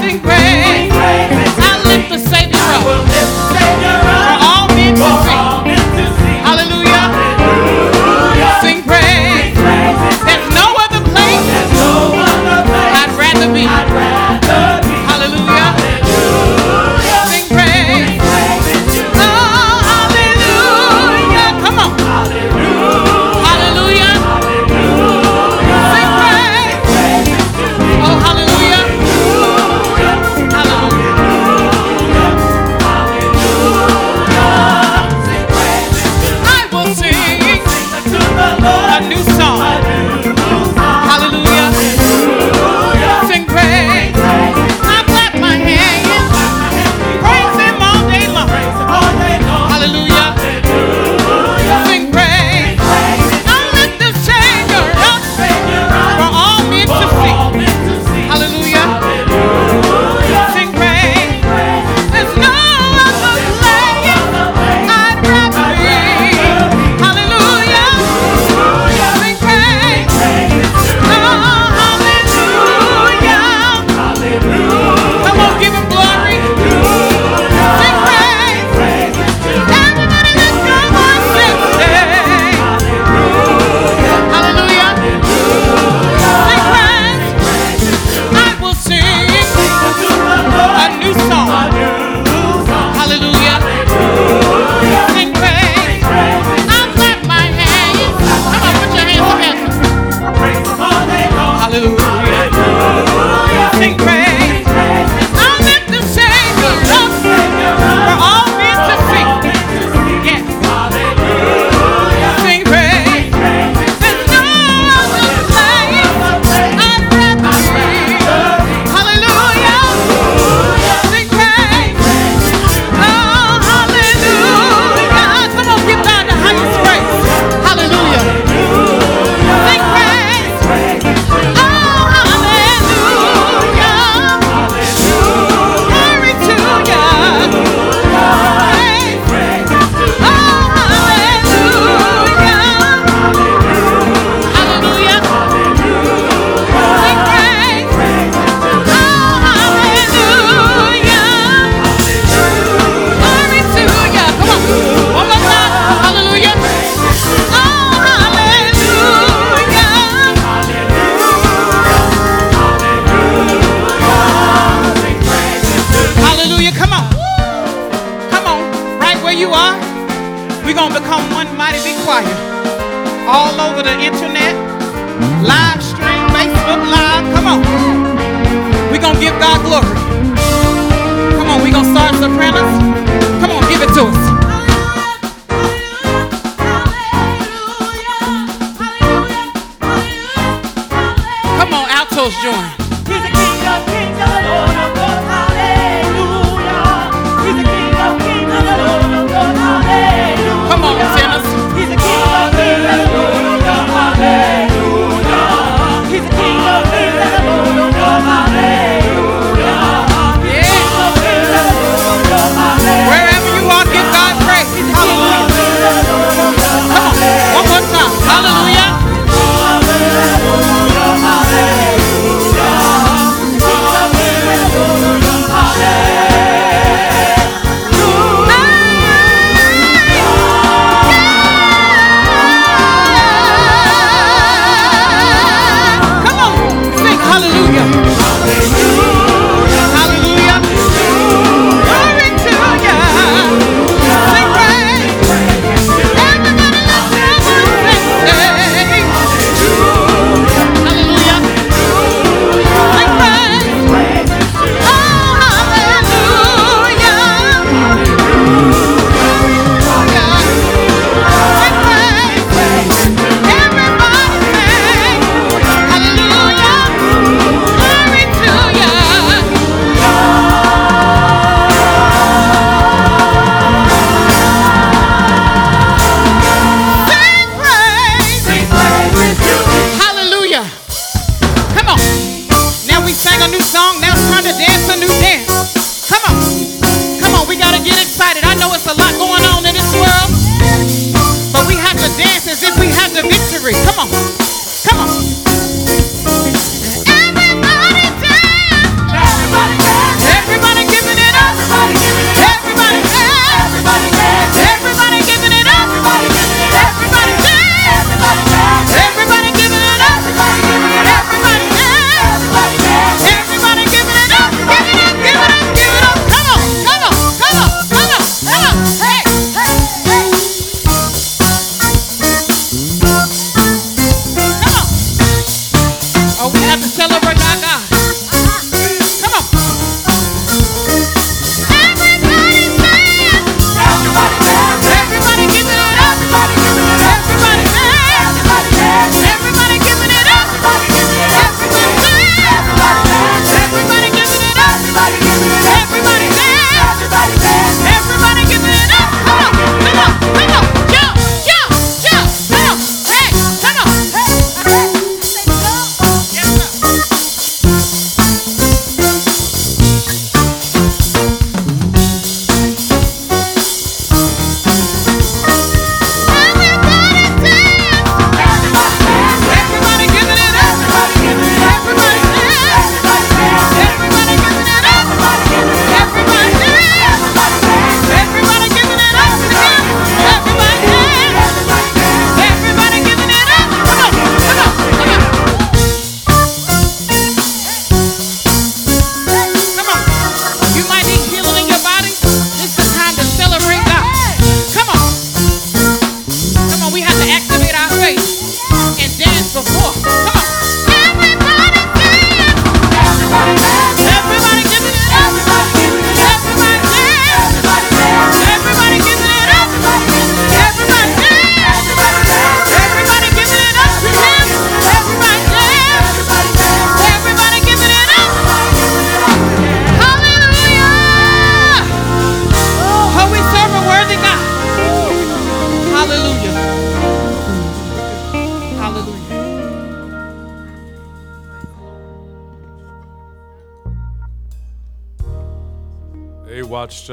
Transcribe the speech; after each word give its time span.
sing 0.00 0.20
praise. 0.20 1.67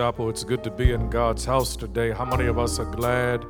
Chapel, 0.05 0.29
it's 0.29 0.43
good 0.43 0.63
to 0.63 0.69
be 0.69 0.91
in 0.91 1.09
God's 1.09 1.45
house 1.45 1.75
today. 1.75 2.11
How 2.11 2.25
many 2.25 2.45
of 2.45 2.59
us 2.59 2.77
are 2.77 2.85
glad 2.85 3.43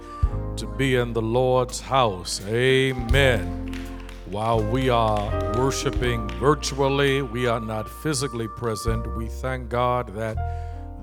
to 0.56 0.66
be 0.78 0.96
in 0.96 1.12
the 1.12 1.22
Lord's 1.22 1.82
house? 1.82 2.40
Amen. 2.48 3.74
While 4.28 4.64
we 4.64 4.88
are 4.88 5.54
worshiping 5.58 6.30
virtually, 6.40 7.22
we 7.22 7.46
are 7.46 7.60
not 7.60 7.90
physically 7.90 8.48
present. 8.48 9.18
We 9.18 9.28
thank 9.28 9.68
God 9.68 10.16
that 10.16 10.38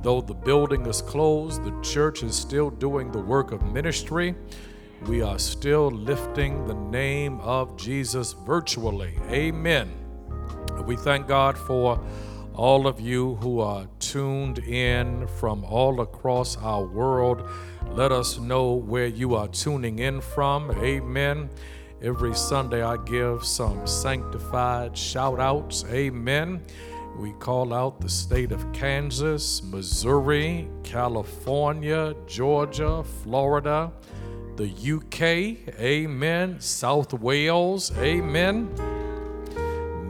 though 0.03 0.23
the 0.23 0.33
building 0.33 0.87
is 0.87 1.03
closed, 1.03 1.63
the 1.65 1.79
church 1.83 2.23
is 2.23 2.35
still 2.35 2.71
doing 2.71 3.13
the 3.13 3.21
work 3.21 3.53
of 3.53 3.63
ministry. 3.63 4.35
We 5.05 5.21
are 5.21 5.39
still 5.39 5.91
lifting 5.91 6.67
the 6.67 6.77
name 6.77 7.41
of 7.43 7.77
Jesus 7.77 8.33
virtually. 8.33 9.19
Amen. 9.29 9.93
We 10.87 10.97
thank 10.97 11.29
God 11.29 11.59
for 11.59 12.03
all 12.55 12.87
of 12.87 13.01
you 13.01 13.37
who 13.37 13.61
are 13.61 13.87
tuned 13.99 14.59
in 14.61 15.27
from 15.39 15.65
all 15.65 16.01
across 16.01 16.57
our 16.59 16.85
world. 16.85 17.49
Let 17.91 18.13
us 18.13 18.39
know 18.39 18.73
where 18.73 19.07
you 19.07 19.35
are 19.35 19.49
tuning 19.49 19.99
in 20.01 20.21
from. 20.21 20.71
Amen. 20.83 21.51
Every 22.03 22.35
Sunday, 22.35 22.83
I 22.83 22.97
give 23.05 23.45
some 23.45 23.87
sanctified 23.87 24.97
shout 24.97 25.41
outs. 25.41 25.85
Amen. 25.91 26.63
We 27.19 27.33
call 27.33 27.73
out 27.75 28.01
the 28.01 28.09
state 28.09 28.53
of 28.53 28.73
Kansas, 28.73 29.63
Missouri, 29.63 30.69
California, 30.83 32.15
Georgia, 32.27 33.05
Florida, 33.23 33.93
the 34.57 34.69
UK, 34.69 35.79
amen, 35.81 36.61
South 36.61 37.13
Wales, 37.15 37.93
amen. 37.99 38.92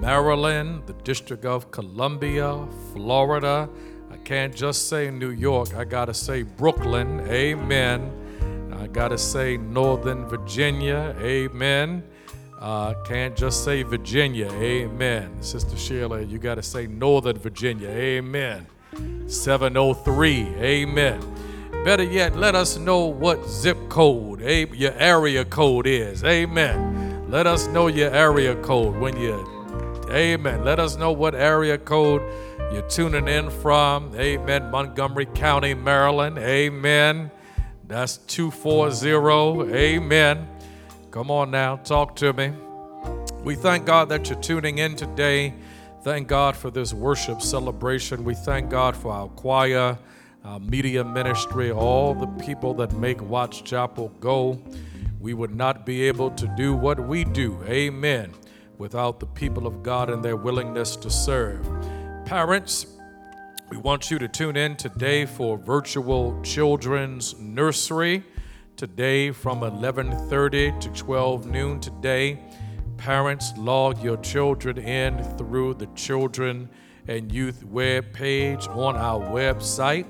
Maryland, 0.02 0.82
the 0.86 0.94
District 1.04 1.44
of 1.44 1.70
Columbia, 1.70 2.66
Florida. 2.92 3.68
I 4.10 4.16
can't 4.16 4.52
just 4.52 4.88
say 4.88 5.12
New 5.12 5.30
York, 5.30 5.76
I 5.76 5.84
gotta 5.84 6.12
say 6.12 6.42
Brooklyn, 6.42 7.20
amen. 7.28 8.10
I 8.76 8.88
gotta 8.88 9.16
say 9.16 9.56
Northern 9.58 10.26
Virginia, 10.26 11.14
amen. 11.20 12.02
Uh, 12.58 12.94
can't 13.04 13.36
just 13.36 13.62
say 13.62 13.84
Virginia, 13.84 14.50
amen. 14.54 15.40
Sister 15.40 15.76
Sheila, 15.76 16.22
you 16.22 16.40
gotta 16.40 16.64
say 16.64 16.88
Northern 16.88 17.38
Virginia, 17.38 17.88
amen. 17.88 18.66
703, 19.28 20.48
amen. 20.56 21.20
Better 21.84 22.02
yet, 22.02 22.34
let 22.34 22.56
us 22.56 22.76
know 22.76 23.06
what 23.06 23.48
zip 23.48 23.78
code 23.88 24.40
your 24.40 24.94
area 24.94 25.44
code 25.44 25.86
is, 25.86 26.24
amen. 26.24 27.30
Let 27.30 27.46
us 27.46 27.68
know 27.68 27.86
your 27.86 28.10
area 28.12 28.56
code 28.56 28.96
when 28.96 29.16
you 29.16 29.51
Amen. 30.12 30.62
Let 30.62 30.78
us 30.78 30.98
know 30.98 31.10
what 31.10 31.34
area 31.34 31.78
code 31.78 32.20
you're 32.70 32.86
tuning 32.86 33.28
in 33.28 33.48
from. 33.48 34.14
Amen. 34.14 34.70
Montgomery 34.70 35.24
County, 35.24 35.72
Maryland. 35.72 36.36
Amen. 36.36 37.30
That's 37.88 38.18
240. 38.18 39.72
Amen. 39.74 40.46
Come 41.10 41.30
on 41.30 41.50
now, 41.50 41.76
talk 41.76 42.14
to 42.16 42.34
me. 42.34 42.52
We 43.42 43.54
thank 43.54 43.86
God 43.86 44.10
that 44.10 44.28
you're 44.28 44.38
tuning 44.40 44.78
in 44.78 44.96
today. 44.96 45.54
Thank 46.02 46.28
God 46.28 46.56
for 46.56 46.70
this 46.70 46.92
worship 46.92 47.40
celebration. 47.40 48.22
We 48.22 48.34
thank 48.34 48.68
God 48.68 48.94
for 48.94 49.12
our 49.12 49.28
choir, 49.28 49.98
our 50.44 50.60
media 50.60 51.04
ministry, 51.04 51.70
all 51.70 52.14
the 52.14 52.26
people 52.44 52.74
that 52.74 52.92
make 52.92 53.22
Watts 53.22 53.62
Chapel 53.62 54.10
go. 54.20 54.62
We 55.20 55.32
would 55.32 55.56
not 55.56 55.86
be 55.86 56.02
able 56.02 56.32
to 56.32 56.52
do 56.54 56.74
what 56.74 57.00
we 57.00 57.24
do. 57.24 57.62
Amen 57.64 58.34
without 58.82 59.20
the 59.20 59.26
people 59.26 59.68
of 59.68 59.80
God 59.84 60.10
and 60.10 60.24
their 60.24 60.34
willingness 60.34 60.96
to 60.96 61.08
serve. 61.08 61.64
Parents, 62.24 62.84
we 63.70 63.76
want 63.76 64.10
you 64.10 64.18
to 64.18 64.26
tune 64.26 64.56
in 64.56 64.74
today 64.74 65.24
for 65.24 65.56
virtual 65.56 66.36
children's 66.42 67.38
nursery. 67.38 68.24
Today 68.76 69.30
from 69.30 69.60
11:30 69.60 70.72
to 70.80 70.88
12 70.88 71.46
noon 71.46 71.78
today, 71.78 72.40
parents 72.96 73.52
log 73.56 74.02
your 74.02 74.16
children 74.16 74.78
in 74.78 75.22
through 75.38 75.74
the 75.74 75.86
children 75.94 76.68
and 77.06 77.30
youth 77.30 77.62
web 77.64 78.12
page 78.12 78.66
on 78.66 78.96
our 78.96 79.20
website. 79.20 80.06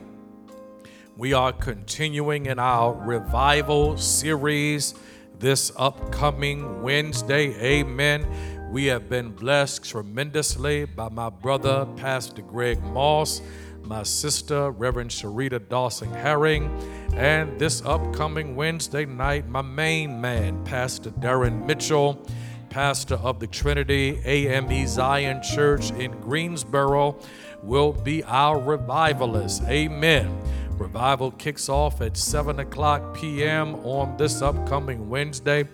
We 1.18 1.34
are 1.34 1.52
continuing 1.52 2.46
in 2.46 2.58
our 2.58 2.94
revival 2.94 3.98
series 3.98 4.94
this 5.42 5.72
upcoming 5.76 6.82
Wednesday. 6.82 7.52
Amen. 7.60 8.24
We 8.72 8.86
have 8.86 9.10
been 9.10 9.32
blessed 9.32 9.84
tremendously 9.84 10.86
by 10.86 11.10
my 11.10 11.28
brother, 11.28 11.86
Pastor 11.96 12.40
Greg 12.40 12.82
Moss, 12.82 13.42
my 13.82 14.02
sister, 14.02 14.70
Reverend 14.70 15.10
Sharita 15.10 15.68
Dawson 15.68 16.10
Herring, 16.10 16.70
and 17.14 17.58
this 17.58 17.82
upcoming 17.84 18.56
Wednesday 18.56 19.04
night, 19.04 19.46
my 19.46 19.60
main 19.60 20.22
man, 20.22 20.64
Pastor 20.64 21.10
Darren 21.10 21.66
Mitchell, 21.66 22.26
pastor 22.70 23.16
of 23.16 23.40
the 23.40 23.46
Trinity 23.46 24.18
AME 24.24 24.86
Zion 24.86 25.42
Church 25.42 25.90
in 25.90 26.18
Greensboro, 26.22 27.20
will 27.62 27.92
be 27.92 28.24
our 28.24 28.58
revivalist. 28.58 29.64
Amen. 29.64 30.34
Revival 30.78 31.30
kicks 31.32 31.68
off 31.68 32.00
at 32.00 32.16
7 32.16 32.58
o'clock 32.58 33.18
p.m. 33.18 33.74
on 33.84 34.16
this 34.16 34.40
upcoming 34.40 35.10
Wednesday. 35.10 35.68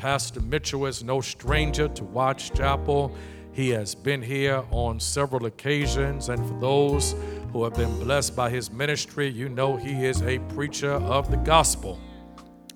Pastor 0.00 0.40
Mitchell 0.40 0.86
is 0.86 1.04
no 1.04 1.20
stranger 1.20 1.86
to 1.86 2.04
Watts 2.04 2.48
Chapel. 2.48 3.14
He 3.52 3.68
has 3.68 3.94
been 3.94 4.22
here 4.22 4.64
on 4.70 4.98
several 4.98 5.44
occasions, 5.44 6.30
and 6.30 6.42
for 6.48 6.58
those 6.58 7.14
who 7.52 7.64
have 7.64 7.74
been 7.74 7.98
blessed 8.02 8.34
by 8.34 8.48
his 8.48 8.72
ministry, 8.72 9.28
you 9.28 9.50
know 9.50 9.76
he 9.76 10.06
is 10.06 10.22
a 10.22 10.38
preacher 10.54 10.92
of 10.92 11.30
the 11.30 11.36
gospel. 11.36 12.00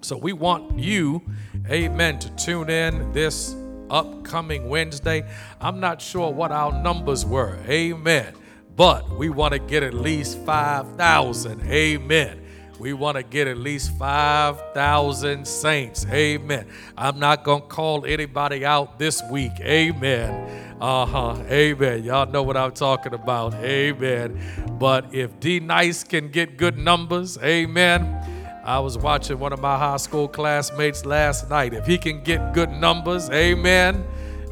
So 0.03 0.19
we 0.19 0.35
want 0.35 0.79
you, 0.79 1.23
amen, 1.71 2.19
to 2.19 2.31
tune 2.37 2.69
in 2.69 3.11
this 3.13 3.57
upcoming 3.89 4.69
Wednesday. 4.69 5.27
I'm 5.63 5.81
not 5.81 6.03
sure 6.03 6.31
what 6.31 6.53
our 6.53 6.73
numbers 6.83 7.25
were, 7.25 7.59
amen, 7.67 8.35
but 8.77 9.09
we 9.17 9.31
want 9.31 9.55
to 9.55 9.61
get 9.61 9.83
at 9.83 9.95
least 9.95 10.37
5,000, 10.41 11.63
amen. 11.71 12.44
We 12.79 12.93
want 12.93 13.17
to 13.17 13.23
get 13.23 13.47
at 13.47 13.57
least 13.57 13.97
5,000 13.97 15.47
saints. 15.47 16.07
Amen. 16.11 16.67
I'm 16.99 17.19
not 17.19 17.45
going 17.45 17.63
to 17.63 17.69
call 17.69 18.05
anybody 18.05 18.65
out 18.65 18.99
this 18.99 19.23
week. 19.31 19.53
Amen. 19.61 20.77
Uh 20.81 21.07
huh. 21.07 21.43
Amen. 21.49 22.03
Y'all 22.03 22.27
know 22.27 22.43
what 22.43 22.57
I'm 22.57 22.73
talking 22.73 23.15
about. 23.15 23.55
Amen. 23.55 24.41
But 24.79 25.15
if 25.15 25.39
D 25.39 25.61
Nice 25.61 26.03
can 26.03 26.31
get 26.31 26.57
good 26.57 26.77
numbers, 26.77 27.39
amen. 27.39 28.63
I 28.65 28.81
was 28.81 28.99
watching 28.99 29.39
one 29.39 29.53
of 29.53 29.61
my 29.61 29.79
high 29.79 29.99
school 29.99 30.27
classmates 30.27 31.05
last 31.05 31.49
night. 31.49 31.75
If 31.75 31.87
he 31.87 31.97
can 31.97 32.23
get 32.23 32.55
good 32.55 32.71
numbers, 32.71 33.31
amen. 33.31 34.05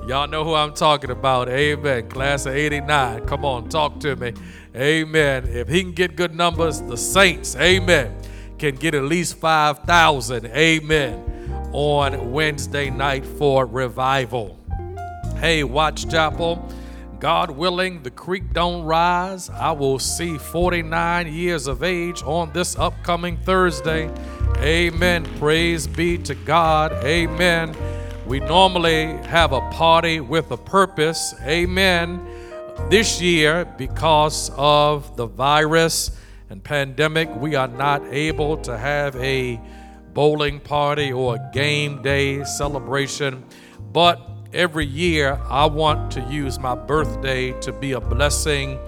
Y'all 0.07 0.27
know 0.27 0.45
who 0.45 0.55
I'm 0.55 0.75
talking 0.75 1.11
about. 1.11 1.49
Amen. 1.49 2.09
Class 2.09 2.47
of 2.47 2.55
89. 2.55 3.25
Come 3.27 3.45
on, 3.45 3.69
talk 3.69 4.01
to 4.01 4.17
me. 4.17 4.33
Amen. 4.75 5.47
If 5.49 5.69
he 5.69 5.83
can 5.83 5.93
get 5.93 6.17
good 6.17 6.35
numbers, 6.35 6.81
the 6.81 6.97
saints, 6.97 7.55
amen, 7.57 8.17
can 8.59 8.75
get 8.77 8.95
at 8.95 9.05
least 9.05 9.37
5,000. 9.37 10.47
Amen. 10.47 11.71
On 11.73 12.33
Wednesday 12.33 12.91
night 12.91 13.25
for 13.25 13.67
revival. 13.67 14.59
Hey, 15.37 15.65
Watts 15.65 16.05
Chapel. 16.05 16.69
God 17.19 17.51
willing, 17.51 18.03
the 18.03 18.11
creek 18.11 18.53
don't 18.53 18.83
rise. 18.83 19.49
I 19.49 19.71
will 19.73 19.99
see 19.99 20.39
49 20.39 21.33
years 21.33 21.69
of 21.69 21.83
age 21.83 22.23
on 22.25 22.53
this 22.53 22.77
upcoming 22.77 23.37
Thursday. 23.37 24.11
Amen. 24.59 25.25
Praise 25.39 25.87
be 25.87 26.19
to 26.19 26.35
God. 26.35 26.93
Amen. 27.05 27.77
We 28.27 28.41
normally 28.41 29.07
have 29.27 29.53
a 29.53 29.61
party 29.71 30.21
with 30.21 30.51
a 30.51 30.57
purpose. 30.57 31.35
Amen. 31.43 32.27
This 32.89 33.21
year, 33.21 33.65
because 33.79 34.51
of 34.57 35.17
the 35.17 35.27
virus 35.27 36.11
and 36.51 36.63
pandemic, 36.63 37.35
we 37.37 37.55
are 37.55 37.69
not 37.69 38.03
able 38.13 38.57
to 38.59 38.77
have 38.77 39.17
a 39.17 39.61
bowling 40.13 40.61
party 40.61 41.13
or 41.13 41.37
a 41.37 41.51
game 41.53 42.03
day 42.03 42.45
celebration. 42.45 43.45
But 43.93 44.21
every 44.53 44.87
year, 44.87 45.41
I 45.49 45.67
want 45.67 46.11
to 46.13 46.21
use 46.23 46.59
my 46.59 46.75
birthday 46.75 47.59
to 47.61 47.73
be 47.73 47.93
a 47.93 48.01
blessing 48.01 48.79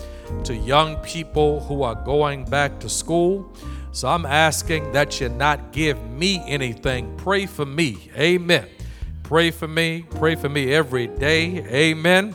to 0.44 0.54
young 0.54 0.96
people 0.96 1.60
who 1.60 1.82
are 1.82 1.94
going 1.94 2.44
back 2.44 2.80
to 2.80 2.88
school. 2.88 3.54
So 3.92 4.08
I'm 4.08 4.26
asking 4.26 4.92
that 4.92 5.20
you 5.20 5.28
not 5.28 5.72
give 5.72 6.02
me 6.10 6.42
anything. 6.46 7.16
Pray 7.16 7.46
for 7.46 7.64
me. 7.64 8.10
Amen. 8.16 8.66
Pray 9.22 9.50
for 9.50 9.68
me. 9.68 10.04
Pray 10.10 10.34
for 10.34 10.48
me 10.48 10.74
every 10.74 11.06
day. 11.06 11.64
Amen. 11.68 12.34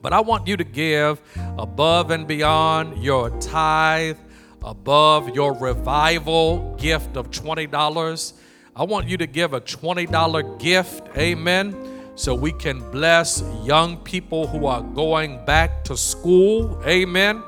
But 0.00 0.12
I 0.12 0.20
want 0.20 0.46
you 0.46 0.56
to 0.56 0.64
give 0.64 1.20
above 1.58 2.10
and 2.10 2.26
beyond 2.26 3.02
your 3.02 3.30
tithe, 3.40 4.16
above 4.62 5.34
your 5.34 5.54
revival 5.54 6.76
gift 6.78 7.16
of 7.16 7.30
$20. 7.30 8.32
I 8.76 8.84
want 8.84 9.08
you 9.08 9.16
to 9.16 9.26
give 9.26 9.54
a 9.54 9.60
$20 9.60 10.60
gift, 10.60 11.08
amen, 11.16 11.74
so 12.14 12.34
we 12.34 12.52
can 12.52 12.88
bless 12.90 13.42
young 13.64 13.96
people 13.98 14.46
who 14.46 14.66
are 14.66 14.82
going 14.82 15.44
back 15.44 15.82
to 15.84 15.96
school, 15.96 16.80
amen. 16.86 17.42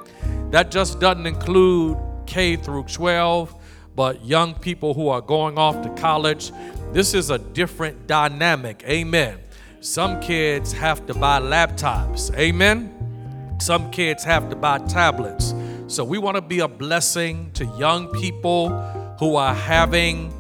that 0.51 0.71
just 0.71 0.99
doesn't 0.99 1.27
include 1.27 1.99
K 2.27 2.57
through 2.57 2.85
12, 2.85 3.55
but 3.95 4.25
young 4.25 4.55
people 4.55 4.95
who 4.95 5.09
are 5.09 5.21
going 5.21 5.59
off 5.59 5.83
to 5.83 5.89
college. 6.01 6.53
This 6.93 7.15
is 7.15 7.31
a 7.31 7.39
different 7.39 8.07
dynamic. 8.07 8.83
Amen. 8.87 9.39
Some 9.83 10.21
kids 10.21 10.75
have 10.75 11.07
to 11.07 11.15
buy 11.15 11.41
laptops. 11.41 12.37
Amen. 12.37 13.57
Some 13.61 13.91
kids 13.91 14.23
have 14.25 14.51
to 14.51 14.57
buy 14.57 14.79
tablets. 14.81 15.55
So 15.87 16.05
we 16.05 16.19
want 16.19 16.37
to 16.37 16.43
be 16.43 16.61
a 16.61 16.69
blessing 16.69 17.51
to 17.53 17.65
young 17.79 18.09
people 18.09 18.79
who 19.19 19.37
are 19.37 19.55
having 19.55 20.35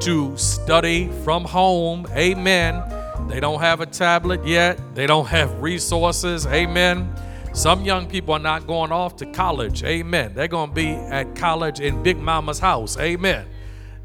to 0.00 0.36
study 0.36 1.10
from 1.24 1.46
home. 1.46 2.06
Amen. 2.10 2.82
They 3.26 3.40
don't 3.40 3.60
have 3.60 3.80
a 3.80 3.86
tablet 3.86 4.46
yet, 4.46 4.78
they 4.94 5.06
don't 5.06 5.28
have 5.28 5.62
resources. 5.62 6.46
Amen. 6.46 7.10
Some 7.54 7.86
young 7.86 8.06
people 8.06 8.34
are 8.34 8.38
not 8.38 8.66
going 8.66 8.92
off 8.92 9.16
to 9.16 9.26
college. 9.26 9.82
Amen. 9.82 10.34
They're 10.34 10.46
going 10.46 10.68
to 10.68 10.74
be 10.74 10.90
at 10.90 11.34
college 11.34 11.80
in 11.80 12.02
Big 12.02 12.18
Mama's 12.18 12.58
house. 12.58 12.98
Amen. 12.98 13.46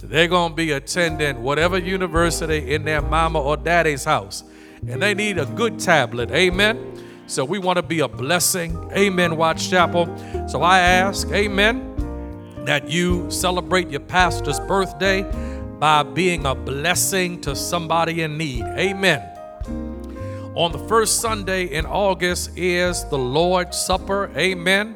They're 0.01 0.29
going 0.29 0.53
to 0.53 0.55
be 0.55 0.71
attending 0.71 1.43
whatever 1.43 1.77
university 1.77 2.73
in 2.73 2.85
their 2.85 3.01
mama 3.01 3.41
or 3.41 3.57
daddy's 3.57 4.05
house. 4.05 4.45
And 4.87 5.01
they 5.01 5.13
need 5.13 5.37
a 5.37 5.45
good 5.45 5.79
tablet. 5.79 6.31
Amen. 6.31 7.03
So 7.27 7.45
we 7.45 7.59
want 7.59 7.77
to 7.77 7.83
be 7.83 7.99
a 7.99 8.07
blessing. 8.07 8.75
Amen, 8.93 9.37
Watts 9.37 9.67
Chapel. 9.67 10.07
So 10.47 10.63
I 10.63 10.79
ask, 10.79 11.29
Amen, 11.31 12.63
that 12.65 12.89
you 12.89 13.29
celebrate 13.29 13.89
your 13.89 13.99
pastor's 13.99 14.59
birthday 14.59 15.23
by 15.79 16.03
being 16.03 16.45
a 16.45 16.55
blessing 16.55 17.39
to 17.41 17.55
somebody 17.55 18.23
in 18.23 18.37
need. 18.37 18.63
Amen. 18.63 19.21
On 20.55 20.71
the 20.71 20.79
first 20.87 21.21
Sunday 21.21 21.65
in 21.65 21.85
August 21.85 22.57
is 22.57 23.05
the 23.05 23.17
Lord's 23.17 23.77
Supper. 23.77 24.31
Amen. 24.35 24.95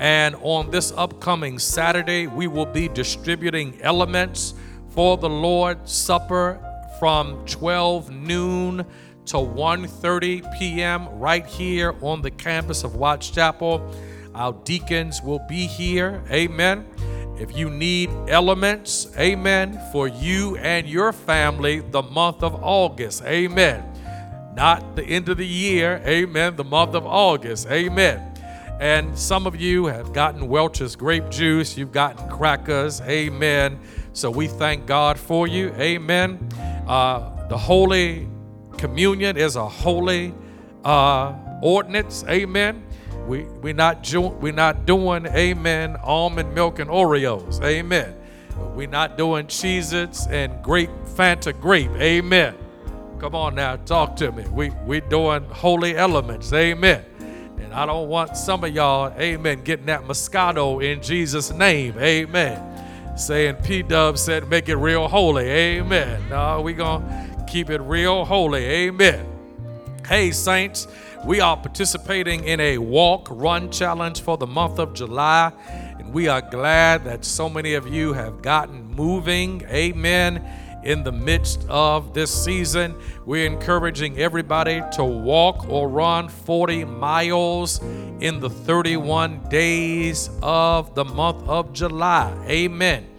And 0.00 0.34
on 0.40 0.70
this 0.70 0.92
upcoming 0.96 1.58
Saturday, 1.58 2.26
we 2.26 2.46
will 2.46 2.66
be 2.66 2.88
distributing 2.88 3.78
elements 3.82 4.54
for 4.88 5.16
the 5.16 5.28
Lord's 5.28 5.92
Supper 5.92 6.58
from 6.98 7.44
12 7.46 8.10
noon 8.10 8.86
to 9.26 9.36
1:30 9.36 10.58
p.m. 10.58 11.08
right 11.18 11.46
here 11.46 11.94
on 12.00 12.22
the 12.22 12.30
campus 12.30 12.84
of 12.84 12.96
Watts 12.96 13.30
Chapel. 13.30 13.94
Our 14.34 14.52
deacons 14.64 15.22
will 15.22 15.40
be 15.48 15.66
here. 15.66 16.22
Amen. 16.30 16.86
If 17.38 17.56
you 17.56 17.68
need 17.68 18.10
elements, 18.28 19.08
amen, 19.18 19.80
for 19.92 20.06
you 20.06 20.56
and 20.58 20.86
your 20.86 21.12
family 21.12 21.80
the 21.80 22.02
month 22.02 22.42
of 22.42 22.54
August. 22.62 23.22
Amen 23.24 23.84
not 24.54 24.94
the 24.94 25.02
end 25.02 25.28
of 25.28 25.36
the 25.36 25.46
year, 25.46 26.00
amen, 26.06 26.56
the 26.56 26.64
month 26.64 26.94
of 26.94 27.06
August, 27.06 27.68
amen. 27.70 28.30
And 28.80 29.16
some 29.18 29.46
of 29.46 29.56
you 29.56 29.86
have 29.86 30.12
gotten 30.12 30.48
Welch's 30.48 30.96
grape 30.96 31.28
juice, 31.30 31.76
you've 31.76 31.92
gotten 31.92 32.28
crackers, 32.28 33.00
amen. 33.02 33.80
So 34.12 34.30
we 34.30 34.46
thank 34.46 34.86
God 34.86 35.18
for 35.18 35.46
you, 35.46 35.72
amen. 35.74 36.48
Uh, 36.86 37.46
the 37.48 37.58
Holy 37.58 38.28
Communion 38.78 39.36
is 39.36 39.56
a 39.56 39.68
holy 39.68 40.34
uh, 40.84 41.34
ordinance, 41.62 42.24
amen. 42.28 42.84
We, 43.26 43.44
we're, 43.44 43.74
not 43.74 44.12
we're 44.12 44.52
not 44.52 44.84
doing, 44.84 45.26
amen, 45.26 45.96
almond 46.02 46.54
milk 46.54 46.78
and 46.78 46.90
Oreos, 46.90 47.62
amen. 47.62 48.14
We're 48.74 48.88
not 48.88 49.16
doing 49.16 49.46
Cheez 49.46 49.92
Its 49.92 50.26
and 50.26 50.62
grape, 50.62 50.90
Fanta 51.16 51.58
grape, 51.58 51.90
amen. 51.92 52.54
Come 53.18 53.34
on 53.34 53.54
now, 53.54 53.76
talk 53.76 54.16
to 54.16 54.30
me. 54.32 54.44
We 54.50 54.70
we 54.84 55.00
doing 55.00 55.44
holy 55.44 55.96
elements, 55.96 56.52
amen. 56.52 57.04
And 57.58 57.72
I 57.72 57.86
don't 57.86 58.08
want 58.08 58.36
some 58.36 58.62
of 58.64 58.74
y'all, 58.74 59.12
amen, 59.18 59.62
getting 59.64 59.86
that 59.86 60.02
Moscato 60.02 60.84
in 60.84 61.00
Jesus' 61.00 61.50
name, 61.50 61.98
amen. 61.98 63.16
Saying 63.16 63.56
P 63.62 63.82
Dub 63.82 64.18
said, 64.18 64.48
make 64.48 64.68
it 64.68 64.76
real 64.76 65.08
holy, 65.08 65.44
amen. 65.44 66.28
No, 66.28 66.60
we 66.60 66.74
gonna 66.74 67.33
keep 67.54 67.70
it 67.70 67.80
real 67.82 68.24
holy, 68.24 68.64
amen. 68.64 69.24
Hey, 70.08 70.32
saints, 70.32 70.88
we 71.24 71.38
are 71.38 71.56
participating 71.56 72.42
in 72.42 72.58
a 72.58 72.78
walk 72.78 73.28
run 73.30 73.70
challenge 73.70 74.22
for 74.22 74.36
the 74.36 74.46
month 74.48 74.80
of 74.80 74.92
July, 74.92 75.52
and 75.68 76.12
we 76.12 76.26
are 76.26 76.40
glad 76.40 77.04
that 77.04 77.24
so 77.24 77.48
many 77.48 77.74
of 77.74 77.86
you 77.86 78.12
have 78.12 78.42
gotten 78.42 78.84
moving, 78.96 79.62
amen 79.68 80.44
in 80.82 81.04
the 81.04 81.12
midst 81.12 81.64
of 81.68 82.12
this 82.12 82.44
season. 82.44 82.92
We're 83.24 83.46
encouraging 83.46 84.18
everybody 84.18 84.82
to 84.94 85.04
walk 85.04 85.68
or 85.68 85.88
run 85.88 86.28
40 86.28 86.84
miles 86.86 87.80
in 88.18 88.40
the 88.40 88.50
31 88.50 89.48
days 89.48 90.28
of 90.42 90.96
the 90.96 91.04
month 91.04 91.48
of 91.48 91.72
July. 91.72 92.36
Amen. 92.48 93.13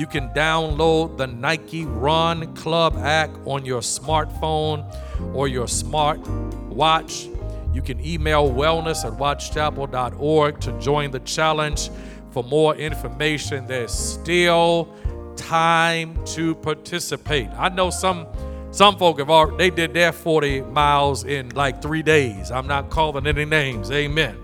You 0.00 0.06
can 0.06 0.30
download 0.30 1.18
the 1.18 1.26
Nike 1.26 1.84
Run 1.84 2.54
Club 2.54 2.96
app 2.96 3.28
on 3.46 3.66
your 3.66 3.82
smartphone 3.82 4.82
or 5.34 5.46
your 5.46 5.68
smart 5.68 6.26
watch. 6.70 7.28
You 7.74 7.82
can 7.82 8.02
email 8.02 8.48
wellness 8.50 9.04
at 9.04 9.12
wattschapel.org 9.18 10.58
to 10.62 10.80
join 10.80 11.10
the 11.10 11.20
challenge. 11.20 11.90
For 12.30 12.42
more 12.42 12.74
information, 12.76 13.66
there's 13.66 13.92
still 13.92 14.88
time 15.36 16.18
to 16.28 16.54
participate. 16.54 17.50
I 17.50 17.68
know 17.68 17.90
some 17.90 18.26
some 18.70 18.96
folk 18.96 19.18
have 19.18 19.28
already 19.28 19.68
they 19.68 19.68
did 19.68 19.92
their 19.92 20.12
40 20.12 20.62
miles 20.62 21.24
in 21.24 21.50
like 21.50 21.82
three 21.82 22.02
days. 22.02 22.50
I'm 22.50 22.66
not 22.66 22.88
calling 22.88 23.26
any 23.26 23.44
names. 23.44 23.90
Amen. 23.90 24.38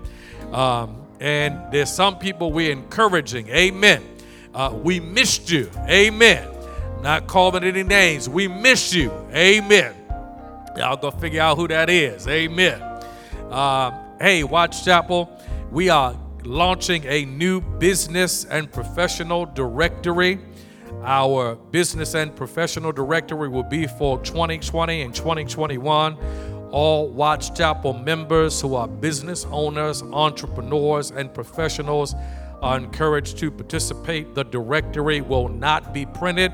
Um, 0.51 1.01
and 1.19 1.59
there's 1.71 1.91
some 1.91 2.19
people 2.19 2.53
we're 2.53 2.71
encouraging. 2.71 3.49
Amen. 3.49 4.03
Uh, 4.57 4.73
we 4.73 4.99
missed 4.99 5.51
you. 5.51 5.69
Amen. 5.87 6.49
Not 7.03 7.27
calling 7.27 7.63
any 7.63 7.83
names. 7.83 8.27
We 8.27 8.47
miss 8.47 8.91
you. 8.91 9.11
Amen. 9.31 9.93
Y'all 10.75 10.97
go 10.97 11.11
figure 11.11 11.41
out 11.41 11.57
who 11.57 11.67
that 11.67 11.91
is. 11.91 12.27
Amen. 12.27 12.81
Uh, 13.51 13.91
hey, 14.19 14.43
Watts 14.43 14.83
Chapel, 14.83 15.29
we 15.69 15.89
are 15.89 16.19
launching 16.43 17.05
a 17.05 17.25
new 17.25 17.61
business 17.61 18.45
and 18.45 18.71
professional 18.71 19.45
directory. 19.45 20.39
Our 21.03 21.53
business 21.69 22.15
and 22.15 22.35
professional 22.35 22.91
directory 22.91 23.49
will 23.49 23.61
be 23.61 23.85
for 23.85 24.19
2020 24.23 25.03
and 25.03 25.13
2021. 25.13 26.17
All 26.71 27.09
Watts 27.09 27.51
Chapel 27.51 27.93
members 27.93 28.59
who 28.59 28.73
are 28.73 28.87
business 28.87 29.45
owners, 29.51 30.01
entrepreneurs, 30.01 31.11
and 31.11 31.31
professionals 31.31 32.15
are 32.67 32.77
encouraged 32.77 33.37
to 33.37 33.49
participate. 33.49 34.35
The 34.35 34.43
directory 34.43 35.21
will 35.21 35.47
not 35.47 35.93
be 35.93 36.05
printed, 36.05 36.51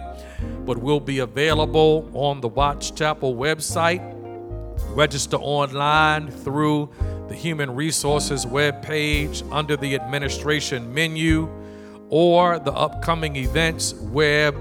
but 0.63 0.77
will 0.77 0.99
be 0.99 1.19
available 1.19 2.07
on 2.13 2.39
the 2.39 2.47
Watts 2.47 2.91
Chapel 2.91 3.35
website. 3.35 4.01
Register 4.89 5.37
online 5.37 6.29
through 6.29 6.91
the 7.29 7.33
Human 7.33 7.73
Resources 7.73 8.45
web 8.45 8.83
page 8.83 9.41
under 9.51 9.75
the 9.75 9.95
administration 9.95 10.93
menu 10.93 11.49
or 12.09 12.59
the 12.59 12.73
upcoming 12.73 13.35
events 13.35 13.95
web 13.95 14.55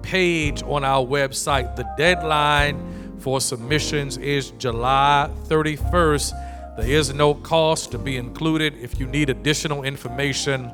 page 0.00 0.62
on 0.62 0.82
our 0.82 1.04
website. 1.04 1.76
The 1.76 1.86
deadline 1.98 3.18
for 3.18 3.42
submissions 3.42 4.16
is 4.16 4.52
July 4.52 5.28
31st. 5.48 6.45
There 6.76 6.86
is 6.86 7.12
no 7.14 7.34
cost 7.34 7.90
to 7.92 7.98
be 7.98 8.18
included. 8.18 8.76
If 8.76 9.00
you 9.00 9.06
need 9.06 9.30
additional 9.30 9.82
information, 9.82 10.70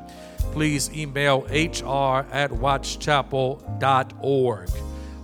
please 0.51 0.91
email 0.93 1.43
hr 1.43 2.25
at 2.31 2.51
wattschapel.org. 2.51 4.69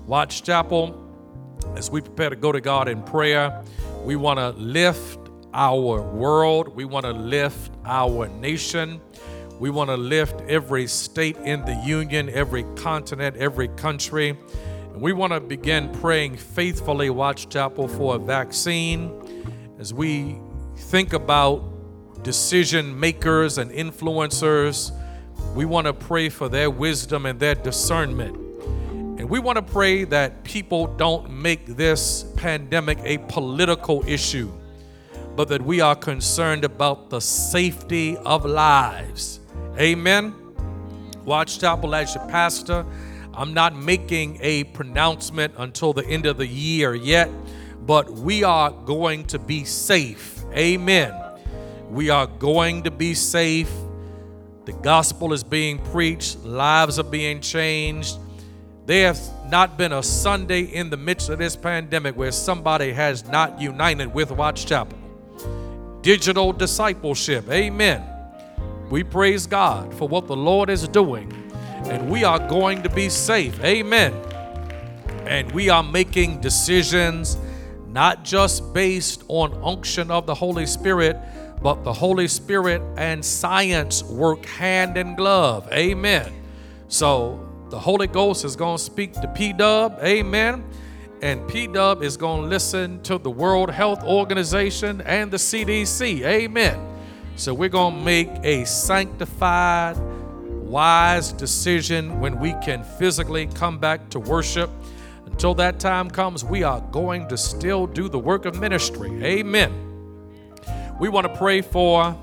Watts 0.08 0.42
Chapel, 0.42 1.06
as 1.76 1.92
we 1.92 2.00
prepare 2.00 2.30
to 2.30 2.38
go 2.38 2.54
to 2.54 2.62
God 2.62 2.88
in 2.88 3.04
prayer, 3.04 3.62
we 4.04 4.16
want 4.16 4.40
to 4.40 4.52
lift 4.52 5.20
our 5.54 6.02
world, 6.02 6.74
we 6.76 6.86
want 6.86 7.06
to 7.06 7.12
lift 7.12 7.74
our 7.86 8.28
nation. 8.28 9.02
We 9.60 9.70
want 9.70 9.90
to 9.90 9.98
lift 9.98 10.40
every 10.48 10.88
state 10.88 11.36
in 11.38 11.66
the 11.66 11.76
union, 11.86 12.30
every 12.30 12.64
continent, 12.78 13.36
every 13.36 13.68
country. 13.68 14.38
And 14.94 15.02
we 15.02 15.12
want 15.12 15.34
to 15.34 15.42
begin 15.42 15.90
praying 15.96 16.38
faithfully, 16.38 17.10
Watts 17.10 17.46
Chapel, 17.46 17.90
for 17.90 18.16
a 18.16 18.20
vaccine 18.20 19.12
as 19.78 19.94
we 19.94 20.40
think 20.90 21.14
about 21.14 22.24
decision 22.24 23.00
makers 23.00 23.60
and 23.60 23.70
influencers. 23.72 24.92
We 25.54 25.66
want 25.66 25.86
to 25.86 25.94
pray 25.94 26.30
for 26.30 26.50
their 26.50 26.72
wisdom 26.72 27.28
and 27.28 27.40
their 27.40 27.54
discernment. 27.54 28.36
And 29.20 29.30
we 29.30 29.38
want 29.38 29.58
to 29.58 29.62
pray 29.62 30.04
that 30.06 30.44
people 30.44 30.88
don't 30.88 31.30
make 31.30 31.68
this 31.68 32.24
pandemic 32.36 32.98
a 33.04 33.20
political 33.20 34.04
issue, 34.08 34.52
but 35.36 35.48
that 35.50 35.62
we 35.62 35.80
are 35.80 35.96
concerned 35.96 36.66
about 36.66 37.12
the 37.12 37.22
safety 37.22 38.18
of 38.18 38.46
lives 38.46 39.40
Amen. 39.80 40.36
Watts 41.24 41.58
Chapel 41.58 41.96
as 41.96 42.14
your 42.14 42.28
pastor. 42.28 42.86
I'm 43.34 43.54
not 43.54 43.74
making 43.74 44.40
a 44.42 44.66
pronouncement 44.66 45.54
until 45.58 45.94
the 45.94 46.06
end 46.06 46.26
of 46.26 46.36
the 46.38 46.48
year 46.48 46.96
yet, 46.96 47.30
but 47.90 48.12
we 48.12 48.44
are 48.44 48.70
going 48.70 49.26
to 49.26 49.40
be 49.40 49.64
safe. 49.64 50.44
Amen. 50.54 51.12
We 51.90 52.12
are 52.12 52.28
going 52.28 52.84
to 52.84 52.92
be 52.92 53.16
safe. 53.16 53.72
The 54.66 54.74
gospel 54.74 55.34
is 55.34 55.44
being 55.44 55.80
preached, 55.86 56.44
lives 56.44 57.00
are 57.00 57.04
being 57.04 57.42
changed. 57.42 58.20
There 58.86 59.08
has 59.08 59.32
not 59.48 59.76
been 59.76 59.92
a 59.92 60.04
Sunday 60.04 60.66
in 60.66 60.92
the 60.92 60.98
midst 60.98 61.30
of 61.30 61.40
this 61.40 61.56
pandemic 61.56 62.16
where 62.16 62.32
somebody 62.32 62.94
has 62.94 63.28
not 63.28 63.60
united 63.60 64.14
with 64.14 64.30
Watts 64.30 64.64
Chapel. 64.64 65.00
Digital 66.04 66.54
discipleship, 66.54 67.50
amen. 67.50 68.04
We 68.92 69.04
praise 69.04 69.48
God 69.48 69.92
for 69.96 70.08
what 70.08 70.28
the 70.28 70.36
Lord 70.36 70.70
is 70.70 70.88
doing, 70.88 71.34
and 71.86 72.08
we 72.08 72.24
are 72.24 72.38
going 72.38 72.84
to 72.84 72.90
be 72.92 73.10
safe, 73.10 73.60
amen. 73.64 74.14
And 75.26 75.52
we 75.54 75.70
are 75.70 75.82
making 75.82 76.40
decisions 76.40 77.36
not 77.92 78.24
just 78.24 78.74
based 78.74 79.24
on 79.28 79.54
unction 79.64 80.12
of 80.12 80.26
the 80.26 80.36
Holy 80.36 80.66
Spirit, 80.66 81.18
but 81.62 81.84
the 81.84 81.94
Holy 81.94 82.28
Spirit 82.28 82.82
and 82.98 83.24
science 83.24 84.04
work 84.04 84.46
hand 84.46 84.98
in 84.98 85.16
glove. 85.16 85.68
Amen. 85.72 86.32
So 86.88 87.46
the 87.70 87.80
Holy 87.80 88.08
Ghost 88.08 88.46
is 88.46 88.56
going 88.56 88.78
to 88.78 88.84
speak 88.84 89.14
to 89.14 89.28
P 89.28 89.54
Dub. 89.54 90.00
Amen. 90.02 90.64
And 91.22 91.48
P 91.50 91.68
Dub 91.68 92.02
is 92.02 92.16
going 92.16 92.44
to 92.44 92.48
listen 92.48 93.02
to 93.04 93.18
the 93.18 93.30
World 93.30 93.70
Health 93.70 94.04
Organization 94.04 95.02
and 95.02 95.30
the 95.30 95.38
CDC. 95.38 96.22
Amen. 96.22 96.80
So 97.36 97.54
we're 97.54 97.70
going 97.70 97.96
to 97.96 98.02
make 98.04 98.30
a 98.44 98.66
sanctified, 98.66 99.98
wise 99.98 101.34
decision 101.34 102.20
when 102.20 102.40
we 102.40 102.54
can 102.64 102.84
physically 102.84 103.48
come 103.48 103.80
back 103.80 104.10
to 104.10 104.20
worship. 104.20 104.70
Until 105.40 105.54
that 105.56 105.80
time 105.80 106.10
comes, 106.12 106.44
we 106.44 106.64
are 106.64 106.82
going 106.92 107.30
to 107.30 107.38
still 107.38 107.88
do 107.88 108.10
the 108.10 108.20
work 108.20 108.44
of 108.44 108.60
ministry. 108.60 109.24
Amen. 109.24 109.72
We 111.00 111.08
want 111.08 111.28
to 111.28 111.38
pray 111.38 111.62
for 111.62 112.14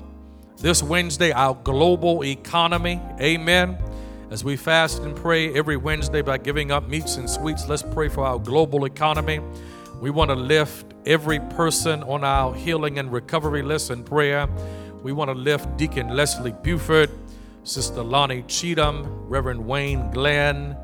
this 0.57 0.83
Wednesday 0.83 1.31
our 1.31 1.55
global 1.55 2.23
economy. 2.23 3.01
Amen. 3.19 3.79
As 4.29 4.43
we 4.43 4.55
fast 4.55 5.01
and 5.01 5.15
pray 5.15 5.51
every 5.55 5.77
Wednesday 5.77 6.21
by 6.21 6.37
giving 6.37 6.69
up 6.69 6.87
meats 6.87 7.15
and 7.15 7.27
sweets, 7.27 7.67
let's 7.67 7.81
pray 7.81 8.07
for 8.07 8.23
our 8.23 8.37
global 8.37 8.85
economy. 8.85 9.39
We 9.99 10.11
want 10.11 10.29
to 10.29 10.35
lift 10.35 10.93
every 11.07 11.39
person 11.39 12.03
on 12.03 12.23
our 12.23 12.53
healing 12.53 12.99
and 12.99 13.11
recovery 13.11 13.63
list 13.63 13.89
in 13.89 14.03
prayer. 14.03 14.47
We 15.01 15.11
want 15.11 15.29
to 15.29 15.35
lift 15.35 15.75
Deacon 15.75 16.09
Leslie 16.09 16.53
Buford, 16.61 17.09
Sister 17.63 18.03
Lonnie 18.03 18.43
Cheatham, 18.43 19.27
Reverend 19.27 19.65
Wayne 19.65 20.11
Glenn, 20.11 20.77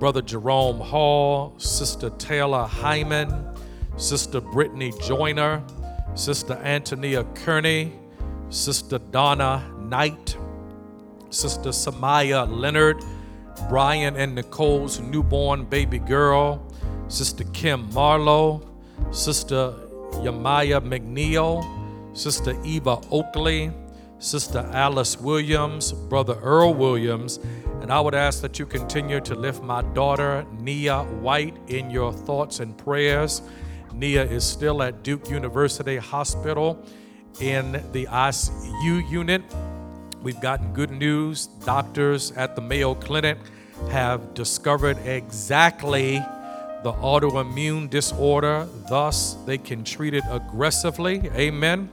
Brother 0.00 0.22
Jerome 0.22 0.80
Hall, 0.80 1.52
Sister 1.58 2.08
Taylor 2.16 2.64
Hyman, 2.64 3.54
Sister 3.98 4.40
Brittany 4.40 4.94
Joyner, 5.02 5.62
Sister 6.14 6.54
Antonia 6.64 7.24
Kearney, 7.34 7.92
Sister 8.48 8.98
Donna 8.98 9.62
Knight, 9.78 10.38
Sister 11.28 11.68
Samaya 11.68 12.50
Leonard, 12.50 13.04
Brian 13.68 14.16
and 14.16 14.34
Nicole's 14.34 15.00
newborn 15.00 15.66
baby 15.66 15.98
girl, 15.98 16.66
Sister 17.08 17.44
Kim 17.52 17.92
Marlowe, 17.92 18.66
Sister 19.10 19.74
Yamaya 20.12 20.80
McNeil, 20.80 21.62
Sister 22.16 22.58
Eva 22.64 23.02
Oakley, 23.10 23.70
Sister 24.18 24.68
Alice 24.72 25.20
Williams, 25.20 25.92
Brother 25.92 26.38
Earl 26.40 26.72
Williams, 26.72 27.38
and 27.80 27.92
I 27.92 28.00
would 28.00 28.14
ask 28.14 28.42
that 28.42 28.58
you 28.58 28.66
continue 28.66 29.20
to 29.20 29.34
lift 29.34 29.62
my 29.62 29.82
daughter, 29.82 30.46
Nia 30.58 31.02
White, 31.02 31.56
in 31.68 31.90
your 31.90 32.12
thoughts 32.12 32.60
and 32.60 32.76
prayers. 32.76 33.42
Nia 33.92 34.24
is 34.24 34.44
still 34.44 34.82
at 34.82 35.02
Duke 35.02 35.30
University 35.30 35.96
Hospital 35.96 36.84
in 37.40 37.72
the 37.92 38.06
ICU 38.06 39.10
unit. 39.10 39.42
We've 40.22 40.40
gotten 40.40 40.72
good 40.72 40.90
news. 40.90 41.46
Doctors 41.64 42.32
at 42.32 42.54
the 42.54 42.62
Mayo 42.62 42.94
Clinic 42.94 43.38
have 43.90 44.34
discovered 44.34 44.98
exactly 45.06 46.22
the 46.82 46.92
autoimmune 46.94 47.90
disorder, 47.90 48.66
thus, 48.88 49.34
they 49.44 49.58
can 49.58 49.84
treat 49.84 50.14
it 50.14 50.24
aggressively. 50.30 51.30
Amen. 51.34 51.90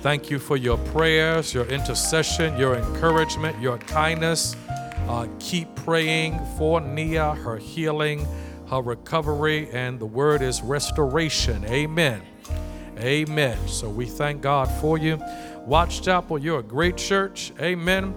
Thank 0.00 0.30
you 0.30 0.38
for 0.38 0.56
your 0.56 0.78
prayers, 0.78 1.52
your 1.52 1.66
intercession, 1.66 2.56
your 2.56 2.76
encouragement, 2.76 3.60
your 3.60 3.76
kindness. 3.78 4.56
Uh, 5.08 5.28
keep 5.38 5.74
praying 5.76 6.38
for 6.56 6.80
Nia, 6.80 7.34
her 7.34 7.56
healing 7.56 8.26
her 8.68 8.80
recovery, 8.80 9.68
and 9.72 9.98
the 9.98 10.06
word 10.06 10.42
is 10.42 10.62
restoration. 10.62 11.64
Amen. 11.66 12.20
Amen. 12.98 13.56
So 13.68 13.88
we 13.88 14.06
thank 14.06 14.42
God 14.42 14.70
for 14.80 14.98
you. 14.98 15.20
Watts 15.66 16.00
Chapel, 16.00 16.38
you're 16.38 16.60
a 16.60 16.64
great 16.64 16.96
church. 16.96 17.52
Amen. 17.60 18.14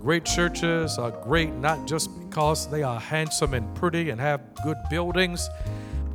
Great 0.00 0.24
churches 0.24 0.98
are 0.98 1.10
great 1.10 1.52
not 1.54 1.86
just 1.86 2.10
because 2.20 2.68
they 2.68 2.82
are 2.82 3.00
handsome 3.00 3.54
and 3.54 3.74
pretty 3.74 4.10
and 4.10 4.20
have 4.20 4.40
good 4.62 4.76
buildings. 4.90 5.48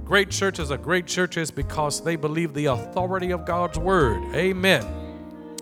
Great 0.06 0.30
churches 0.30 0.72
are 0.72 0.78
great 0.78 1.08
churches 1.08 1.50
because 1.50 2.04
they 2.04 2.16
believe 2.16 2.54
the 2.54 2.66
authority 2.66 3.32
of 3.32 3.46
God's 3.46 3.80
word. 3.80 4.24
Amen. 4.36 4.86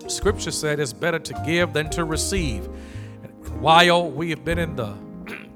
Scripture 0.07 0.51
said 0.51 0.79
it's 0.79 0.91
better 0.91 1.19
to 1.19 1.43
give 1.45 1.71
than 1.71 1.89
to 1.91 2.03
receive. 2.03 2.67
While 3.59 4.09
we 4.11 4.29
have 4.31 4.45
been 4.45 4.57
in 4.57 4.75
the 4.75 4.95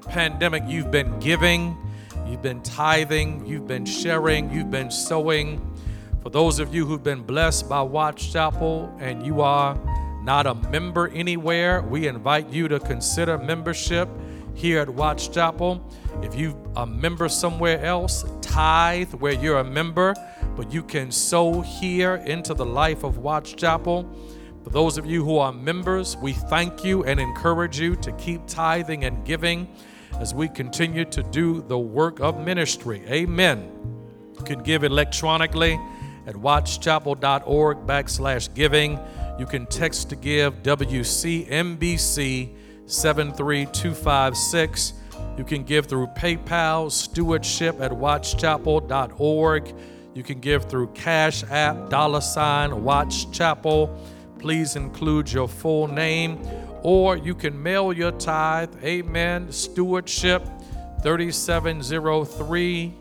pandemic, 0.09 0.63
you've 0.67 0.91
been 0.91 1.19
giving 1.19 1.77
You've 2.33 2.41
been 2.41 2.61
tithing, 2.61 3.45
you've 3.45 3.67
been 3.67 3.85
sharing, 3.85 4.49
you've 4.49 4.71
been 4.71 4.89
sowing. 4.89 5.61
For 6.23 6.31
those 6.31 6.57
of 6.57 6.73
you 6.73 6.85
who've 6.85 7.03
been 7.03 7.21
blessed 7.21 7.69
by 7.69 7.81
Watts 7.81 8.25
Chapel 8.25 8.91
and 8.99 9.23
you 9.23 9.41
are 9.41 9.77
not 10.23 10.47
a 10.47 10.55
member 10.55 11.09
anywhere, 11.09 11.83
we 11.83 12.07
invite 12.07 12.49
you 12.49 12.67
to 12.69 12.79
consider 12.79 13.37
membership 13.37 14.09
here 14.55 14.79
at 14.79 14.89
Watts 14.89 15.27
Chapel. 15.27 15.87
If 16.23 16.33
you're 16.33 16.57
a 16.75 16.87
member 16.87 17.29
somewhere 17.29 17.79
else, 17.85 18.25
tithe 18.41 19.13
where 19.13 19.33
you're 19.33 19.59
a 19.59 19.63
member, 19.63 20.15
but 20.55 20.73
you 20.73 20.81
can 20.81 21.11
sow 21.11 21.61
here 21.61 22.15
into 22.15 22.53
the 22.53 22.65
life 22.65 23.03
of 23.03 23.17
Watts 23.17 23.53
Chapel. 23.53 24.09
For 24.63 24.69
those 24.69 24.97
of 24.97 25.05
you 25.05 25.25
who 25.25 25.37
are 25.39 25.51
members, 25.51 26.15
we 26.17 26.33
thank 26.33 26.85
you 26.85 27.03
and 27.03 27.19
encourage 27.19 27.79
you 27.79 27.95
to 27.97 28.11
keep 28.13 28.47
tithing 28.47 29.03
and 29.03 29.25
giving 29.25 29.67
as 30.19 30.33
we 30.33 30.47
continue 30.47 31.03
to 31.05 31.21
do 31.23 31.61
the 31.61 31.77
work 31.77 32.21
of 32.21 32.39
ministry. 32.39 33.03
Amen. 33.07 33.69
You 34.37 34.45
can 34.45 34.63
give 34.63 34.85
electronically 34.85 35.77
at 36.25 36.35
wattschapel.org 36.35 37.85
backslash 37.85 38.53
giving. 38.53 38.97
You 39.37 39.45
can 39.45 39.65
text 39.65 40.09
to 40.11 40.15
give 40.15 40.63
WCMBC 40.63 42.55
73256. 42.85 44.93
You 45.37 45.43
can 45.43 45.63
give 45.63 45.87
through 45.87 46.07
PayPal, 46.07 46.89
stewardship 46.91 47.81
at 47.81 47.91
wattschapel.org. 47.91 49.75
You 50.13 50.23
can 50.23 50.39
give 50.39 50.69
through 50.69 50.87
Cash 50.93 51.43
App, 51.49 51.89
dollar 51.89 52.21
sign, 52.21 52.83
Watts 52.83 53.25
Chapel. 53.25 53.99
Please 54.43 54.75
include 54.75 55.31
your 55.31 55.47
full 55.47 55.87
name 55.87 56.37
or 56.81 57.15
you 57.15 57.33
can 57.33 57.63
mail 57.63 57.93
your 57.93 58.11
tithe. 58.11 58.75
Amen. 58.83 59.49
Stewardship 59.53 60.45
3703 61.01 62.93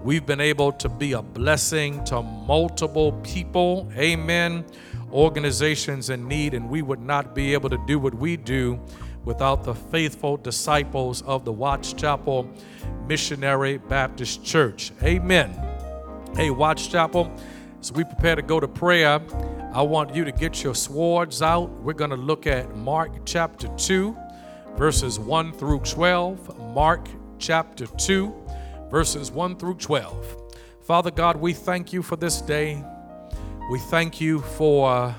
We've 0.06 0.24
been 0.24 0.40
able 0.40 0.70
to 0.72 0.88
be 0.88 1.14
a 1.14 1.22
blessing 1.22 2.02
to 2.04 2.22
multiple 2.22 3.12
people. 3.24 3.90
Amen 3.96 4.64
organizations 5.12 6.10
in 6.10 6.26
need, 6.28 6.54
and 6.54 6.68
we 6.68 6.82
would 6.82 7.00
not 7.00 7.34
be 7.34 7.52
able 7.54 7.70
to 7.70 7.78
do 7.86 7.98
what 7.98 8.14
we 8.14 8.36
do 8.36 8.78
without 9.24 9.64
the 9.64 9.74
faithful 9.74 10.36
disciples 10.36 11.22
of 11.22 11.44
the 11.44 11.52
Watts 11.52 11.92
Chapel 11.92 12.48
Missionary 13.08 13.78
Baptist 13.78 14.44
Church. 14.44 14.92
Amen. 15.02 15.50
Hey, 16.34 16.50
Watts 16.50 16.86
Chapel, 16.86 17.32
as 17.80 17.92
we 17.92 18.04
prepare 18.04 18.36
to 18.36 18.42
go 18.42 18.60
to 18.60 18.68
prayer, 18.68 19.20
I 19.72 19.82
want 19.82 20.14
you 20.14 20.24
to 20.24 20.32
get 20.32 20.62
your 20.62 20.74
swords 20.74 21.42
out. 21.42 21.70
We're 21.82 21.94
going 21.94 22.10
to 22.10 22.16
look 22.16 22.46
at 22.46 22.76
Mark 22.76 23.24
chapter 23.24 23.68
2, 23.76 24.16
verses 24.76 25.18
1 25.18 25.52
through 25.52 25.80
12. 25.80 26.74
Mark 26.74 27.08
chapter 27.38 27.86
2, 27.86 28.45
verses 28.90 29.30
1 29.30 29.56
through 29.56 29.74
12. 29.74 30.36
Father 30.82 31.10
God, 31.10 31.36
we 31.36 31.52
thank 31.52 31.92
you 31.92 32.02
for 32.02 32.16
this 32.16 32.40
day. 32.40 32.82
We 33.70 33.78
thank 33.78 34.20
you 34.20 34.40
for 34.40 35.14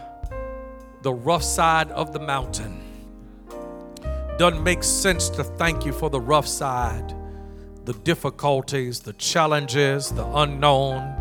the 1.02 1.14
rough 1.14 1.44
side 1.44 1.92
of 1.92 2.14
the 2.14 2.20
mountain. 2.20 2.82
Doesn't 4.38 4.64
make 4.64 4.84
sense 4.84 5.30
to 5.32 5.44
thank 5.44 5.86
you 5.86 5.92
for 5.92 6.10
the 6.10 6.22
rough 6.22 6.48
side, 6.48 7.14
the 7.86 7.94
difficulties, 7.94 9.02
the 9.02 9.14
challenges, 9.14 10.10
the 10.12 10.26
unknown. 10.26 11.16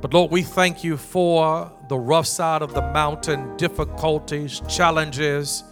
But 0.00 0.12
Lord, 0.12 0.30
we 0.30 0.42
thank 0.42 0.84
you 0.84 0.96
for 0.96 1.72
the 1.88 1.98
rough 1.98 2.26
side 2.26 2.62
of 2.62 2.74
the 2.74 2.82
mountain, 2.82 3.56
difficulties, 3.56 4.60
challenges, 4.68 5.64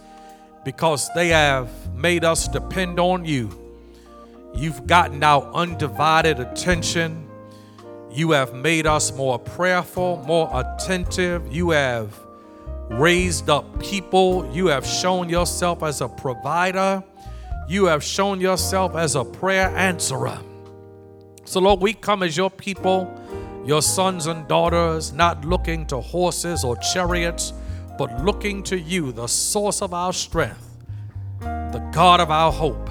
because 0.65 1.09
they 1.13 1.27
have 1.29 1.69
made 1.93 2.23
us 2.23 2.47
depend 2.47 2.99
on 2.99 3.23
you. 3.23 3.66
You've 4.57 4.87
gotten 4.87 5.23
our 5.23 5.43
undivided 5.53 6.39
attention. 6.39 7.29
You 8.09 8.31
have 8.31 8.55
made 8.55 8.87
us 8.87 9.15
more 9.15 9.37
prayerful, 9.37 10.23
more 10.25 10.49
attentive. 10.51 11.53
You 11.53 11.69
have 11.69 12.19
raised 12.89 13.51
up 13.51 13.79
people. 13.79 14.49
You 14.51 14.65
have 14.67 14.83
shown 14.83 15.29
yourself 15.29 15.83
as 15.83 16.01
a 16.01 16.07
provider. 16.09 17.03
You 17.69 17.85
have 17.85 18.03
shown 18.03 18.41
yourself 18.41 18.95
as 18.95 19.15
a 19.15 19.23
prayer 19.23 19.67
answerer. 19.77 20.39
So, 21.45 21.59
Lord, 21.59 21.79
we 21.79 21.93
come 21.93 22.23
as 22.23 22.35
your 22.35 22.49
people, 22.49 23.13
your 23.63 23.83
sons 23.83 24.25
and 24.25 24.47
daughters, 24.47 25.13
not 25.13 25.45
looking 25.45 25.85
to 25.87 26.01
horses 26.01 26.63
or 26.63 26.77
chariots, 26.77 27.53
but 27.99 28.25
looking 28.25 28.63
to 28.63 28.79
you, 28.79 29.11
the 29.11 29.27
source 29.27 29.83
of 29.83 29.93
our 29.93 30.13
strength, 30.13 30.77
the 31.41 31.89
God 31.93 32.19
of 32.19 32.31
our 32.31 32.51
hope. 32.51 32.89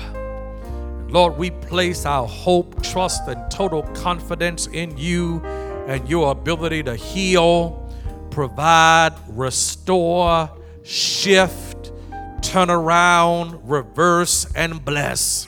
Lord, 1.09 1.37
we 1.37 1.51
place 1.51 2.05
our 2.05 2.27
hope, 2.27 2.83
trust, 2.83 3.29
and 3.29 3.49
total 3.51 3.83
confidence 3.95 4.67
in 4.67 4.97
you 4.97 5.41
and 5.87 6.09
your 6.09 6.33
ability 6.33 6.83
to 6.83 6.97
heal, 6.97 7.89
provide, 8.31 9.13
restore, 9.29 10.51
shift, 10.83 11.93
turn 12.43 12.71
around, 12.71 13.69
reverse, 13.69 14.47
and 14.55 14.85
bless. 14.85 15.47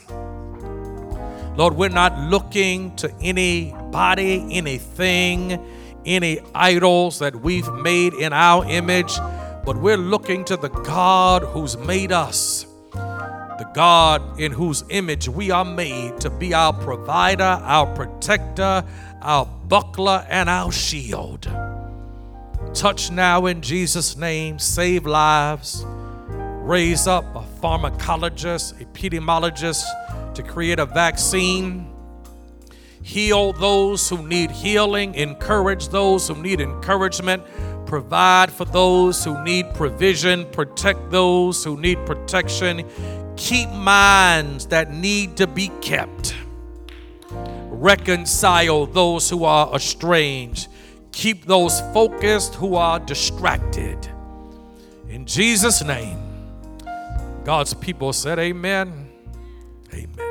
Lord, 1.57 1.75
we're 1.75 1.89
not 1.89 2.17
looking 2.19 2.95
to 2.97 3.13
anybody, 3.21 4.47
anything, 4.57 5.61
any 6.07 6.39
idols 6.55 7.19
that 7.19 7.35
we've 7.35 7.73
made 7.75 8.15
in 8.15 8.33
our 8.33 8.65
image, 8.65 9.17
but 9.65 9.77
we're 9.77 9.97
looking 9.97 10.45
to 10.45 10.57
the 10.57 10.69
God 10.69 11.43
who's 11.43 11.77
made 11.77 12.13
us, 12.13 12.65
the 13.59 13.65
God 13.75 14.41
in 14.41 14.53
whose 14.53 14.85
image 14.89 15.29
we 15.29 15.51
are 15.51 15.65
made 15.65 16.21
to 16.21 16.31
be 16.31 16.55
our 16.55 16.73
provider, 16.73 17.43
our 17.43 17.93
protector, 17.95 18.85
our 19.21 19.47
buckler, 19.67 20.25
and 20.29 20.49
our 20.49 20.71
shield. 20.71 21.51
Touch 22.73 23.11
now 23.11 23.47
in 23.47 23.61
Jesus' 23.61 24.17
name, 24.17 24.59
save 24.59 25.07
lives, 25.07 25.85
raise 25.87 27.07
up 27.07 27.25
a 27.35 27.45
pharmacologist, 27.61 28.75
epidemiologist 28.75 29.85
to 30.35 30.43
create 30.43 30.79
a 30.79 30.87
vaccine. 30.87 31.93
Heal 33.03 33.55
those 33.55 34.09
who 34.09 34.27
need 34.27 34.51
healing, 34.51 35.15
encourage 35.15 35.89
those 35.89 36.29
who 36.29 36.37
need 36.37 36.61
encouragement, 36.61 37.43
provide 37.87 38.53
for 38.53 38.67
those 38.67 39.25
who 39.25 39.43
need 39.43 39.73
provision, 39.75 40.45
protect 40.53 41.11
those 41.11 41.65
who 41.65 41.81
need 41.81 42.05
protection, 42.05 42.87
keep 43.39 43.71
minds 43.71 44.67
that 44.67 44.93
need 44.93 45.37
to 45.37 45.47
be 45.47 45.69
kept, 45.81 46.35
reconcile 47.31 48.85
those 48.85 49.31
who 49.31 49.45
are 49.45 49.75
estranged, 49.75 50.69
keep 51.13 51.47
those 51.47 51.81
focused 51.95 52.57
who 52.57 52.75
are 52.75 52.99
distracted. 52.99 53.97
In 55.09 55.25
Jesus' 55.25 55.83
name, 55.83 56.19
God's 57.45 57.73
people 57.73 58.13
said, 58.13 58.39
Amen. 58.39 59.09
Amen. 59.95 60.28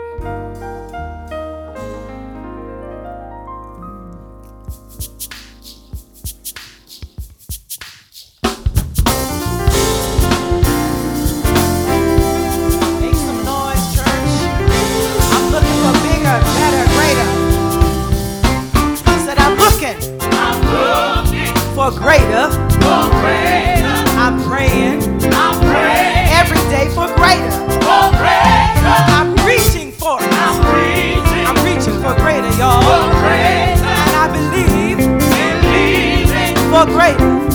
for 21.78 21.92
greater. 21.92 22.50
For 22.82 23.06
greater. 23.22 23.94
I'm 24.18 24.42
praying. 24.50 24.98
I'm 25.32 25.60
praying. 25.60 26.28
Every 26.34 26.58
day 26.74 26.90
for 26.90 27.06
greater. 27.16 27.52
For 27.86 28.10
greater. 28.18 28.98
I'm 29.14 29.36
reaching 29.46 29.92
for 29.92 30.18
it. 30.20 30.28
I'm 30.34 30.58
reaching. 30.74 31.46
I'm 31.46 31.58
reaching 31.64 31.94
for 32.02 32.16
greater, 32.16 32.50
y'all. 32.58 32.82
For 32.82 33.14
greater. 33.22 33.86
And 33.86 34.16
I 34.18 34.28
believe. 34.34 34.98
Believing. 34.98 36.56
For 36.72 36.86
greater. 36.88 37.47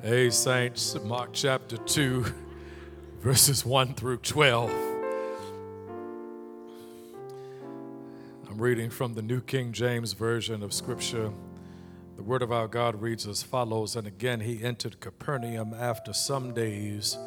Hey, 0.00 0.30
Saints, 0.30 0.96
Mark 1.02 1.30
chapter 1.32 1.76
2, 1.76 2.24
verses 3.18 3.66
1 3.66 3.94
through 3.94 4.18
12. 4.18 4.70
I'm 8.48 8.58
reading 8.58 8.90
from 8.90 9.14
the 9.14 9.22
New 9.22 9.40
King 9.40 9.72
James 9.72 10.12
Version 10.12 10.62
of 10.62 10.72
Scripture. 10.72 11.32
The 12.14 12.22
word 12.22 12.42
of 12.42 12.52
our 12.52 12.68
God 12.68 13.02
reads 13.02 13.26
as 13.26 13.42
follows 13.42 13.96
And 13.96 14.06
again 14.06 14.38
he 14.38 14.62
entered 14.62 15.00
Capernaum 15.00 15.74
after 15.74 16.12
some 16.12 16.54
days, 16.54 17.18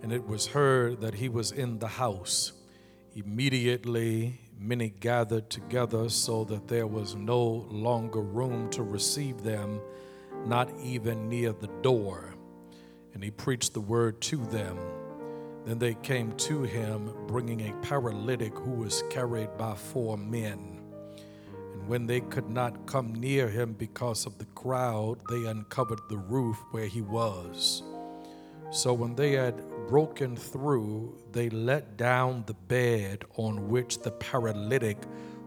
and 0.00 0.12
it 0.12 0.24
was 0.24 0.46
heard 0.46 1.00
that 1.00 1.14
he 1.14 1.28
was 1.28 1.50
in 1.50 1.80
the 1.80 1.88
house. 1.88 2.52
Immediately 3.16 4.40
many 4.56 4.90
gathered 4.90 5.50
together 5.50 6.08
so 6.08 6.44
that 6.44 6.68
there 6.68 6.86
was 6.86 7.16
no 7.16 7.66
longer 7.72 8.20
room 8.20 8.70
to 8.70 8.84
receive 8.84 9.42
them 9.42 9.80
not 10.46 10.70
even 10.80 11.28
near 11.28 11.52
the 11.52 11.70
door. 11.82 12.34
And 13.12 13.22
he 13.22 13.30
preached 13.30 13.74
the 13.74 13.80
word 13.80 14.20
to 14.22 14.36
them. 14.36 14.78
Then 15.64 15.78
they 15.78 15.94
came 15.94 16.32
to 16.32 16.62
him, 16.62 17.12
bringing 17.26 17.62
a 17.62 17.72
paralytic 17.86 18.54
who 18.58 18.72
was 18.72 19.02
carried 19.10 19.56
by 19.56 19.74
four 19.74 20.18
men. 20.18 20.80
And 21.72 21.88
when 21.88 22.06
they 22.06 22.20
could 22.20 22.50
not 22.50 22.86
come 22.86 23.14
near 23.14 23.48
him 23.48 23.72
because 23.72 24.26
of 24.26 24.36
the 24.38 24.44
crowd, 24.46 25.20
they 25.30 25.46
uncovered 25.46 26.00
the 26.08 26.18
roof 26.18 26.58
where 26.70 26.86
he 26.86 27.00
was. 27.00 27.82
So 28.70 28.92
when 28.92 29.14
they 29.14 29.32
had 29.32 29.62
broken 29.88 30.36
through, 30.36 31.16
they 31.32 31.48
let 31.48 31.96
down 31.96 32.44
the 32.46 32.54
bed 32.54 33.24
on 33.36 33.68
which 33.68 34.02
the 34.02 34.10
paralytic 34.10 34.98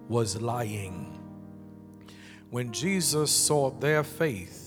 was 0.08 0.42
lying. 0.42 1.14
When 2.50 2.72
Jesus 2.72 3.30
saw 3.30 3.72
their 3.72 4.04
faith, 4.04 4.67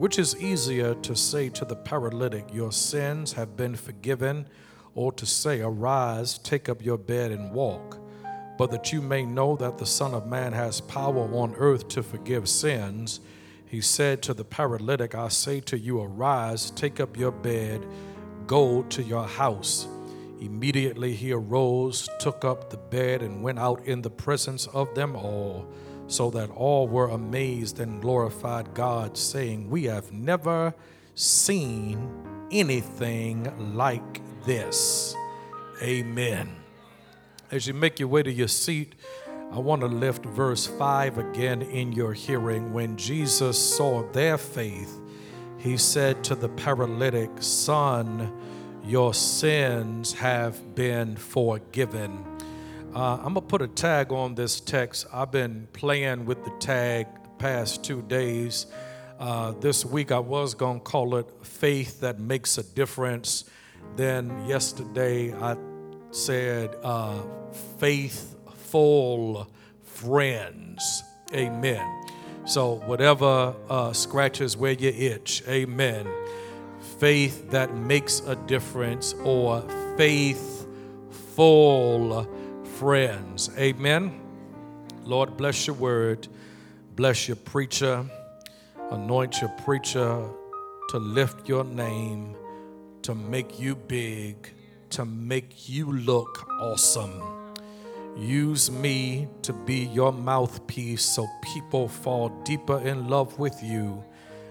Which 0.00 0.18
is 0.18 0.40
easier 0.40 0.94
to 0.94 1.14
say 1.14 1.50
to 1.50 1.66
the 1.66 1.76
paralytic, 1.76 2.54
Your 2.54 2.72
sins 2.72 3.34
have 3.34 3.54
been 3.54 3.76
forgiven, 3.76 4.48
or 4.94 5.12
to 5.12 5.26
say, 5.26 5.60
Arise, 5.60 6.38
take 6.38 6.70
up 6.70 6.82
your 6.82 6.96
bed 6.96 7.32
and 7.32 7.52
walk? 7.52 7.98
But 8.56 8.70
that 8.70 8.94
you 8.94 9.02
may 9.02 9.26
know 9.26 9.56
that 9.56 9.76
the 9.76 9.84
Son 9.84 10.14
of 10.14 10.26
Man 10.26 10.54
has 10.54 10.80
power 10.80 11.28
on 11.34 11.54
earth 11.56 11.88
to 11.88 12.02
forgive 12.02 12.48
sins, 12.48 13.20
he 13.66 13.82
said 13.82 14.22
to 14.22 14.32
the 14.32 14.42
paralytic, 14.42 15.14
I 15.14 15.28
say 15.28 15.60
to 15.60 15.78
you, 15.78 16.00
Arise, 16.00 16.70
take 16.70 16.98
up 16.98 17.18
your 17.18 17.30
bed, 17.30 17.86
go 18.46 18.84
to 18.84 19.02
your 19.02 19.26
house. 19.26 19.86
Immediately 20.40 21.14
he 21.14 21.30
arose, 21.32 22.08
took 22.20 22.42
up 22.42 22.70
the 22.70 22.78
bed, 22.78 23.20
and 23.20 23.42
went 23.42 23.58
out 23.58 23.84
in 23.84 24.00
the 24.00 24.08
presence 24.08 24.66
of 24.68 24.94
them 24.94 25.14
all 25.14 25.70
so 26.10 26.28
that 26.30 26.50
all 26.50 26.88
were 26.88 27.08
amazed 27.08 27.78
and 27.78 28.02
glorified 28.02 28.74
God, 28.74 29.16
saying, 29.16 29.70
We 29.70 29.84
have 29.84 30.12
never 30.12 30.74
seen 31.14 32.10
anything 32.50 33.74
like 33.76 34.20
this. 34.44 35.14
Amen. 35.80 36.50
As 37.52 37.66
you 37.66 37.74
make 37.74 38.00
your 38.00 38.08
way 38.08 38.22
to 38.24 38.30
your 38.30 38.48
seat, 38.48 38.96
I 39.52 39.58
want 39.58 39.82
to 39.82 39.86
lift 39.86 40.24
verse 40.24 40.66
5 40.66 41.18
again 41.18 41.62
in 41.62 41.92
your 41.92 42.12
hearing. 42.12 42.72
When 42.72 42.96
Jesus 42.96 43.58
saw 43.58 44.02
their 44.10 44.36
faith, 44.36 45.00
he 45.58 45.76
said 45.76 46.24
to 46.24 46.34
the 46.34 46.48
paralytic, 46.48 47.30
Son, 47.40 48.32
your 48.84 49.14
sins 49.14 50.12
have 50.14 50.74
been 50.74 51.16
forgiven. 51.16 52.24
Uh, 52.92 53.18
I'm 53.18 53.34
going 53.34 53.34
to 53.34 53.40
put 53.42 53.62
a 53.62 53.68
tag 53.68 54.10
on 54.12 54.34
this 54.34 54.58
text. 54.58 55.06
I've 55.12 55.30
been 55.30 55.68
playing 55.72 56.26
with 56.26 56.44
the 56.44 56.50
tag 56.58 57.06
the 57.22 57.28
past 57.38 57.84
two 57.84 58.02
days. 58.02 58.66
Uh, 59.20 59.52
this 59.60 59.84
week 59.84 60.10
I 60.10 60.18
was 60.18 60.54
going 60.54 60.80
to 60.80 60.84
call 60.84 61.14
it 61.14 61.30
Faith 61.46 62.00
That 62.00 62.18
Makes 62.18 62.58
a 62.58 62.64
Difference. 62.64 63.44
Then 63.94 64.44
yesterday 64.44 65.32
I 65.32 65.56
said 66.10 66.74
uh, 66.82 67.22
Faithful 67.78 69.48
Friends. 69.84 71.04
Amen. 71.32 71.86
So, 72.44 72.80
whatever 72.86 73.54
uh, 73.68 73.92
scratches 73.92 74.56
where 74.56 74.72
you 74.72 74.88
itch, 74.88 75.44
amen. 75.46 76.08
Faith 76.98 77.50
that 77.52 77.76
makes 77.76 78.18
a 78.26 78.34
difference 78.34 79.14
or 79.22 79.62
faithful 79.96 80.66
friends. 82.80 83.50
Amen. 83.58 84.18
Lord, 85.04 85.36
bless 85.36 85.66
your 85.66 85.76
word. 85.76 86.26
Bless 86.96 87.28
your 87.28 87.36
preacher. 87.36 88.06
Anoint 88.90 89.42
your 89.42 89.50
preacher 89.50 90.26
to 90.88 90.98
lift 90.98 91.46
your 91.46 91.62
name, 91.62 92.34
to 93.02 93.14
make 93.14 93.60
you 93.60 93.76
big, 93.76 94.50
to 94.88 95.04
make 95.04 95.68
you 95.68 95.92
look 95.92 96.48
awesome. 96.58 97.22
Use 98.16 98.70
me 98.70 99.28
to 99.42 99.52
be 99.52 99.84
your 99.84 100.10
mouthpiece 100.10 101.04
so 101.04 101.26
people 101.42 101.86
fall 101.86 102.30
deeper 102.44 102.80
in 102.80 103.08
love 103.08 103.38
with 103.38 103.62
you 103.62 104.02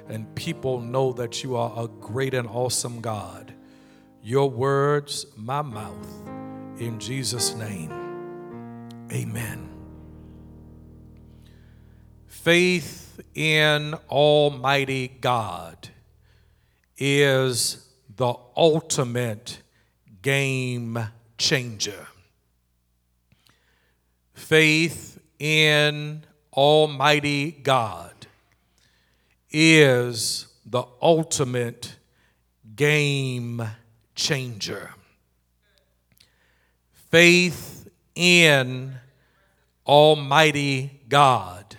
and 0.08 0.36
people 0.36 0.80
know 0.80 1.13
that 1.13 1.44
you 1.44 1.56
are 1.56 1.74
a 1.84 1.88
great 1.88 2.36
and 2.36 2.48
awesome 2.48 3.02
God. 3.02 3.56
Your 4.22 4.52
words, 4.52 5.26
my 5.36 5.63
mouth. 5.63 6.30
In 6.78 7.00
Jesus' 7.00 7.56
name. 7.56 8.09
Amen. 9.12 9.69
Faith 12.28 13.19
in 13.34 13.95
Almighty 14.10 15.08
God 15.08 15.89
is 16.98 17.88
the 18.15 18.34
ultimate 18.56 19.62
game 20.22 21.00
changer. 21.38 22.08
Faith 24.34 25.19
in 25.39 26.24
Almighty 26.54 27.52
God 27.52 28.28
is 29.50 30.48
the 30.65 30.84
ultimate 31.02 31.95
game 32.76 33.62
changer. 34.15 34.91
Faith 36.91 37.68
in 38.19 38.95
Almighty 39.88 40.99
God 41.08 41.77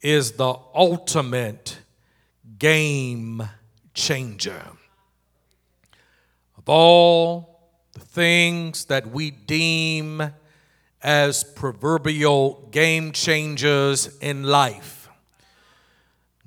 is 0.00 0.32
the 0.32 0.54
ultimate 0.72 1.76
game 2.56 3.42
changer. 3.94 4.62
Of 6.56 6.68
all 6.68 7.58
the 7.94 8.00
things 8.00 8.84
that 8.84 9.08
we 9.08 9.32
deem 9.32 10.22
as 11.02 11.42
proverbial 11.42 12.68
game 12.70 13.10
changers 13.10 14.16
in 14.18 14.44
life, 14.44 15.08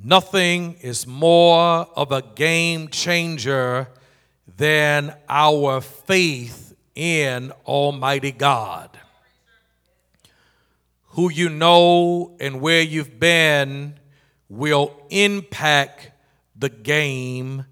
nothing 0.02 0.78
is 0.80 1.06
more 1.06 1.89
of 1.93 2.13
a 2.13 2.21
game 2.21 2.88
changer 2.88 3.89
than 4.56 5.13
our 5.28 5.82
faith 5.82 6.67
in 6.98 7.52
Almighty 7.68 8.32
God. 8.32 8.90
Who 11.10 11.32
you 11.32 11.48
know 11.48 12.36
and 12.40 12.60
where 12.60 12.82
you've 12.82 13.20
been 13.20 14.00
will 14.50 14.92
impact 15.12 16.10
the 16.56 16.70
game, 16.70 17.66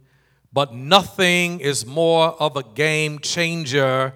but 0.54 0.76
nothing 0.76 1.60
is 1.60 1.88
more 1.88 2.40
of 2.40 2.56
a 2.56 2.62
game 2.62 3.18
changer 3.18 4.14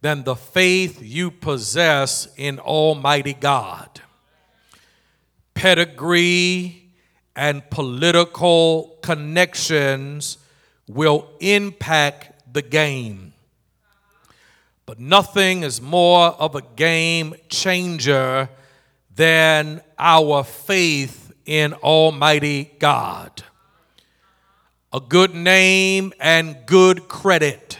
than 0.00 0.24
the 0.24 0.34
faith 0.34 1.00
you 1.00 1.30
possess 1.30 2.26
in 2.36 2.58
Almighty 2.58 3.34
God. 3.34 4.00
Pedigree 5.54 6.90
and 7.36 7.68
political 7.70 8.98
connections 9.00 10.38
will 10.88 11.28
impact 11.38 12.52
the 12.52 12.62
game 12.62 13.29
but 14.90 14.98
nothing 14.98 15.62
is 15.62 15.80
more 15.80 16.30
of 16.30 16.56
a 16.56 16.62
game 16.74 17.32
changer 17.48 18.48
than 19.14 19.80
our 19.96 20.42
faith 20.42 21.32
in 21.46 21.72
Almighty 21.74 22.72
God. 22.80 23.44
a 24.92 24.98
good 24.98 25.32
name, 25.32 26.12
and 26.18 26.56
good 26.66 27.06
credit 27.06 27.78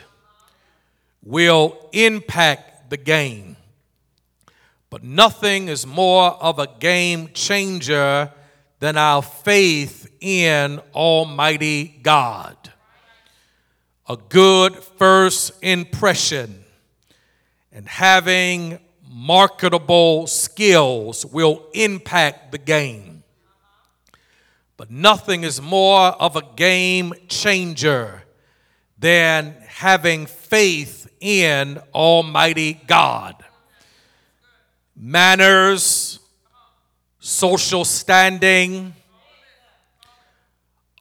will 1.24 1.76
impact 1.90 2.90
the 2.90 2.96
game. 2.96 3.56
But 4.88 5.02
nothing 5.02 5.66
is 5.66 5.84
more 5.84 6.40
of 6.40 6.60
a 6.60 6.68
game 6.78 7.30
changer 7.34 8.32
than 8.78 8.96
our 8.96 9.22
faith 9.22 10.08
in 10.20 10.78
Almighty 10.94 11.98
God. 12.04 12.56
A 14.08 14.16
good 14.16 14.76
first 14.76 15.54
impression 15.60 16.66
and 17.72 17.88
having 17.88 18.78
marketable 19.08 20.26
skills 20.26 21.26
will 21.26 21.66
impact 21.74 22.52
the 22.52 22.58
game. 22.58 23.22
But 24.76 24.90
nothing 24.90 25.42
is 25.44 25.60
more 25.60 26.08
of 26.08 26.36
a 26.36 26.42
game 26.56 27.12
changer 27.28 28.22
than 28.98 29.56
having 29.68 30.26
faith 30.26 31.06
in 31.20 31.78
Almighty 31.94 32.80
God. 32.86 33.36
Manners, 34.96 36.18
social 37.18 37.84
standing, 37.84 38.94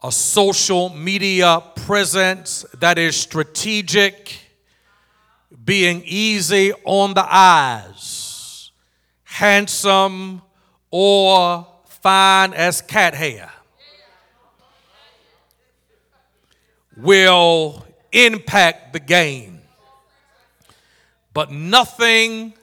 a 0.01 0.11
social 0.11 0.89
media 0.89 1.61
presence 1.75 2.65
that 2.79 2.97
is 2.97 3.15
strategic, 3.17 4.48
being 5.69 6.01
easy 6.03 6.73
on 6.83 7.13
the 7.13 7.23
eyes, 7.29 8.71
handsome, 9.23 10.41
or 10.89 11.67
fine 11.85 12.55
as 12.55 12.81
cat 12.81 13.13
hair 13.13 13.51
will 16.97 17.85
impact 18.11 18.93
the 18.93 18.99
game. 18.99 19.61
But 21.35 21.51
nothing 21.51 22.55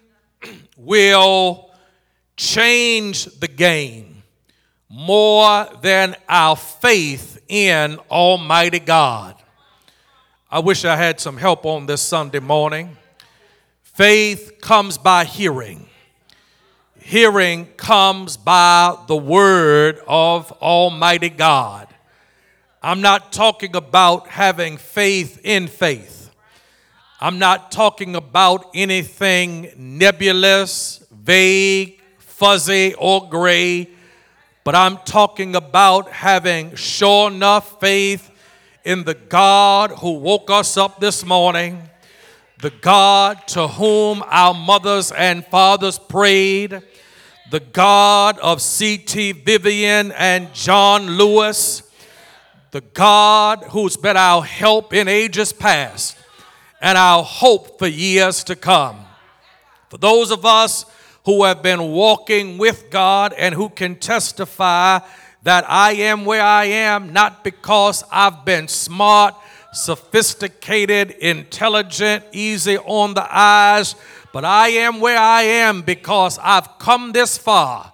will 0.77 1.71
change 2.37 3.27
the 3.27 3.47
game 3.47 4.25
more 4.89 5.69
than 5.81 6.17
our 6.29 6.57
faith 6.57 7.41
in 7.47 8.01
Almighty 8.11 8.81
God. 8.81 9.37
I 10.57 10.61
wish 10.61 10.87
I 10.87 10.97
had 10.97 11.21
some 11.21 11.37
help 11.37 11.67
on 11.67 11.85
this 11.85 12.01
Sunday 12.01 12.39
morning. 12.41 12.97
Faith 13.83 14.55
comes 14.63 14.97
by 14.97 15.27
hearing. 15.27 15.87
Hearing 16.99 17.67
comes 17.77 18.39
by 18.39 18.97
the 19.07 19.19
word 19.19 20.01
of 20.09 20.51
Almighty 20.53 21.29
God. 21.29 21.89
I'm 22.83 23.03
not 23.03 23.35
talking 23.35 23.77
about 23.77 24.29
having 24.29 24.79
faith 24.79 25.39
in 25.45 25.67
faith. 25.67 26.31
I'm 27.21 27.39
not 27.39 27.71
talking 27.71 28.17
about 28.17 28.71
anything 28.75 29.73
nebulous, 29.77 31.05
vague, 31.13 32.01
fuzzy, 32.17 32.95
or 32.95 33.29
gray, 33.29 33.91
but 34.65 34.75
I'm 34.75 34.97
talking 35.05 35.55
about 35.55 36.11
having 36.11 36.77
sure 36.77 37.31
enough 37.31 37.79
faith 37.79 38.31
in 38.87 39.05
the 39.05 39.15
God 39.15 39.91
who 39.91 40.13
woke 40.13 40.51
us 40.51 40.77
up 40.77 41.01
this 41.01 41.25
morning, 41.25 41.83
the 42.63 42.71
God 42.71 43.47
to 43.49 43.69
whom 43.69 44.23
our 44.27 44.55
mothers 44.55 45.13
and 45.13 45.45
fathers 45.45 45.99
prayed, 45.99 46.81
the 47.51 47.61
God 47.61 48.39
of 48.39 48.63
C.T. 48.63 49.33
Vivian 49.33 50.13
and 50.13 50.55
John 50.55 51.07
Lewis 51.19 51.83
the 52.77 52.83
God 52.83 53.65
who's 53.71 53.97
been 53.97 54.19
our 54.19 54.43
help 54.43 54.93
in 54.93 55.09
ages 55.09 55.51
past 55.51 56.15
and 56.79 56.99
our 56.99 57.23
hope 57.23 57.79
for 57.79 57.87
years 57.87 58.45
to 58.45 58.55
come. 58.55 58.99
For 59.89 59.97
those 59.97 60.31
of 60.31 60.45
us 60.45 60.85
who 61.25 61.45
have 61.45 61.63
been 61.63 61.93
walking 61.93 62.59
with 62.59 62.91
God 62.91 63.33
and 63.33 63.55
who 63.55 63.71
can 63.71 63.97
testify 63.97 64.99
that 65.47 65.65
I 65.69 65.93
am 65.93 66.25
where 66.25 66.43
I 66.43 66.65
am, 66.65 67.13
not 67.13 67.45
because 67.45 68.03
I've 68.11 68.45
been 68.45 68.67
smart, 68.67 69.33
sophisticated, 69.73 71.13
intelligent, 71.13 72.25
easy 72.33 72.79
on 72.79 73.15
the 73.15 73.25
eyes, 73.31 73.95
but 74.33 74.45
I 74.45 74.71
am 74.71 74.99
where 74.99 75.17
I 75.17 75.43
am 75.43 75.83
because 75.83 76.41
I've 76.43 76.81
come 76.81 77.13
this 77.13 77.39
far 77.39 77.93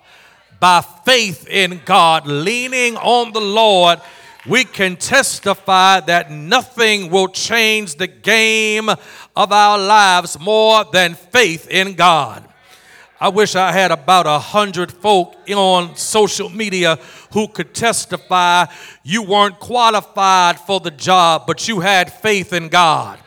by 0.61 0.81
faith 1.05 1.47
in 1.47 1.83
God, 1.85 2.27
leaning 2.27 2.97
on 2.97 3.33
the 3.33 3.41
Lord 3.43 4.01
we 4.47 4.65
can 4.65 4.97
testify 4.97 6.01
that 6.01 6.31
nothing 6.31 7.11
will 7.11 7.29
change 7.29 7.97
the 7.97 8.07
game 8.07 8.89
of 8.89 9.53
our 9.53 9.79
lives 9.79 10.41
more 10.41 10.87
than 10.91 11.15
faith 11.15 11.69
in 11.69 11.93
God. 11.93 12.49
I 13.23 13.29
wish 13.29 13.55
I 13.55 13.71
had 13.71 13.93
about 13.93 14.27
a 14.27 14.41
hundred 14.41 14.91
folk 14.91 15.37
on 15.49 15.95
social 15.95 16.49
media 16.49 16.99
who 17.33 17.47
could 17.47 17.73
testify 17.73 18.67
you 19.05 19.23
weren't 19.23 19.61
qualified 19.61 20.59
for 20.59 20.81
the 20.81 20.91
job, 20.91 21.45
but 21.47 21.69
you 21.69 21.79
had 21.79 22.13
faith 22.13 22.53
in 22.53 22.69
God. 22.69 23.21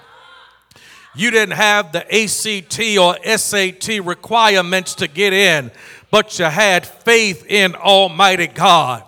You 1.15 1.31
didn't 1.31 1.55
have 1.55 1.93
the 1.93 2.03
ACT 2.13 2.77
or 2.97 3.37
SAT 3.37 4.05
requirements 4.05 4.95
to 4.95 5.07
get 5.07 5.31
in, 5.31 5.71
but 6.11 6.39
you 6.39 6.43
had 6.43 6.85
faith 6.85 7.45
in 7.47 7.73
Almighty 7.75 8.47
God. 8.47 9.01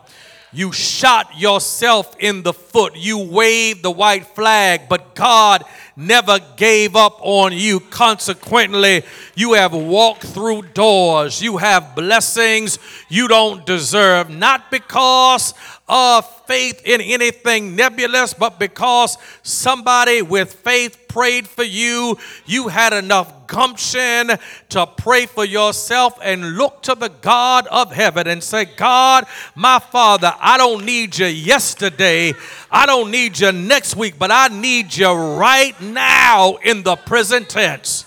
You 0.54 0.72
shot 0.72 1.38
yourself 1.38 2.16
in 2.18 2.44
the 2.44 2.54
foot. 2.54 2.96
You 2.96 3.30
waved 3.30 3.84
the 3.84 3.92
white 3.92 4.26
flag, 4.28 4.84
but 4.88 5.16
God 5.16 5.66
never 5.98 6.40
gave 6.56 6.96
up 6.96 7.18
on 7.22 7.52
you. 7.52 7.80
Consequently, 7.80 9.04
you 9.36 9.54
have 9.54 9.74
walked 9.74 10.24
through 10.24 10.62
doors. 10.74 11.42
You 11.42 11.58
have 11.58 11.96
blessings 11.96 12.78
you 13.10 13.28
don't 13.28 13.66
deserve, 13.66 14.30
not 14.30 14.70
because 14.70 15.54
of 15.90 16.30
faith 16.46 16.82
in 16.86 17.02
anything 17.02 17.76
nebulous, 17.76 18.34
but 18.34 18.60
because 18.60 19.18
somebody 19.42 20.22
with 20.22 20.54
faith 20.54 21.08
prayed 21.08 21.48
for 21.48 21.64
you, 21.64 22.18
you 22.46 22.68
had 22.68 22.94
enough 22.94 23.48
gumption 23.48 24.32
to 24.70 24.86
pray 24.86 25.26
for 25.26 25.46
yourself 25.46 26.20
and 26.22 26.58
look 26.58 26.84
to 26.84 26.94
the 26.94 27.10
God 27.10 27.66
of 27.68 27.92
heaven 27.94 28.28
and 28.28 28.44
say, 28.44 28.66
God, 28.66 29.26
my 29.56 29.80
Father, 29.80 30.34
I 30.40 30.58
don't 30.58 30.86
need 30.86 31.18
you 31.18 31.28
yesterday. 31.28 32.34
I 32.70 32.86
don't 32.86 33.10
need 33.10 33.40
you 33.40 33.52
next 33.54 33.96
week, 33.96 34.20
but 34.20 34.32
I 34.32 34.50
need 34.50 34.96
you 34.96 35.12
right 35.12 35.80
now 35.94 36.56
in 36.64 36.84
the 36.84 36.96
present 36.96 37.50
tense. 37.50 38.06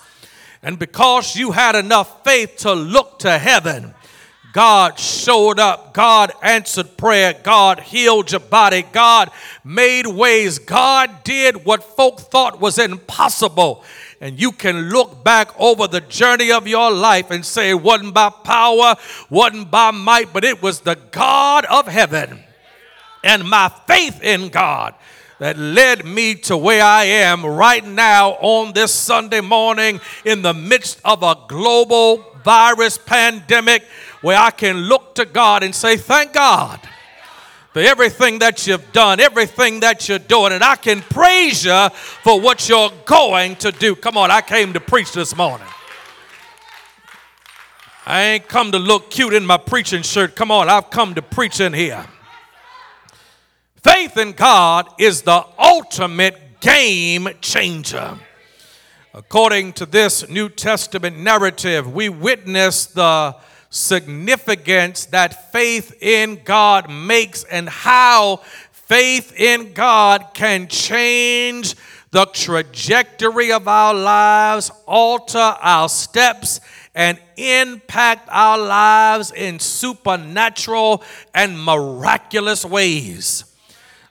And 0.62 0.78
because 0.78 1.36
you 1.36 1.52
had 1.52 1.74
enough 1.74 2.22
faith 2.24 2.56
to 2.58 2.72
look 2.74 3.20
to 3.20 3.38
heaven, 3.38 3.94
God 4.52 4.98
showed 4.98 5.58
up. 5.58 5.94
God 5.94 6.32
answered 6.42 6.96
prayer. 6.96 7.34
God 7.42 7.80
healed 7.80 8.32
your 8.32 8.40
body. 8.40 8.84
God 8.92 9.30
made 9.64 10.06
ways. 10.06 10.58
God 10.58 11.22
did 11.24 11.64
what 11.64 11.84
folk 11.84 12.20
thought 12.20 12.60
was 12.60 12.78
impossible. 12.78 13.84
And 14.20 14.38
you 14.38 14.52
can 14.52 14.90
look 14.90 15.24
back 15.24 15.48
over 15.58 15.86
the 15.86 16.00
journey 16.02 16.52
of 16.52 16.66
your 16.66 16.90
life 16.90 17.30
and 17.30 17.46
say, 17.46 17.70
it 17.70 17.80
wasn't 17.80 18.12
by 18.12 18.28
power, 18.28 18.96
wasn't 19.30 19.70
by 19.70 19.92
might, 19.92 20.32
but 20.32 20.44
it 20.44 20.60
was 20.60 20.80
the 20.80 20.98
God 21.10 21.64
of 21.66 21.86
heaven 21.86 22.44
and 23.22 23.48
my 23.48 23.70
faith 23.86 24.22
in 24.22 24.48
God 24.48 24.94
that 25.40 25.58
led 25.58 26.04
me 26.04 26.34
to 26.34 26.56
where 26.56 26.84
I 26.84 27.04
am 27.04 27.44
right 27.44 27.84
now 27.84 28.32
on 28.40 28.74
this 28.74 28.92
Sunday 28.92 29.40
morning 29.40 29.98
in 30.26 30.42
the 30.42 30.52
midst 30.52 31.00
of 31.02 31.22
a 31.22 31.34
global 31.48 32.24
virus 32.44 32.98
pandemic 32.98 33.82
where 34.20 34.38
I 34.38 34.50
can 34.50 34.76
look 34.76 35.14
to 35.14 35.24
God 35.24 35.62
and 35.62 35.74
say, 35.74 35.96
Thank 35.96 36.34
God 36.34 36.78
for 37.72 37.80
everything 37.80 38.40
that 38.40 38.66
you've 38.66 38.92
done, 38.92 39.18
everything 39.18 39.80
that 39.80 40.10
you're 40.10 40.18
doing, 40.18 40.52
and 40.52 40.62
I 40.62 40.76
can 40.76 41.00
praise 41.00 41.64
you 41.64 41.88
for 42.22 42.38
what 42.38 42.68
you're 42.68 42.92
going 43.06 43.56
to 43.56 43.72
do. 43.72 43.96
Come 43.96 44.18
on, 44.18 44.30
I 44.30 44.42
came 44.42 44.74
to 44.74 44.80
preach 44.80 45.12
this 45.12 45.34
morning. 45.34 45.66
I 48.04 48.22
ain't 48.22 48.46
come 48.46 48.72
to 48.72 48.78
look 48.78 49.10
cute 49.10 49.32
in 49.32 49.46
my 49.46 49.56
preaching 49.56 50.02
shirt. 50.02 50.36
Come 50.36 50.50
on, 50.50 50.68
I've 50.68 50.90
come 50.90 51.14
to 51.14 51.22
preach 51.22 51.60
in 51.60 51.72
here. 51.72 52.04
Faith 53.82 54.18
in 54.18 54.32
God 54.32 54.88
is 54.98 55.22
the 55.22 55.42
ultimate 55.58 56.60
game 56.60 57.28
changer. 57.40 58.18
According 59.14 59.72
to 59.74 59.86
this 59.86 60.28
New 60.28 60.50
Testament 60.50 61.18
narrative, 61.18 61.90
we 61.90 62.10
witness 62.10 62.84
the 62.84 63.34
significance 63.70 65.06
that 65.06 65.50
faith 65.50 65.96
in 66.02 66.40
God 66.44 66.90
makes 66.90 67.44
and 67.44 67.70
how 67.70 68.42
faith 68.72 69.32
in 69.34 69.72
God 69.72 70.26
can 70.34 70.68
change 70.68 71.74
the 72.10 72.26
trajectory 72.26 73.50
of 73.50 73.66
our 73.66 73.94
lives, 73.94 74.70
alter 74.86 75.38
our 75.38 75.88
steps, 75.88 76.60
and 76.94 77.18
impact 77.38 78.28
our 78.30 78.58
lives 78.58 79.32
in 79.32 79.58
supernatural 79.58 81.02
and 81.34 81.64
miraculous 81.64 82.62
ways. 82.62 83.44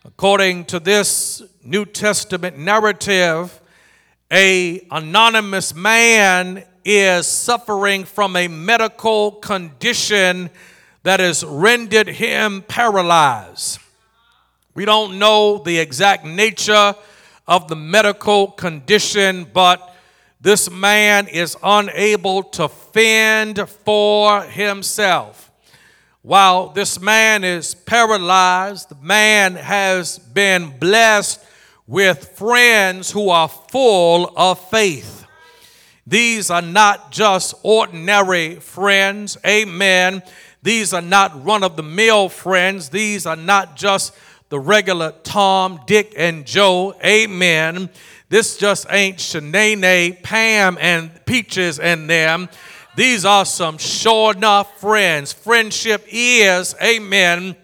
According 0.06 0.64
to 0.66 0.80
this 0.80 1.44
New 1.62 1.86
Testament 1.86 2.58
narrative, 2.58 3.60
a 4.32 4.88
anonymous 4.92 5.76
man 5.76 6.64
is 6.86 7.28
suffering 7.28 8.06
from 8.06 8.38
a 8.38 8.48
medical 8.48 9.34
condition 9.34 10.50
that 11.04 11.20
has 11.20 11.44
rendered 11.44 12.08
him 12.08 12.62
paralyzed. 12.62 13.80
We 14.74 14.86
don't 14.86 15.20
know 15.20 15.58
the 15.58 15.80
exact 15.80 16.24
nature 16.24 16.96
of 17.46 17.68
the 17.68 17.76
medical 17.76 18.52
condition, 18.52 19.48
but 19.52 19.94
this 20.40 20.72
man 20.72 21.28
is 21.28 21.58
unable 21.62 22.44
to 22.44 22.70
fend 22.70 23.68
for 23.68 24.44
himself. 24.44 25.49
While 26.22 26.70
this 26.70 27.00
man 27.00 27.46
is 27.46 27.74
paralyzed, 27.74 28.90
the 28.90 28.96
man 28.96 29.56
has 29.56 30.20
been 30.20 30.78
blessed 30.78 31.42
with 31.88 32.38
friends 32.38 33.10
who 33.10 33.30
are 33.30 33.48
full 33.48 34.34
of 34.36 34.60
faith. 34.70 35.26
These 36.06 36.50
are 36.50 36.62
not 36.62 37.14
just 37.14 37.54
ordinary 37.64 38.56
friends, 38.56 39.38
amen. 39.48 40.22
These 40.62 40.94
are 40.94 41.02
not 41.02 41.46
run 41.46 41.64
of 41.64 41.78
the 41.78 41.84
mill 41.84 42.28
friends. 42.28 42.90
These 42.90 43.26
are 43.26 43.38
not 43.38 43.78
just 43.78 44.14
the 44.50 44.60
regular 44.60 45.14
Tom, 45.24 45.80
Dick, 45.88 46.14
and 46.18 46.46
Joe, 46.46 46.96
amen. 47.02 47.90
This 48.28 48.58
just 48.58 48.88
ain't 48.90 49.20
Shanae, 49.20 50.22
Pam, 50.22 50.78
and 50.82 51.12
Peaches 51.26 51.80
and 51.80 52.10
them. 52.10 52.50
These 53.00 53.24
are 53.24 53.46
some 53.46 53.78
sure 53.78 54.34
enough 54.34 54.82
friends. 54.82 55.32
Friendship 55.32 56.04
is, 56.12 56.76
amen, 56.84 57.56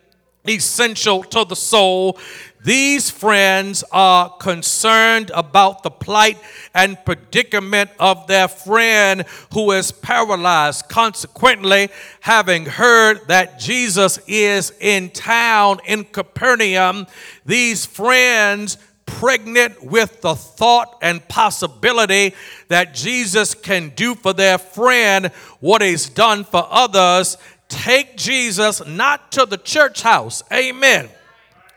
essential 0.48 1.26
to 1.26 1.44
the 1.44 1.58
soul. 1.58 2.18
These 2.64 3.10
friends 3.10 3.84
are 3.92 4.30
concerned 4.30 5.32
about 5.34 5.84
the 5.84 5.92
plight 5.92 6.38
and 6.74 6.98
predicament 7.04 7.90
of 8.00 8.28
their 8.28 8.48
friend 8.48 9.26
who 9.52 9.74
is 9.74 9.92
paralyzed. 9.92 10.88
Consequently, 10.88 11.90
having 12.22 12.66
heard 12.66 13.28
that 13.28 13.60
Jesus 13.60 14.20
is 14.28 14.72
in 14.80 15.10
town 15.10 15.80
in 15.86 16.06
Capernaum, 16.06 17.08
these 17.46 17.86
friends 17.86 18.78
pregnant 19.20 19.84
with 19.84 20.22
the 20.22 20.36
thought 20.36 20.98
and 21.02 21.26
possibility 21.28 22.34
that 22.68 22.94
Jesus 22.94 23.54
can 23.54 23.90
do 23.96 24.16
for 24.16 24.34
their 24.34 24.58
friend 24.58 25.28
what 25.60 25.82
he's 25.82 26.10
done 26.10 26.44
for 26.44 26.68
others, 26.70 27.38
take 27.70 28.18
Jesus 28.18 28.86
not 28.86 29.32
to 29.32 29.46
the 29.46 29.58
church 29.58 30.02
house. 30.02 30.44
Amen 30.52 31.10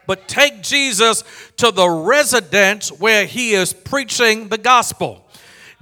but 0.09 0.27
take 0.27 0.63
Jesus 0.63 1.23
to 1.59 1.71
the 1.71 1.87
residence 1.87 2.91
where 2.91 3.27
he 3.27 3.53
is 3.53 3.75
preaching 3.75 4.49
the 4.49 4.57
gospel. 4.57 5.28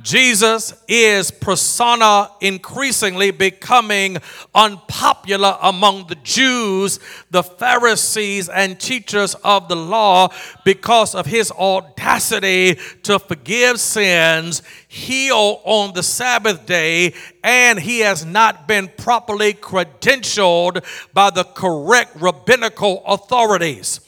Jesus 0.03 0.75
is 0.87 1.31
persona 1.31 2.31
increasingly 2.43 3.31
becoming 3.31 4.19
unpopular 4.55 5.57
among 5.63 6.09
the 6.09 6.17
Jews, 6.17 7.01
the 7.31 7.43
Pharisees, 7.43 8.51
and 8.51 8.79
teachers 8.79 9.35
of 9.37 9.69
the 9.69 9.77
law 9.77 10.29
because 10.67 11.15
of 11.15 11.25
his 11.25 11.51
audacity 11.51 12.79
to 13.05 13.19
forgive 13.19 13.81
sins, 13.81 14.63
heal 14.87 15.63
on 15.65 15.95
the 15.95 16.03
Sabbath 16.03 16.67
day, 16.67 17.15
and 17.43 17.79
he 17.81 18.01
has 18.01 18.23
not 18.23 18.69
been 18.69 18.89
properly 18.99 19.55
credentialed 19.55 20.85
by 21.15 21.31
the 21.31 21.45
correct 21.45 22.15
rabbinical 22.21 23.03
authorities. 23.07 24.01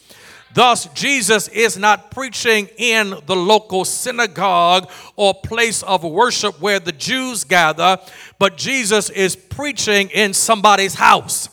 Thus, 0.55 0.87
Jesus 0.95 1.49
is 1.49 1.77
not 1.77 2.11
preaching 2.11 2.69
in 2.79 3.15
the 3.27 3.37
local 3.37 3.85
synagogue 3.85 4.91
or 5.15 5.35
place 5.35 5.83
of 5.83 6.03
worship 6.05 6.61
where 6.61 6.81
the 6.81 6.93
Jews 6.93 7.45
gather, 7.45 7.99
but 8.39 8.57
Jesus 8.57 9.11
is 9.11 9.37
preaching 9.37 10.09
in 10.11 10.33
somebody's 10.33 10.95
house. 10.95 11.51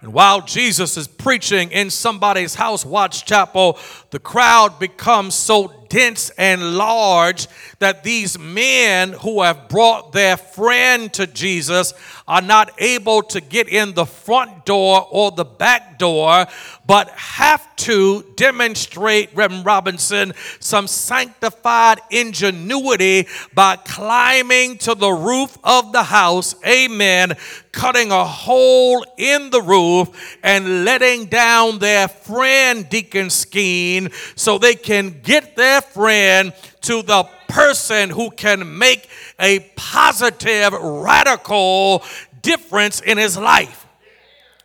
And 0.00 0.12
while 0.12 0.42
Jesus 0.42 0.96
is 0.96 1.08
preaching 1.08 1.72
in 1.72 1.90
somebody's 1.90 2.54
house, 2.54 2.86
Watts 2.86 3.22
Chapel, 3.22 3.78
the 4.10 4.18
crowd 4.18 4.78
becomes 4.78 5.34
so 5.34 5.72
dense 5.88 6.30
and 6.30 6.76
large 6.76 7.46
that 7.78 8.04
these 8.04 8.38
men 8.38 9.12
who 9.12 9.42
have 9.42 9.68
brought 9.68 10.12
their 10.12 10.36
friend 10.36 11.12
to 11.14 11.26
Jesus 11.26 11.94
are 12.26 12.42
not 12.42 12.70
able 12.78 13.22
to 13.22 13.40
get 13.40 13.68
in 13.68 13.94
the 13.94 14.04
front 14.04 14.66
door 14.66 15.06
or 15.10 15.30
the 15.30 15.44
back 15.44 15.98
door, 15.98 16.46
but 16.86 17.08
have 17.10 17.74
to 17.76 18.24
demonstrate, 18.36 19.34
Reverend 19.34 19.64
Robinson, 19.64 20.32
some 20.60 20.86
sanctified 20.86 22.00
ingenuity 22.10 23.26
by 23.54 23.76
climbing 23.76 24.78
to 24.78 24.94
the 24.94 25.10
roof 25.10 25.56
of 25.64 25.92
the 25.92 26.02
house, 26.02 26.54
amen, 26.66 27.32
cutting 27.72 28.10
a 28.10 28.24
hole 28.24 29.04
in 29.16 29.50
the 29.50 29.62
roof 29.62 30.36
and 30.42 30.84
letting 30.84 31.26
down 31.26 31.78
their 31.78 32.08
friend 32.08 32.88
Deacon 32.88 33.28
Skeen 33.28 33.97
so 34.36 34.58
they 34.58 34.74
can 34.74 35.20
get 35.22 35.56
their 35.56 35.80
friend 35.80 36.52
to 36.82 37.02
the 37.02 37.24
person 37.48 38.10
who 38.10 38.30
can 38.30 38.78
make 38.78 39.08
a 39.40 39.60
positive, 39.76 40.72
radical 40.72 42.04
difference 42.42 43.00
in 43.00 43.18
his 43.18 43.36
life. 43.36 43.86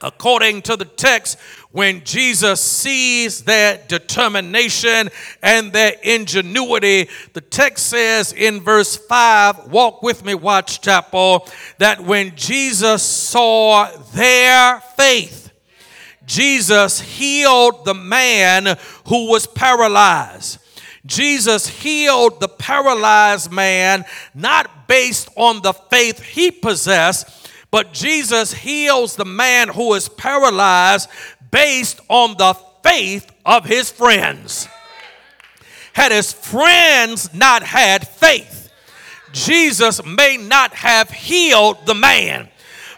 According 0.01 0.63
to 0.63 0.75
the 0.75 0.85
text, 0.85 1.39
when 1.71 2.03
Jesus 2.03 2.61
sees 2.61 3.43
their 3.43 3.79
determination 3.87 5.09
and 5.41 5.71
their 5.73 5.93
ingenuity, 6.03 7.09
the 7.31 7.41
text 7.41 7.87
says 7.87 8.31
in 8.31 8.59
verse 8.61 8.95
5, 8.95 9.71
walk 9.71 10.03
with 10.03 10.23
me, 10.25 10.35
Watts 10.35 10.77
Chapel, 10.77 11.47
that 11.79 12.01
when 12.01 12.35
Jesus 12.35 13.01
saw 13.01 13.89
their 14.13 14.81
faith, 14.97 15.42
Jesus 16.25 16.99
healed 16.99 17.85
the 17.85 17.93
man 17.93 18.77
who 19.07 19.29
was 19.29 19.45
paralyzed. 19.47 20.59
Jesus 21.05 21.67
healed 21.67 22.39
the 22.39 22.47
paralyzed 22.47 23.51
man 23.51 24.05
not 24.33 24.87
based 24.87 25.29
on 25.35 25.61
the 25.61 25.73
faith 25.73 26.21
he 26.21 26.49
possessed, 26.49 27.49
but 27.71 27.93
Jesus 27.93 28.53
heals 28.53 29.15
the 29.15 29.25
man 29.25 29.67
who 29.67 29.93
is 29.95 30.07
paralyzed 30.07 31.09
based 31.51 31.99
on 32.07 32.37
the 32.37 32.53
faith 32.83 33.29
of 33.45 33.65
his 33.65 33.89
friends. 33.89 34.67
Had 35.93 36.11
his 36.11 36.31
friends 36.31 37.33
not 37.33 37.63
had 37.63 38.07
faith, 38.07 38.71
Jesus 39.33 40.03
may 40.05 40.37
not 40.37 40.73
have 40.73 41.09
healed 41.09 41.85
the 41.85 41.95
man. 41.95 42.49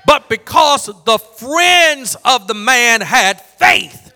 But 0.06 0.30
because 0.30 0.86
the 0.86 1.18
friends 1.18 2.16
of 2.24 2.48
the 2.48 2.54
man 2.54 3.02
had 3.02 3.42
faith, 3.42 4.14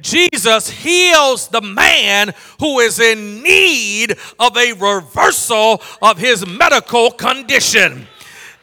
Jesus 0.00 0.70
heals 0.70 1.48
the 1.48 1.60
man 1.60 2.32
who 2.60 2.78
is 2.80 3.00
in 3.00 3.42
need 3.42 4.16
of 4.38 4.56
a 4.56 4.72
reversal 4.72 5.82
of 6.00 6.18
his 6.18 6.46
medical 6.46 7.10
condition. 7.10 8.06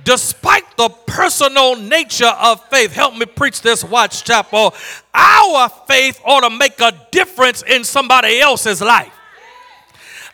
Despite 0.03 0.77
the 0.77 0.89
personal 0.89 1.75
nature 1.75 2.31
of 2.39 2.63
faith, 2.69 2.93
help 2.93 3.17
me 3.17 3.25
preach 3.25 3.61
this, 3.61 3.83
Watts 3.83 4.21
Chapel. 4.21 4.73
Our 5.13 5.69
faith 5.87 6.21
ought 6.23 6.41
to 6.41 6.55
make 6.55 6.79
a 6.79 6.93
difference 7.11 7.63
in 7.63 7.83
somebody 7.83 8.39
else's 8.39 8.81
life. 8.81 9.11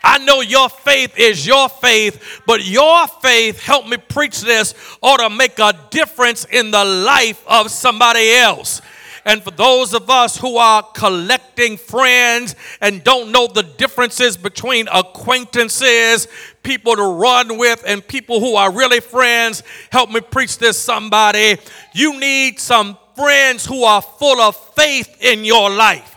I 0.04 0.18
know 0.18 0.40
your 0.40 0.68
faith 0.68 1.16
is 1.16 1.46
your 1.46 1.68
faith, 1.68 2.42
but 2.46 2.64
your 2.64 3.06
faith, 3.06 3.60
help 3.60 3.86
me 3.86 3.96
preach 3.96 4.40
this, 4.40 4.74
ought 5.00 5.18
to 5.18 5.30
make 5.30 5.58
a 5.58 5.74
difference 5.90 6.44
in 6.44 6.70
the 6.70 6.84
life 6.84 7.42
of 7.46 7.70
somebody 7.70 8.34
else. 8.34 8.80
And 9.24 9.42
for 9.42 9.52
those 9.52 9.94
of 9.94 10.10
us 10.10 10.36
who 10.36 10.56
are 10.56 10.82
collecting 10.82 11.76
friends 11.76 12.56
and 12.80 13.04
don't 13.04 13.30
know 13.30 13.46
the 13.46 13.62
differences 13.62 14.36
between 14.36 14.88
acquaintances, 14.88 16.26
people 16.64 16.96
to 16.96 17.04
run 17.04 17.56
with, 17.56 17.84
and 17.86 18.06
people 18.06 18.40
who 18.40 18.56
are 18.56 18.72
really 18.72 19.00
friends, 19.00 19.62
help 19.90 20.10
me 20.10 20.20
preach 20.20 20.58
this, 20.58 20.76
somebody. 20.76 21.56
You 21.94 22.18
need 22.18 22.58
some 22.58 22.98
friends 23.14 23.64
who 23.64 23.84
are 23.84 24.02
full 24.02 24.40
of 24.40 24.56
faith 24.74 25.16
in 25.20 25.44
your 25.44 25.70
life. 25.70 26.11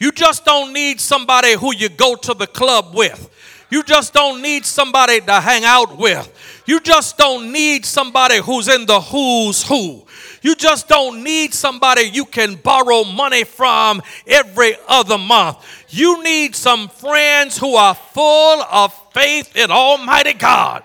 You 0.00 0.12
just 0.12 0.44
don't 0.44 0.72
need 0.72 1.00
somebody 1.00 1.54
who 1.54 1.74
you 1.74 1.88
go 1.88 2.14
to 2.16 2.34
the 2.34 2.46
club 2.46 2.94
with. 2.94 3.30
You 3.70 3.82
just 3.82 4.12
don't 4.12 4.42
need 4.42 4.64
somebody 4.64 5.20
to 5.20 5.40
hang 5.40 5.64
out 5.64 5.96
with. 5.96 6.62
You 6.66 6.80
just 6.80 7.16
don't 7.16 7.52
need 7.52 7.84
somebody 7.84 8.38
who's 8.38 8.68
in 8.68 8.86
the 8.86 9.00
who's 9.00 9.66
who. 9.66 10.04
You 10.42 10.54
just 10.54 10.88
don't 10.88 11.24
need 11.24 11.54
somebody 11.54 12.02
you 12.02 12.24
can 12.26 12.56
borrow 12.56 13.02
money 13.02 13.44
from 13.44 14.02
every 14.26 14.76
other 14.86 15.18
month. 15.18 15.56
You 15.88 16.22
need 16.22 16.54
some 16.54 16.88
friends 16.88 17.58
who 17.58 17.74
are 17.74 17.94
full 17.94 18.62
of 18.62 18.92
faith 19.12 19.56
in 19.56 19.70
Almighty 19.70 20.34
God. 20.34 20.84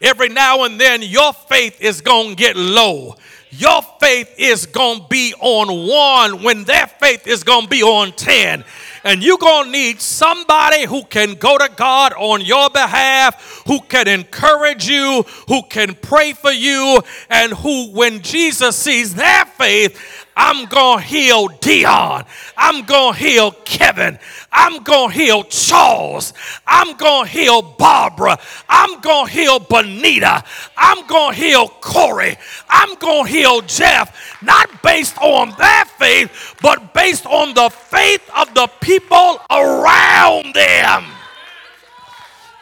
Every 0.00 0.28
now 0.28 0.62
and 0.62 0.80
then, 0.80 1.02
your 1.02 1.32
faith 1.32 1.80
is 1.80 2.00
going 2.00 2.30
to 2.30 2.36
get 2.36 2.56
low. 2.56 3.16
Your 3.50 3.80
faith 3.98 4.34
is 4.38 4.66
going 4.66 5.00
to 5.00 5.06
be 5.08 5.34
on 5.40 5.88
one 5.88 6.42
when 6.42 6.64
their 6.64 6.86
faith 6.86 7.26
is 7.26 7.44
going 7.44 7.62
to 7.62 7.68
be 7.68 7.82
on 7.82 8.12
10. 8.12 8.64
And 9.04 9.22
you're 9.22 9.38
going 9.38 9.66
to 9.66 9.70
need 9.70 10.00
somebody 10.00 10.84
who 10.84 11.04
can 11.04 11.34
go 11.34 11.56
to 11.56 11.70
God 11.74 12.12
on 12.14 12.42
your 12.42 12.68
behalf, 12.68 13.62
who 13.66 13.80
can 13.80 14.06
encourage 14.06 14.86
you, 14.86 15.24
who 15.46 15.62
can 15.62 15.94
pray 15.94 16.32
for 16.32 16.50
you, 16.50 17.00
and 17.30 17.52
who, 17.52 17.90
when 17.92 18.20
Jesus 18.20 18.76
sees 18.76 19.14
their 19.14 19.44
faith, 19.44 20.17
I'm 20.40 20.66
going 20.66 21.00
to 21.00 21.04
heal 21.04 21.48
Dion. 21.48 22.24
I'm 22.56 22.84
going 22.84 23.14
to 23.14 23.18
heal 23.18 23.50
Kevin. 23.64 24.20
I'm 24.52 24.84
going 24.84 25.10
to 25.10 25.14
heal 25.18 25.42
Charles. 25.42 26.32
I'm 26.64 26.96
going 26.96 27.26
to 27.26 27.30
heal 27.30 27.60
Barbara. 27.60 28.38
I'm 28.68 29.00
going 29.00 29.26
to 29.26 29.32
heal 29.32 29.58
Bonita. 29.58 30.44
I'm 30.76 31.04
going 31.08 31.34
to 31.34 31.40
heal 31.40 31.68
Corey. 31.68 32.38
I'm 32.70 32.94
going 32.94 33.26
to 33.26 33.32
heal 33.32 33.60
Jeff. 33.62 34.40
Not 34.40 34.80
based 34.80 35.18
on 35.18 35.54
their 35.58 35.84
faith, 35.84 36.54
but 36.62 36.94
based 36.94 37.26
on 37.26 37.52
the 37.54 37.68
faith 37.68 38.22
of 38.36 38.54
the 38.54 38.68
people 38.80 39.40
around 39.50 40.54
them. 40.54 41.04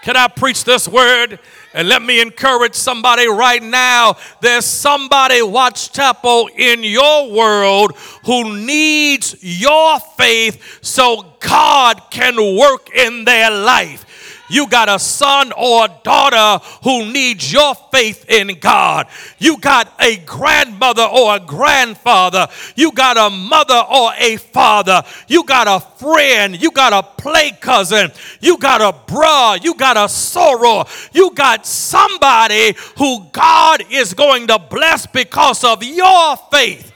Can 0.02 0.16
I 0.16 0.28
preach 0.28 0.64
this 0.64 0.88
word? 0.88 1.40
And 1.76 1.90
let 1.90 2.00
me 2.00 2.22
encourage 2.22 2.74
somebody 2.74 3.28
right 3.28 3.62
now. 3.62 4.16
There's 4.40 4.64
somebody, 4.64 5.42
Watts 5.42 5.88
Chapel, 5.88 6.48
in 6.56 6.82
your 6.82 7.30
world 7.30 7.92
who 8.24 8.56
needs 8.64 9.36
your 9.42 10.00
faith 10.16 10.78
so 10.80 11.34
God 11.38 12.00
can 12.10 12.36
work 12.56 12.88
in 12.96 13.26
their 13.26 13.50
life. 13.50 14.05
You 14.48 14.68
got 14.68 14.88
a 14.88 14.98
son 14.98 15.52
or 15.52 15.86
a 15.86 16.00
daughter 16.02 16.64
who 16.82 17.12
needs 17.12 17.52
your 17.52 17.74
faith 17.92 18.24
in 18.28 18.58
God. 18.60 19.08
You 19.38 19.58
got 19.58 19.92
a 20.00 20.18
grandmother 20.18 21.02
or 21.02 21.36
a 21.36 21.40
grandfather. 21.40 22.48
You 22.76 22.92
got 22.92 23.16
a 23.16 23.30
mother 23.30 23.82
or 23.90 24.12
a 24.16 24.36
father. 24.36 25.02
You 25.28 25.44
got 25.44 25.66
a 25.66 25.80
friend. 25.80 26.60
You 26.60 26.70
got 26.70 26.92
a 26.92 27.02
play 27.02 27.52
cousin. 27.60 28.12
You 28.40 28.58
got 28.58 28.80
a 28.80 28.96
bruh. 29.12 29.62
You 29.62 29.74
got 29.74 29.96
a 29.96 30.06
soror. 30.06 30.86
You 31.12 31.32
got 31.34 31.66
somebody 31.66 32.74
who 32.98 33.26
God 33.32 33.82
is 33.90 34.14
going 34.14 34.46
to 34.48 34.58
bless 34.58 35.06
because 35.06 35.64
of 35.64 35.82
your 35.82 36.36
faith 36.50 36.92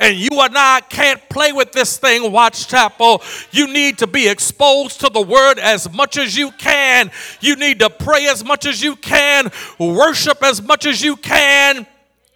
and 0.00 0.16
you 0.16 0.30
and 0.32 0.56
I 0.56 0.80
can't 0.80 1.20
play 1.28 1.52
with 1.52 1.72
this 1.72 1.98
thing, 1.98 2.32
Watts 2.32 2.66
Chapel. 2.66 3.22
You 3.50 3.66
need 3.72 3.98
to 3.98 4.06
be 4.06 4.28
exposed 4.28 5.00
to 5.00 5.10
the 5.10 5.20
word 5.20 5.58
as 5.58 5.92
much 5.92 6.16
as 6.16 6.36
you 6.36 6.50
can. 6.52 7.10
You 7.40 7.54
need 7.56 7.78
to 7.80 7.90
pray 7.90 8.26
as 8.26 8.44
much 8.44 8.66
as 8.66 8.82
you 8.82 8.96
can, 8.96 9.52
worship 9.78 10.42
as 10.42 10.62
much 10.62 10.86
as 10.86 11.02
you 11.02 11.16
can 11.16 11.86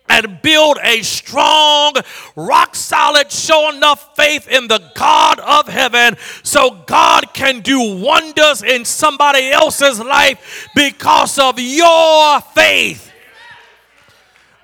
and 0.09 0.43
build 0.43 0.79
a 0.83 1.01
strong, 1.03 1.95
rock 2.37 2.75
solid, 2.75 3.33
show 3.33 3.71
enough 3.71 4.15
faith 4.15 4.47
in 4.49 4.69
the 4.69 4.91
God 4.95 5.41
of 5.41 5.67
heaven 5.67 6.17
so 6.43 6.83
God 6.87 7.33
can 7.33 7.61
do 7.61 7.97
wonders 7.97 8.63
in 8.63 8.85
somebody 8.85 9.51
else's 9.51 9.99
life 10.01 10.69
because 10.75 11.39
of 11.39 11.59
your 11.59 12.41
faith. 12.41 13.14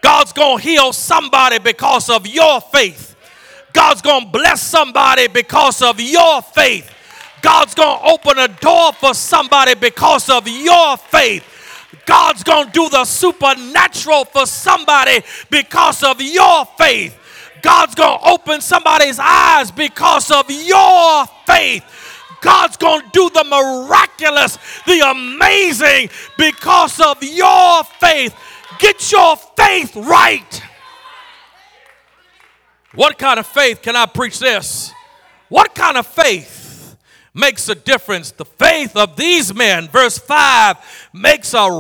God's 0.01 0.32
going 0.32 0.59
to 0.59 0.62
heal 0.62 0.92
somebody 0.92 1.59
because 1.59 2.09
of 2.09 2.26
your 2.26 2.61
faith. 2.61 3.16
God's 3.72 4.03
going 4.03 4.24
to 4.24 4.30
bless 4.30 4.62
somebody 4.62 5.28
because 5.28 5.82
of 5.82 6.01
your 6.01 6.42
faith. 6.42 6.90
God's 7.42 7.74
going 7.74 7.98
to 7.98 8.05
open 8.05 8.38
a 8.38 8.48
door 8.48 8.92
for 8.92 9.14
somebody 9.14 9.74
because 9.74 10.28
of 10.28 10.46
your 10.48 10.96
faith. 10.96 11.44
God's 12.07 12.42
going 12.42 12.66
to 12.66 12.72
do 12.72 12.88
the 12.88 13.05
supernatural 13.05 14.24
for 14.24 14.46
somebody 14.46 15.22
because 15.51 16.03
of 16.03 16.20
your 16.20 16.64
faith. 16.76 17.16
God's 17.62 17.94
going 17.94 18.18
to 18.18 18.28
open 18.28 18.61
somebody's 18.61 19.18
eyes 19.18 19.70
because 19.70 20.30
of 20.30 20.51
your 20.51 21.26
faith. 21.46 21.84
God's 22.40 22.76
going 22.76 23.03
to 23.03 23.09
do 23.12 23.30
the 23.30 23.44
miraculous, 23.44 24.59
the 24.86 25.01
amazing 25.11 26.09
because 26.38 26.98
of 27.01 27.22
your 27.22 27.84
faith. 27.84 28.34
Get 28.80 29.12
your 29.12 29.36
faith 29.36 29.94
right. 29.94 30.62
What 32.94 33.18
kind 33.18 33.38
of 33.38 33.46
faith 33.46 33.82
can 33.82 33.94
I 33.94 34.06
preach 34.06 34.38
this? 34.40 34.92
What 35.48 35.74
kind 35.74 35.96
of 35.96 36.06
faith 36.06 36.60
makes 37.34 37.68
a 37.68 37.74
difference. 37.74 38.30
The 38.32 38.44
faith 38.44 38.96
of 38.96 39.16
these 39.16 39.54
men, 39.54 39.88
verse 39.88 40.18
5, 40.18 41.10
makes 41.12 41.54
a 41.54 41.70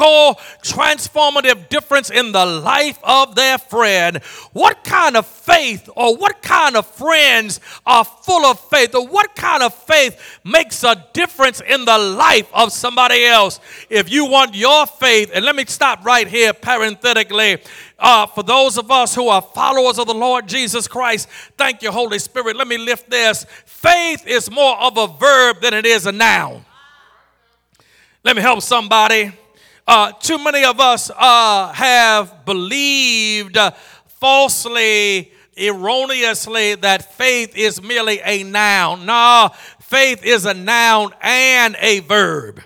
radical, 0.00 0.40
transformative 0.62 1.68
difference 1.68 2.10
in 2.10 2.32
the 2.32 2.44
life 2.44 2.98
of 3.02 3.34
their 3.34 3.58
friend. 3.58 4.18
What 4.52 4.84
kind 4.84 5.16
of 5.16 5.26
faith 5.26 5.88
or 5.96 6.16
what 6.16 6.42
kind 6.42 6.76
of 6.76 6.86
friends 6.86 7.60
are 7.86 8.04
full 8.04 8.44
of 8.46 8.60
faith 8.68 8.94
or 8.94 9.06
what 9.06 9.34
kind 9.34 9.62
of 9.62 9.74
faith 9.74 10.40
makes 10.44 10.82
a 10.84 11.06
difference 11.12 11.60
in 11.60 11.84
the 11.84 11.98
life 11.98 12.48
of 12.52 12.72
somebody 12.72 13.24
else? 13.24 13.60
If 13.88 14.10
you 14.10 14.26
want 14.26 14.54
your 14.54 14.86
faith, 14.86 15.30
and 15.34 15.44
let 15.44 15.56
me 15.56 15.64
stop 15.66 16.04
right 16.04 16.26
here 16.26 16.52
parenthetically. 16.52 17.58
Uh, 17.98 18.26
for 18.26 18.42
those 18.42 18.78
of 18.78 18.90
us 18.90 19.14
who 19.14 19.28
are 19.28 19.42
followers 19.42 19.98
of 19.98 20.06
the 20.06 20.14
Lord 20.14 20.48
Jesus 20.48 20.88
Christ, 20.88 21.28
thank 21.58 21.82
you, 21.82 21.92
Holy 21.92 22.18
Spirit. 22.18 22.56
Let 22.56 22.66
me 22.66 22.78
lift 22.78 23.10
this. 23.10 23.44
Faith 23.66 24.26
is 24.26 24.50
more 24.50 24.76
of 24.78 24.96
a 24.96 25.06
verb 25.06 25.60
than 25.60 25.74
it 25.74 25.84
is 25.84 26.06
a 26.06 26.12
noun. 26.12 26.64
Let 28.24 28.36
me 28.36 28.42
help 28.42 28.62
somebody. 28.62 29.32
Uh, 29.86 30.12
too 30.12 30.38
many 30.38 30.64
of 30.64 30.78
us 30.78 31.10
uh, 31.16 31.72
have 31.72 32.44
believed 32.44 33.58
falsely, 34.06 35.32
erroneously, 35.56 36.74
that 36.76 37.14
faith 37.14 37.56
is 37.56 37.82
merely 37.82 38.20
a 38.24 38.42
noun. 38.44 39.06
No, 39.06 39.50
faith 39.80 40.24
is 40.24 40.46
a 40.46 40.54
noun 40.54 41.12
and 41.20 41.76
a 41.80 42.00
verb. 42.00 42.62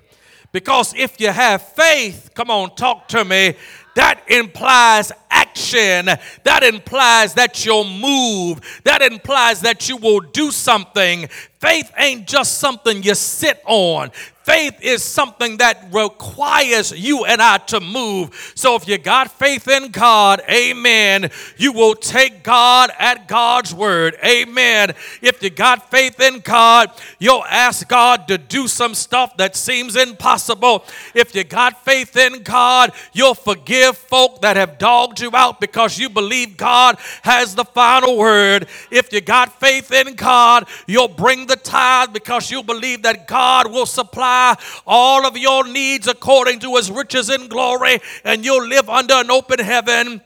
Because 0.53 0.95
if 0.95 1.21
you 1.21 1.31
have 1.31 1.63
faith, 1.63 2.31
come 2.35 2.51
on, 2.51 2.75
talk 2.77 3.09
to 3.09 3.25
me, 3.25 3.55
that 3.97 4.23
implies 4.29 5.13
action. 5.35 6.07
That 6.45 6.63
implies 6.63 7.35
that 7.35 7.65
you'll 7.65 7.85
move. 7.85 8.61
That 8.85 9.03
implies 9.03 9.61
that 9.63 9.89
you 9.89 9.97
will 9.97 10.21
do 10.21 10.51
something. 10.51 11.29
Faith 11.59 11.93
ain't 11.97 12.27
just 12.27 12.59
something 12.59 13.03
you 13.03 13.15
sit 13.15 13.61
on. 13.67 14.11
Faith 14.45 14.77
is 14.83 15.03
something 15.03 15.57
that 15.57 15.89
requires 15.91 16.93
you 16.93 17.25
and 17.25 17.41
I 17.41 17.57
to 17.57 17.81
move. 17.81 18.53
So 18.55 18.77
if 18.77 18.87
you 18.87 18.99
got 18.99 19.31
faith 19.31 19.67
in 19.67 19.91
God, 19.91 20.43
amen, 20.51 21.31
you 21.57 21.73
will 21.73 21.95
take 21.95 22.43
God 22.43 22.91
at 22.99 23.27
God's 23.27 23.75
word. 23.75 24.19
Amen. 24.23 24.93
If 25.23 25.43
you 25.43 25.49
got 25.49 25.91
faith 25.91 26.21
in 26.21 26.41
God, 26.41 26.91
you'll 27.19 27.47
ask 27.47 27.89
God 27.89 28.29
to 28.29 28.37
do 28.37 28.69
some 28.69 28.95
stuff 28.95 29.35
that 29.39 29.57
seems 29.57 29.97
impossible. 29.97 30.85
If 31.15 31.35
you 31.35 31.45
got 31.45 31.83
faith 31.83 32.15
in 32.15 32.43
God, 32.43 32.93
you'll 33.15 33.33
forgive 33.33 33.97
folk 33.97 34.43
that 34.43 34.59
have 34.59 34.77
dogged 34.77 35.21
you 35.21 35.24
out 35.33 35.61
because 35.61 35.99
you 35.99 36.09
believe 36.09 36.57
God 36.57 36.99
has 37.23 37.55
the 37.55 37.65
final 37.65 38.19
word. 38.19 38.69
If 38.91 39.13
you 39.13 39.21
got 39.21 39.61
faith 39.61 39.93
in 39.93 40.15
God, 40.15 40.69
you'll 40.87 41.09
bring 41.09 41.47
the 41.47 41.57
tithe 41.57 42.13
because 42.13 42.51
you 42.51 42.63
believe 42.63 43.03
that 43.03 43.29
God 43.29 43.71
will 43.71 43.87
supply 43.87 44.05
supply 44.05 44.57
all 44.87 45.27
of 45.27 45.37
your 45.37 45.67
needs 45.67 46.07
according 46.07 46.61
to 46.61 46.77
his 46.77 46.91
riches 46.91 47.31
in 47.31 47.49
glory, 47.49 48.01
and 48.25 48.45
you'll 48.45 48.67
live 48.67 48.89
under 48.89 49.15
an 49.15 49.31
open 49.31 49.59
heaven. 49.59 50.21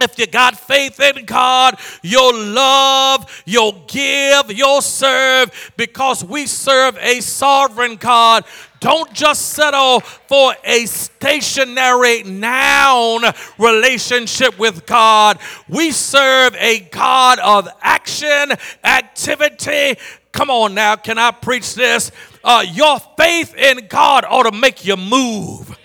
If 0.00 0.16
you 0.16 0.28
got 0.28 0.56
faith 0.56 1.00
in 1.00 1.24
God, 1.24 1.76
you'll 2.02 2.36
love, 2.36 3.42
you'll 3.44 3.84
give, 3.88 4.52
you'll 4.56 4.80
serve 4.80 5.72
because 5.76 6.24
we 6.24 6.46
serve 6.46 6.96
a 6.98 7.20
sovereign 7.20 7.96
God. 7.96 8.44
Don't 8.80 9.12
just 9.12 9.50
settle 9.50 10.00
for 10.00 10.54
a 10.64 10.86
stationary 10.86 12.22
noun 12.22 13.22
relationship 13.58 14.58
with 14.58 14.86
God. 14.86 15.38
We 15.68 15.90
serve 15.90 16.54
a 16.56 16.80
God 16.90 17.38
of 17.40 17.68
action, 17.80 18.52
activity. 18.84 19.98
Come 20.32 20.50
on 20.50 20.74
now, 20.74 20.94
can 20.96 21.18
I 21.18 21.32
preach 21.32 21.74
this? 21.74 22.12
uh, 22.44 22.64
your 22.72 22.98
faith 23.18 23.54
in 23.54 23.86
God 23.88 24.24
ought 24.24 24.44
to 24.44 24.52
make 24.52 24.84
you 24.84 24.96
move. 24.96 25.76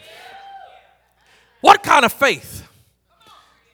What 1.60 1.84
kind 1.84 2.06
of 2.06 2.14
faith 2.14 2.68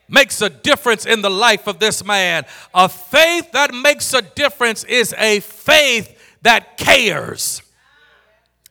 makes 0.08 0.42
a 0.42 0.50
difference 0.50 1.06
in 1.06 1.22
the 1.22 1.30
life 1.30 1.66
of 1.66 1.78
this 1.78 2.04
man? 2.04 2.44
A 2.74 2.88
faith 2.88 3.52
that 3.52 3.72
makes 3.72 4.12
a 4.12 4.22
difference 4.22 4.84
is 4.84 5.14
a 5.18 5.40
faith 5.40 6.16
that 6.42 6.76
cares. 6.76 7.62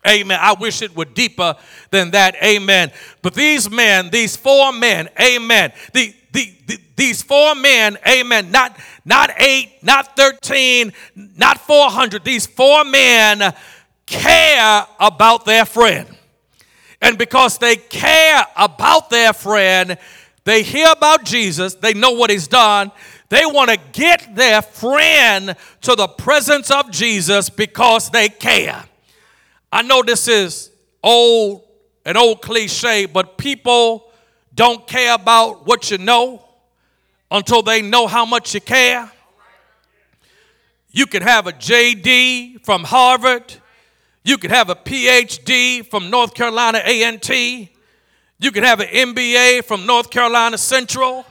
Amen. 0.08 0.40
I 0.42 0.54
wish 0.54 0.82
it 0.82 0.96
were 0.96 1.06
deeper 1.06 1.56
than 1.92 2.12
that. 2.12 2.36
Amen. 2.44 2.92
But 3.22 3.34
these 3.34 3.70
men, 3.70 4.10
these 4.10 4.38
four 4.38 4.72
men, 4.72 5.10
amen. 5.20 5.74
The, 5.94 6.14
the, 6.32 6.54
the, 6.68 6.80
these 6.96 7.22
four 7.22 7.56
men, 7.56 7.98
amen, 8.08 8.52
not, 8.52 8.78
not 9.04 9.32
eight, 9.38 9.72
not 9.82 10.16
13, 10.16 10.94
not 11.16 11.60
400, 11.60 12.24
these 12.24 12.48
four 12.48 12.86
men 12.86 13.54
care 14.06 14.88
about 15.00 15.46
their 15.46 15.66
friend. 15.66 16.08
And 17.02 17.18
because 17.18 17.58
they 17.58 17.76
care 17.76 18.46
about 18.56 19.10
their 19.10 19.34
friend, 19.34 19.98
They 20.50 20.64
hear 20.64 20.88
about 20.92 21.26
Jesus, 21.26 21.76
they 21.76 21.94
know 21.94 22.10
what 22.10 22.32
he's 22.32 22.48
done. 22.48 22.92
They 23.30 23.46
want 23.46 23.70
to 23.70 23.78
get 23.92 24.36
their 24.36 24.64
friend 24.64 25.56
to 25.82 25.96
the 25.96 26.08
presence 26.08 26.72
of 26.72 26.90
Jesus 26.90 27.52
because 27.52 28.10
they 28.10 28.30
care. 28.30 28.84
I 29.72 29.82
know 29.84 30.02
this 30.02 30.28
is 30.28 30.72
old, 31.04 31.64
an 32.06 32.18
old 32.18 32.42
cliche, 32.42 33.06
but 33.06 33.38
people 33.38 34.12
don't 34.54 34.86
care 34.88 35.14
about 35.14 35.66
what 35.68 35.92
you 35.92 35.98
know 35.98 36.44
until 37.32 37.62
they 37.62 37.82
know 37.82 38.08
how 38.08 38.26
much 38.26 38.54
you 38.54 38.62
care. 38.62 39.12
You 40.92 41.06
could 41.06 41.22
have 41.22 41.46
a 41.46 41.52
JD 41.52 42.66
from 42.66 42.84
Harvard. 42.84 43.54
You 44.24 44.38
could 44.38 44.50
have 44.50 44.70
a 44.70 44.76
PhD 44.76 45.86
from 45.86 46.10
North 46.10 46.34
Carolina 46.34 46.82
A&T. 46.84 47.70
You 48.40 48.52
could 48.52 48.64
have 48.64 48.80
an 48.80 48.88
MBA 48.88 49.66
from 49.66 49.86
North 49.86 50.10
Carolina 50.10 50.58
Central. 50.58 51.26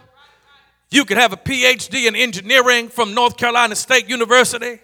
You 0.91 1.05
could 1.05 1.18
have 1.18 1.32
a 1.32 1.36
PhD 1.36 2.07
in 2.07 2.14
engineering 2.14 2.89
from 2.89 3.14
North 3.14 3.36
Carolina 3.36 3.74
State 3.74 4.09
University. 4.09 4.80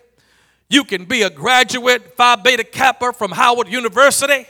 You 0.68 0.84
can 0.84 1.04
be 1.04 1.22
a 1.22 1.30
graduate 1.30 2.16
Phi 2.16 2.36
Beta 2.36 2.64
Kappa 2.64 3.12
from 3.12 3.32
Howard 3.32 3.68
University. 3.68 4.46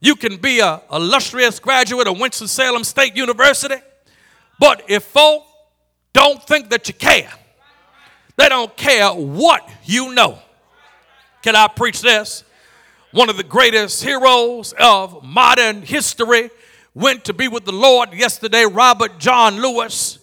You 0.00 0.14
can 0.14 0.36
be 0.36 0.60
a 0.60 0.82
illustrious 0.92 1.58
graduate 1.58 2.06
of 2.06 2.20
Winston-Salem 2.20 2.84
State 2.84 3.16
University. 3.16 3.76
But 4.60 4.84
if 4.88 5.04
folk 5.04 5.44
don't 6.12 6.42
think 6.42 6.70
that 6.70 6.88
you 6.88 6.94
care, 6.94 7.32
they 8.36 8.48
don't 8.48 8.76
care 8.76 9.08
what 9.10 9.68
you 9.84 10.14
know. 10.14 10.38
Can 11.42 11.56
I 11.56 11.68
preach 11.68 12.02
this? 12.02 12.44
One 13.10 13.30
of 13.30 13.36
the 13.36 13.42
greatest 13.42 14.04
heroes 14.04 14.74
of 14.78 15.24
modern 15.24 15.82
history 15.82 16.50
went 16.94 17.24
to 17.24 17.32
be 17.32 17.48
with 17.48 17.64
the 17.64 17.72
Lord 17.72 18.12
yesterday, 18.12 18.64
Robert 18.64 19.18
John 19.18 19.56
Lewis. 19.60 20.17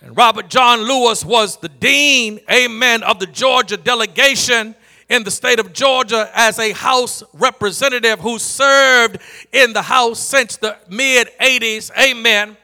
And 0.00 0.16
Robert 0.16 0.48
John 0.48 0.82
Lewis 0.82 1.24
was 1.24 1.56
the 1.56 1.68
dean, 1.68 2.38
amen, 2.50 3.02
of 3.02 3.18
the 3.18 3.26
Georgia 3.26 3.76
delegation 3.76 4.76
in 5.08 5.24
the 5.24 5.30
state 5.30 5.58
of 5.58 5.72
Georgia 5.72 6.30
as 6.34 6.58
a 6.58 6.72
House 6.72 7.24
representative 7.32 8.20
who 8.20 8.38
served 8.38 9.18
in 9.52 9.72
the 9.72 9.82
House 9.82 10.20
since 10.20 10.56
the 10.56 10.76
mid 10.88 11.28
80s, 11.40 11.90
amen. 11.98 12.56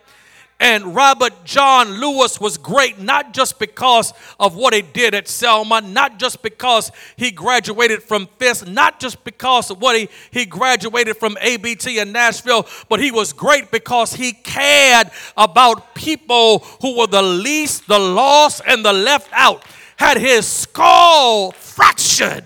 And 0.65 0.95
Robert 0.95 1.45
John 1.45 2.01
Lewis 2.01 2.41
was 2.41 2.57
great 2.57 2.99
not 2.99 3.35
just 3.35 3.59
because 3.59 4.15
of 4.41 4.57
what 4.57 4.73
he 4.73 4.81
did 4.81 5.15
at 5.15 5.29
Selma, 5.29 5.83
not 5.83 6.19
just 6.19 6.41
because 6.41 6.91
he 7.17 7.31
graduated 7.31 8.03
from 8.03 8.27
Fisk, 8.39 8.67
not 8.67 8.99
just 8.99 9.23
because 9.25 9.71
of 9.71 9.83
what 9.83 9.95
he, 9.95 10.09
he 10.31 10.47
graduated 10.47 11.19
from 11.19 11.37
ABT 11.43 11.99
in 11.99 12.13
Nashville, 12.13 12.67
but 12.89 12.99
he 12.99 13.11
was 13.11 13.35
great 13.35 13.71
because 13.71 14.15
he 14.15 14.33
cared 14.33 15.11
about 15.37 15.95
people 15.95 16.61
who 16.81 16.97
were 16.97 17.09
the 17.09 17.21
least, 17.21 17.87
the 17.87 17.99
lost, 17.99 18.63
and 18.67 18.83
the 18.83 18.93
left 18.95 19.29
out. 19.35 19.63
Had 19.99 20.17
his 20.17 20.49
skull 20.49 21.53
fractured 21.53 22.45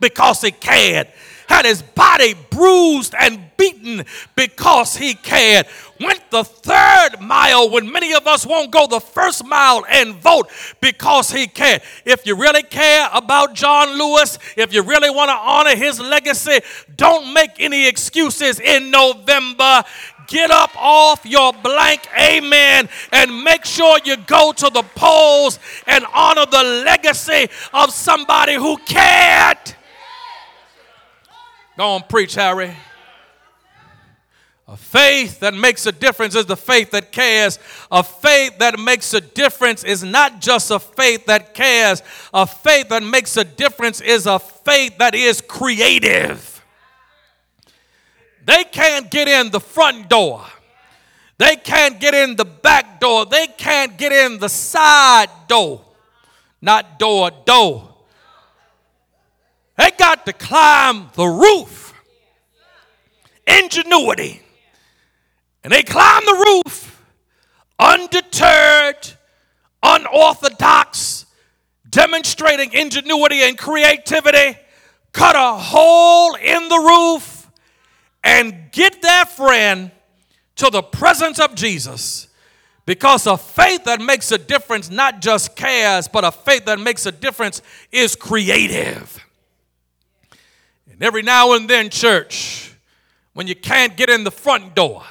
because 0.00 0.40
he 0.40 0.50
cared 0.50 1.08
had 1.48 1.64
his 1.64 1.82
body 1.82 2.34
bruised 2.50 3.14
and 3.18 3.40
beaten 3.56 4.04
because 4.36 4.96
he 4.96 5.14
cared. 5.14 5.66
Went 6.00 6.30
the 6.30 6.44
third 6.44 7.20
mile 7.20 7.70
when 7.70 7.90
many 7.90 8.14
of 8.14 8.26
us 8.26 8.46
won't 8.46 8.70
go 8.70 8.86
the 8.86 9.00
first 9.00 9.44
mile 9.44 9.84
and 9.88 10.14
vote 10.16 10.48
because 10.80 11.30
he 11.30 11.46
cared. 11.46 11.82
If 12.04 12.26
you 12.26 12.36
really 12.36 12.62
care 12.62 13.08
about 13.12 13.54
John 13.54 13.98
Lewis, 13.98 14.38
if 14.56 14.72
you 14.72 14.82
really 14.82 15.10
want 15.10 15.30
to 15.30 15.36
honor 15.36 15.74
his 15.74 15.98
legacy, 15.98 16.60
don't 16.96 17.32
make 17.32 17.52
any 17.58 17.88
excuses 17.88 18.60
in 18.60 18.90
November 18.90 19.84
get 20.28 20.50
up 20.50 20.70
off 20.76 21.24
your 21.24 21.54
blank 21.54 22.06
amen 22.16 22.86
and 23.12 23.42
make 23.42 23.64
sure 23.64 23.98
you 24.04 24.14
go 24.16 24.52
to 24.52 24.68
the 24.68 24.82
polls 24.94 25.58
and 25.86 26.04
honor 26.12 26.44
the 26.44 26.62
legacy 26.84 27.48
of 27.72 27.90
somebody 27.90 28.54
who 28.54 28.76
cared. 28.76 29.74
Go 31.78 31.90
on, 31.90 32.02
preach, 32.08 32.34
Harry. 32.34 32.76
A 34.66 34.76
faith 34.76 35.38
that 35.38 35.54
makes 35.54 35.86
a 35.86 35.92
difference 35.92 36.34
is 36.34 36.44
the 36.44 36.56
faith 36.56 36.90
that 36.90 37.12
cares. 37.12 37.60
A 37.92 38.02
faith 38.02 38.58
that 38.58 38.80
makes 38.80 39.14
a 39.14 39.20
difference 39.20 39.84
is 39.84 40.02
not 40.02 40.40
just 40.40 40.72
a 40.72 40.80
faith 40.80 41.26
that 41.26 41.54
cares. 41.54 42.02
A 42.34 42.48
faith 42.48 42.88
that 42.88 43.04
makes 43.04 43.36
a 43.36 43.44
difference 43.44 44.00
is 44.00 44.26
a 44.26 44.40
faith 44.40 44.98
that 44.98 45.14
is 45.14 45.40
creative. 45.40 46.64
They 48.44 48.64
can't 48.64 49.08
get 49.08 49.28
in 49.28 49.52
the 49.52 49.60
front 49.60 50.08
door. 50.08 50.44
They 51.38 51.54
can't 51.54 52.00
get 52.00 52.12
in 52.12 52.34
the 52.34 52.44
back 52.44 52.98
door. 52.98 53.24
They 53.24 53.46
can't 53.46 53.96
get 53.96 54.10
in 54.10 54.38
the 54.38 54.48
side 54.48 55.30
door. 55.46 55.84
Not 56.60 56.98
door, 56.98 57.30
door. 57.44 57.87
They 59.78 59.90
got 59.92 60.26
to 60.26 60.32
climb 60.32 61.08
the 61.14 61.26
roof. 61.26 61.94
Ingenuity. 63.46 64.42
And 65.64 65.72
they 65.72 65.82
climb 65.82 66.24
the 66.24 66.62
roof 66.66 66.88
undeterred, 67.78 69.14
unorthodox, 69.82 71.26
demonstrating 71.88 72.72
ingenuity 72.72 73.42
and 73.42 73.56
creativity, 73.56 74.58
cut 75.12 75.36
a 75.36 75.56
hole 75.56 76.34
in 76.34 76.68
the 76.68 76.76
roof 76.76 77.48
and 78.24 78.70
get 78.72 79.00
their 79.00 79.24
friend 79.24 79.90
to 80.56 80.70
the 80.70 80.82
presence 80.82 81.38
of 81.38 81.54
Jesus. 81.54 82.26
Because 82.84 83.26
a 83.26 83.36
faith 83.36 83.84
that 83.84 84.00
makes 84.00 84.32
a 84.32 84.38
difference 84.38 84.90
not 84.90 85.20
just 85.20 85.54
cares, 85.54 86.08
but 86.08 86.24
a 86.24 86.32
faith 86.32 86.64
that 86.64 86.80
makes 86.80 87.06
a 87.06 87.12
difference 87.12 87.62
is 87.92 88.16
creative. 88.16 89.17
And 90.98 91.04
every 91.04 91.22
now 91.22 91.52
and 91.52 91.70
then, 91.70 91.90
church, 91.90 92.74
when 93.32 93.46
you 93.46 93.54
can't 93.54 93.96
get 93.96 94.10
in 94.10 94.24
the 94.24 94.32
front 94.32 94.74
door, 94.74 95.04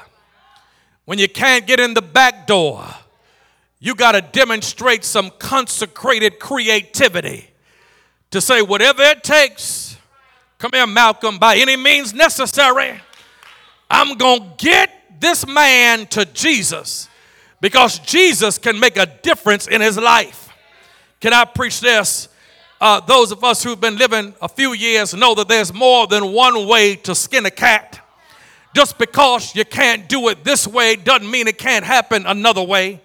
when 1.06 1.18
you 1.18 1.30
can't 1.30 1.66
get 1.66 1.80
in 1.80 1.94
the 1.94 2.02
back 2.02 2.46
door, 2.46 2.86
you 3.80 3.96
got 3.96 4.12
to 4.12 4.20
demonstrate 4.20 5.06
some 5.06 5.32
consecrated 5.40 6.40
creativity 6.40 7.50
to 8.32 8.42
say, 8.42 8.62
whatever 8.62 9.02
it 9.02 9.24
takes, 9.24 9.96
come 10.58 10.72
here, 10.74 10.86
Malcolm, 10.86 11.38
by 11.38 11.56
any 11.56 11.78
means 11.78 12.14
necessary, 12.14 13.00
I'm 13.90 14.18
going 14.18 14.42
to 14.42 14.50
get 14.58 15.22
this 15.22 15.48
man 15.48 16.06
to 16.08 16.26
Jesus 16.26 17.08
because 17.62 18.00
Jesus 18.00 18.58
can 18.58 18.78
make 18.78 18.98
a 18.98 19.06
difference 19.06 19.68
in 19.68 19.80
his 19.80 19.98
life. 19.98 20.50
Can 21.22 21.32
I 21.32 21.46
preach 21.46 21.80
this? 21.80 22.28
Uh, 22.80 23.00
those 23.02 23.32
of 23.32 23.44
us 23.44 23.64
who've 23.64 23.80
been 23.80 23.98
living 23.98 24.34
a 24.42 24.48
few 24.48 24.74
years 24.74 25.14
know 25.14 25.34
that 25.36 25.48
there's 25.48 25.74
more 25.74 26.08
than 26.08 26.32
one 26.32 26.68
way 26.68 26.96
to 26.96 27.16
skin 27.16 27.46
a 27.46 27.52
cat. 27.52 28.00
Just 28.76 28.98
because 28.98 29.56
you 29.56 29.66
can't 29.66 30.08
do 30.08 30.28
it 30.30 30.44
this 30.44 30.68
way 30.68 30.96
doesn't 30.96 31.30
mean 31.30 31.48
it 31.48 31.58
can't 31.58 31.84
happen 31.84 32.26
another 32.28 32.62
way. 32.62 33.02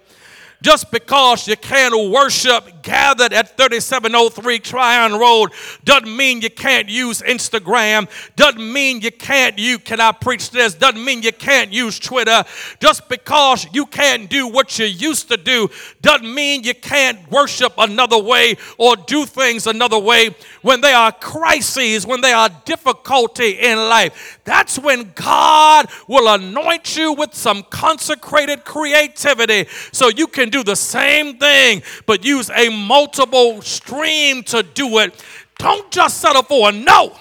Just 0.63 0.91
because 0.91 1.45
you 1.45 1.57
can't 1.57 2.09
worship 2.09 2.83
gathered 2.83 3.33
at 3.33 3.57
3703 3.57 4.59
Tryon 4.59 5.19
Road 5.19 5.51
doesn't 5.83 6.15
mean 6.15 6.39
you 6.39 6.49
can't 6.49 6.87
use 6.87 7.21
Instagram. 7.21 8.07
Doesn't 8.37 8.71
mean 8.71 9.01
you 9.01 9.11
can't 9.11 9.59
you 9.59 9.77
can 9.77 9.99
I 9.99 10.13
preach 10.13 10.51
this? 10.51 10.73
Doesn't 10.73 11.03
mean 11.03 11.21
you 11.21 11.33
can't 11.33 11.73
use 11.73 11.99
Twitter. 11.99 12.45
Just 12.79 13.09
because 13.09 13.67
you 13.73 13.85
can't 13.85 14.29
do 14.29 14.47
what 14.47 14.79
you 14.79 14.85
used 14.85 15.27
to 15.29 15.37
do 15.37 15.69
doesn't 16.01 16.33
mean 16.33 16.63
you 16.63 16.75
can't 16.75 17.29
worship 17.29 17.73
another 17.77 18.17
way 18.17 18.55
or 18.77 18.95
do 18.95 19.25
things 19.25 19.67
another 19.67 19.99
way. 19.99 20.33
When 20.61 20.79
there 20.79 20.95
are 20.95 21.11
crises, 21.11 22.07
when 22.07 22.21
there 22.21 22.37
are 22.37 22.49
difficulty 22.63 23.51
in 23.59 23.77
life, 23.77 24.39
that's 24.45 24.79
when 24.79 25.11
God 25.13 25.87
will 26.07 26.33
anoint 26.33 26.95
you 26.95 27.11
with 27.11 27.33
some 27.33 27.63
consecrated 27.63 28.63
creativity 28.63 29.67
so 29.91 30.07
you 30.07 30.27
can 30.27 30.52
do 30.53 30.63
the 30.63 30.75
same 30.75 31.37
thing, 31.37 31.81
but 32.05 32.23
use 32.23 32.51
a 32.51 32.69
multiple 32.69 33.61
stream 33.63 34.43
to 34.43 34.61
do 34.61 34.99
it. 34.99 35.25
Don't 35.57 35.91
just 35.91 36.21
settle 36.21 36.43
for 36.43 36.69
a 36.69 36.71
no. 36.71 37.17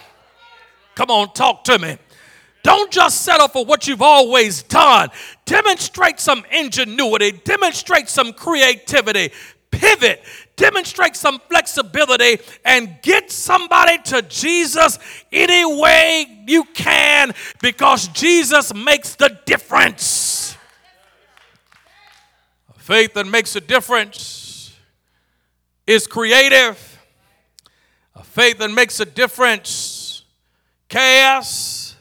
Come 0.95 1.11
on, 1.11 1.33
talk 1.33 1.65
to 1.65 1.79
me. 1.79 1.97
Don't 2.63 2.93
just 2.93 3.23
settle 3.23 3.49
for 3.49 3.65
what 3.65 3.89
you've 3.89 4.03
always 4.03 4.63
done. 4.63 5.09
Demonstrate 5.47 6.21
some 6.21 6.45
ingenuity, 6.53 7.33
demonstrate 7.33 8.11
some 8.11 8.35
creativity, 8.35 9.33
pivot, 9.71 10.23
demonstrate 10.57 11.17
some 11.17 11.41
flexibility, 11.49 12.39
and 12.67 12.99
get 13.01 13.33
somebody 13.33 13.97
to 14.03 14.21
Jesus 14.23 14.99
any 15.33 15.65
way 15.81 16.45
you 16.47 16.65
can 16.75 17.33
because 17.63 18.09
Jesus 18.09 18.75
makes 18.75 19.15
the 19.15 19.39
difference. 19.47 20.42
Faith 22.83 23.15
that 23.15 23.29
makes 23.29 23.55
a 23.55 23.61
difference 23.61 24.77
is 25.87 26.09
creative. 26.09 27.01
A 28.17 28.25
faith 28.25 28.59
that 28.59 28.73
makes 28.73 28.99
a 28.99 29.05
difference, 29.05 30.25
chaos. 30.89 31.95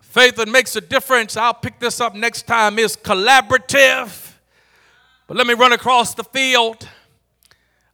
Faith 0.00 0.36
that 0.36 0.48
makes 0.48 0.74
a 0.74 0.80
difference, 0.80 1.36
I'll 1.36 1.52
pick 1.52 1.78
this 1.80 2.00
up 2.00 2.14
next 2.14 2.46
time, 2.46 2.78
is 2.78 2.96
collaborative. 2.96 4.32
But 5.26 5.36
let 5.36 5.46
me 5.46 5.52
run 5.52 5.72
across 5.72 6.14
the 6.14 6.24
field. 6.24 6.88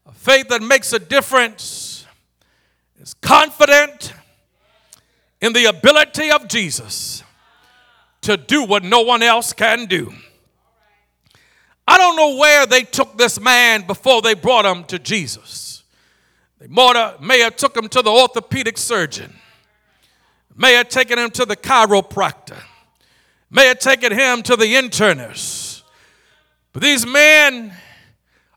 A 0.06 0.12
faith 0.12 0.46
that 0.50 0.62
makes 0.62 0.92
a 0.92 1.00
difference 1.00 2.06
is 3.00 3.14
confident 3.14 4.12
in 5.40 5.54
the 5.54 5.64
ability 5.64 6.30
of 6.30 6.46
Jesus 6.46 7.24
to 8.20 8.36
do 8.36 8.62
what 8.62 8.84
no 8.84 9.00
one 9.00 9.24
else 9.24 9.52
can 9.52 9.86
do. 9.86 10.12
I 11.90 11.96
don't 11.96 12.16
know 12.16 12.36
where 12.36 12.66
they 12.66 12.82
took 12.82 13.16
this 13.16 13.40
man 13.40 13.86
before 13.86 14.20
they 14.20 14.34
brought 14.34 14.66
him 14.66 14.84
to 14.84 14.98
Jesus. 14.98 15.84
They 16.58 16.66
may 16.66 17.38
have 17.38 17.56
took 17.56 17.74
him 17.74 17.88
to 17.88 18.02
the 18.02 18.10
orthopedic 18.10 18.76
surgeon, 18.76 19.34
may 20.54 20.74
have 20.74 20.90
taken 20.90 21.18
him 21.18 21.30
to 21.30 21.46
the 21.46 21.56
chiropractor, 21.56 22.62
may 23.50 23.68
have 23.68 23.78
taken 23.78 24.12
him 24.12 24.42
to 24.42 24.54
the 24.54 24.66
internist. 24.66 25.82
But 26.74 26.82
these 26.82 27.06
men 27.06 27.72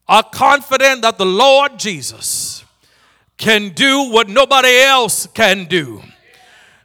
are 0.10 0.24
confident 0.24 1.02
that 1.04 1.18
the 1.18 1.26
Lord 1.26 1.80
Jesus 1.80 2.66
can 3.38 3.70
do 3.70 4.12
what 4.12 4.28
nobody 4.28 4.78
else 4.80 5.26
can 5.28 5.66
do. 5.66 6.02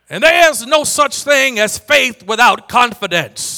And 0.08 0.22
there 0.22 0.48
is 0.48 0.64
no 0.64 0.84
such 0.84 1.24
thing 1.24 1.58
as 1.58 1.76
faith 1.76 2.22
without 2.24 2.68
confidence. 2.68 3.55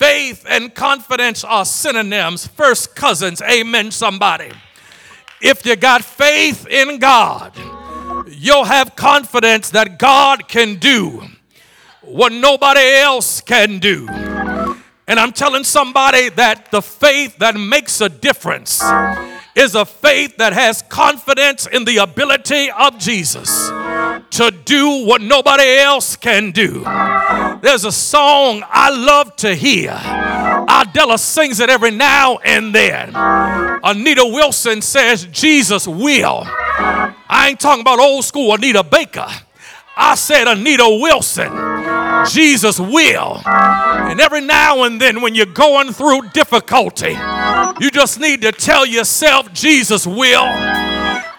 Faith 0.00 0.46
and 0.48 0.74
confidence 0.74 1.44
are 1.44 1.66
synonyms, 1.66 2.46
first 2.46 2.96
cousins. 2.96 3.42
Amen, 3.42 3.90
somebody. 3.90 4.50
If 5.42 5.66
you 5.66 5.76
got 5.76 6.02
faith 6.02 6.66
in 6.66 6.98
God, 6.98 7.52
you'll 8.26 8.64
have 8.64 8.96
confidence 8.96 9.68
that 9.72 9.98
God 9.98 10.48
can 10.48 10.76
do 10.76 11.26
what 12.00 12.32
nobody 12.32 12.80
else 12.80 13.42
can 13.42 13.78
do. 13.78 14.08
And 15.06 15.20
I'm 15.20 15.32
telling 15.32 15.64
somebody 15.64 16.30
that 16.30 16.70
the 16.70 16.80
faith 16.80 17.36
that 17.36 17.54
makes 17.56 18.00
a 18.00 18.08
difference 18.08 18.82
is 19.54 19.74
a 19.74 19.84
faith 19.84 20.38
that 20.38 20.54
has 20.54 20.80
confidence 20.80 21.66
in 21.66 21.84
the 21.84 21.98
ability 21.98 22.70
of 22.70 22.96
Jesus 22.98 23.68
to 24.30 24.50
do 24.64 25.04
what 25.04 25.20
nobody 25.20 25.76
else 25.76 26.16
can 26.16 26.52
do. 26.52 26.84
There's 27.62 27.84
a 27.84 27.92
song 27.92 28.62
I 28.68 28.90
love 28.90 29.36
to 29.36 29.54
hear. 29.54 29.92
Adela 30.68 31.18
sings 31.18 31.60
it 31.60 31.68
every 31.68 31.90
now 31.90 32.38
and 32.38 32.74
then. 32.74 33.12
Anita 33.14 34.24
Wilson 34.24 34.80
says, 34.82 35.26
Jesus 35.26 35.86
will. 35.86 36.42
I 36.46 37.48
ain't 37.50 37.60
talking 37.60 37.82
about 37.82 37.98
old 37.98 38.24
school 38.24 38.54
Anita 38.54 38.82
Baker. 38.82 39.26
I 39.96 40.14
said 40.14 40.48
Anita 40.48 40.98
Wilson. 41.00 41.52
Jesus 42.30 42.80
will. 42.80 43.42
And 43.44 44.20
every 44.20 44.40
now 44.40 44.84
and 44.84 45.00
then, 45.00 45.20
when 45.20 45.34
you're 45.34 45.46
going 45.46 45.92
through 45.92 46.30
difficulty, 46.30 47.16
you 47.80 47.90
just 47.90 48.18
need 48.18 48.42
to 48.42 48.52
tell 48.52 48.86
yourself, 48.86 49.52
Jesus 49.52 50.06
will. 50.06 50.46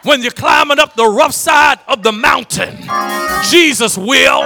When 0.04 0.22
you're 0.22 0.32
climbing 0.32 0.80
up 0.80 0.96
the 0.96 1.08
rough 1.08 1.34
side 1.34 1.80
of 1.88 2.04
the 2.04 2.12
mountain, 2.12 2.78
Jesus 3.50 3.98
will. 3.98 4.42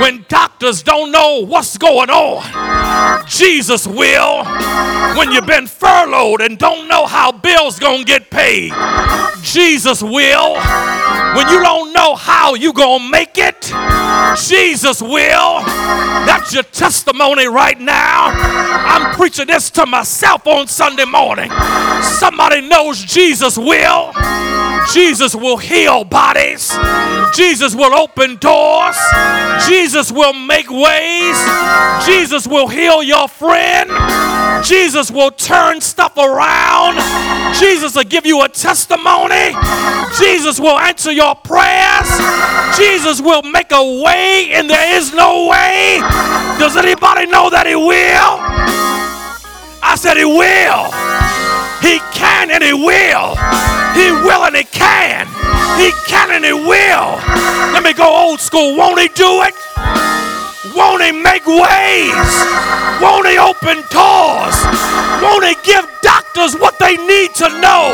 When 0.00 0.24
doctors 0.28 0.82
don't 0.82 1.12
know 1.12 1.44
what's 1.46 1.78
going 1.78 2.10
on, 2.10 3.26
Jesus 3.28 3.86
will. 3.86 4.44
When 5.16 5.30
you've 5.30 5.46
been 5.46 5.66
furloughed 5.68 6.40
and 6.40 6.58
don't 6.58 6.88
know 6.88 7.06
how 7.06 7.30
bills 7.30 7.78
gonna 7.78 8.04
get 8.04 8.28
paid, 8.30 8.72
Jesus 9.42 10.02
will. 10.02 10.54
When 11.34 11.48
you 11.48 11.62
don't 11.62 11.92
know 11.92 12.14
how 12.16 12.54
you 12.54 12.72
gonna 12.72 13.08
make 13.08 13.38
it, 13.38 13.72
Jesus 14.42 15.00
will. 15.00 15.60
That's 16.26 16.52
your 16.52 16.64
testimony 16.64 17.46
right 17.46 17.78
now. 17.78 18.26
I'm 18.28 19.14
preaching 19.14 19.46
this 19.46 19.70
to 19.72 19.86
myself 19.86 20.46
on 20.46 20.66
Sunday 20.66 21.04
morning. 21.04 21.50
Somebody 22.18 22.60
knows 22.60 22.98
Jesus 23.02 23.56
will. 23.56 24.12
Jesus 24.92 25.34
will 25.34 25.56
heal 25.56 26.04
bodies. 26.04 26.72
Jesus 27.34 27.74
will 27.74 27.94
open 27.94 28.36
doors. 28.36 28.96
Jesus 29.66 30.12
will 30.12 30.32
make 30.32 30.70
ways. 30.70 31.36
Jesus 32.06 32.46
will 32.46 32.68
heal 32.68 33.02
your 33.02 33.28
friend. 33.28 33.90
Jesus 34.64 35.10
will 35.10 35.30
turn 35.30 35.80
stuff 35.80 36.16
around. 36.16 36.96
Jesus 37.58 37.96
will 37.96 38.04
give 38.04 38.26
you 38.26 38.42
a 38.42 38.48
testimony. 38.48 39.54
Jesus 40.18 40.60
will 40.60 40.78
answer 40.78 41.12
your 41.12 41.34
prayers. 41.34 42.08
Jesus 42.76 43.20
will 43.20 43.42
make 43.42 43.72
a 43.72 44.02
way 44.02 44.50
and 44.52 44.68
there 44.68 44.96
is 44.96 45.12
no 45.12 45.48
way. 45.48 45.98
Does 46.58 46.76
anybody 46.76 47.26
know 47.26 47.50
that 47.50 47.66
He 47.66 47.74
will? 47.74 48.38
I 49.82 49.96
said 49.96 50.16
He 50.16 50.24
will. 50.24 50.90
He 51.82 51.98
can 52.16 52.33
and 52.54 52.62
He 52.62 52.72
will. 52.72 53.34
He 53.98 54.14
will 54.22 54.44
and 54.44 54.56
He 54.56 54.64
can. 54.64 55.26
He 55.76 55.90
can 56.06 56.30
and 56.30 56.44
He 56.44 56.52
will. 56.52 57.18
Let 57.74 57.82
me 57.82 57.92
go 57.92 58.06
old 58.06 58.40
school. 58.40 58.76
Won't 58.76 59.00
He 59.00 59.08
do 59.08 59.42
it? 59.42 59.54
Won't 60.74 61.02
He 61.02 61.10
make 61.10 61.46
ways? 61.46 62.30
Won't 63.02 63.26
He 63.26 63.38
open 63.38 63.82
doors? 63.90 64.56
Won't 65.20 65.44
He 65.44 65.54
give 65.64 65.84
doctors 66.02 66.54
what 66.54 66.78
they 66.78 66.96
need 66.96 67.34
to 67.34 67.48
know? 67.58 67.90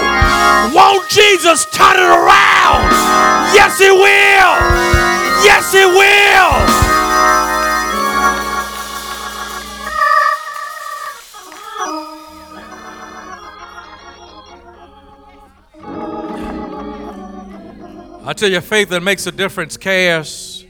Won't 0.74 1.08
Jesus 1.08 1.64
turn 1.66 1.96
it 1.96 2.10
around? 2.12 2.92
Yes, 3.56 3.78
He 3.78 3.90
will. 3.90 4.52
Yes, 5.42 5.72
He 5.72 5.84
will. 5.84 6.89
I 18.30 18.32
tell 18.32 18.48
you, 18.48 18.60
faith 18.60 18.90
that 18.90 19.02
makes 19.02 19.26
a 19.26 19.32
difference 19.32 19.76
cares. 19.76 20.64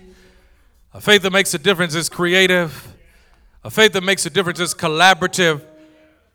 A 0.95 1.01
faith 1.03 1.21
that 1.21 1.31
makes 1.31 1.53
a 1.53 1.59
difference 1.59 1.95
is 1.95 2.09
creative. 2.09 2.97
A 3.63 3.69
faith 3.69 3.93
that 3.93 4.03
makes 4.03 4.25
a 4.25 4.31
difference 4.31 4.61
is 4.61 4.73
collaborative. 4.73 5.61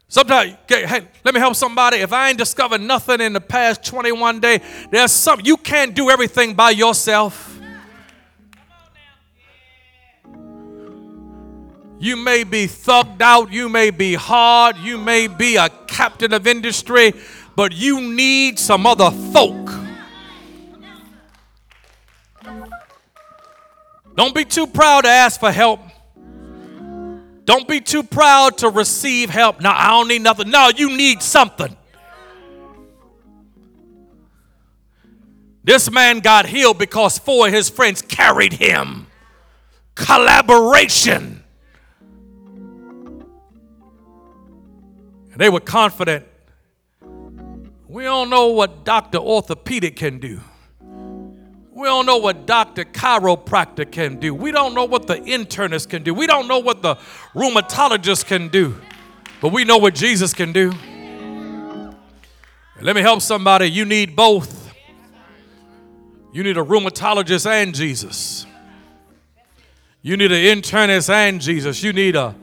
Sometimes, 0.08 0.56
hey, 0.68 1.08
let 1.24 1.34
me 1.34 1.40
help 1.40 1.56
somebody. 1.56 1.98
If 1.98 2.14
I 2.14 2.30
ain't 2.30 2.38
discovered 2.38 2.80
nothing 2.80 3.22
in 3.22 3.34
the 3.34 3.42
past 3.42 3.84
21 3.84 4.40
days, 4.40 4.60
there's 4.92 5.12
something 5.12 5.48
you 5.48 5.58
can't 5.58 5.96
do 5.96 6.12
everything 6.12 6.54
by 6.54 6.70
yourself. 6.70 7.60
You 11.98 12.18
may 12.18 12.44
be 12.44 12.68
thugged 12.68 13.22
out, 13.22 13.52
you 13.52 13.68
may 13.68 13.90
be 13.90 14.14
hard, 14.14 14.78
you 14.78 15.00
may 15.00 15.26
be 15.26 15.56
a 15.56 15.70
captain 15.88 16.34
of 16.34 16.46
industry, 16.46 17.14
but 17.56 17.72
you 17.72 18.14
need 18.14 18.60
some 18.60 18.86
other 18.86 19.10
folk 19.10 19.85
Don't 24.16 24.34
be 24.34 24.46
too 24.46 24.68
proud 24.68 25.02
to 25.02 25.10
ask 25.10 25.40
for 25.40 25.52
help. 25.52 25.82
Don't 27.44 27.68
be 27.68 27.80
too 27.80 28.02
proud 28.02 28.58
to 28.60 28.70
receive 28.70 29.30
help. 29.30 29.62
No, 29.62 29.70
I 29.70 29.90
don't 29.90 30.08
need 30.08 30.22
nothing. 30.22 30.50
No, 30.50 30.70
you 30.76 30.96
need 30.96 31.22
something. 31.22 31.76
This 35.64 35.92
man 35.92 36.20
got 36.20 36.46
healed 36.46 36.78
because 36.78 37.18
four 37.18 37.48
of 37.48 37.54
his 37.54 37.70
friends 37.70 38.02
carried 38.02 38.54
him. 38.54 39.08
Collaboration. 39.96 41.44
And 45.32 45.42
they 45.42 45.50
were 45.50 45.60
confident. 45.60 46.26
We 47.88 48.04
don't 48.04 48.30
know 48.30 48.48
what 48.48 48.86
Dr. 48.86 49.18
Orthopedic 49.18 49.96
can 49.96 50.20
do. 50.20 50.40
We 51.76 51.88
don't 51.88 52.06
know 52.06 52.16
what 52.16 52.46
Dr. 52.46 52.86
Chiropractor 52.86 53.92
can 53.92 54.18
do. 54.18 54.34
We 54.34 54.54
don't 54.54 54.74
know 54.74 54.86
what 54.86 55.08
the 55.08 55.16
internist 55.18 55.90
can 55.90 56.04
do. 56.04 56.14
We 56.14 56.26
don't 56.26 56.48
know 56.48 56.60
what 56.60 56.82
the 56.82 56.96
rheumatologist 57.34 58.28
can 58.28 58.48
do. 58.48 58.80
But 59.42 59.52
we 59.52 59.66
know 59.66 59.78
what 59.78 59.94
Jesus 59.94 60.34
can 60.34 60.54
do. 60.54 60.72
let 62.82 62.96
me 62.96 63.02
help 63.02 63.22
somebody. 63.22 63.70
You 63.70 63.84
need 63.84 64.16
both. 64.16 64.74
You 66.32 66.44
need 66.44 66.56
a 66.56 66.64
rheumatologist 66.64 67.46
and 67.46 67.76
Jesus. 67.76 68.46
You 70.02 70.16
need 70.16 70.32
an 70.32 70.58
internist 70.58 71.10
and 71.10 71.42
Jesus. 71.42 71.84
You 71.84 71.92
need 71.92 72.16
a 72.16 72.36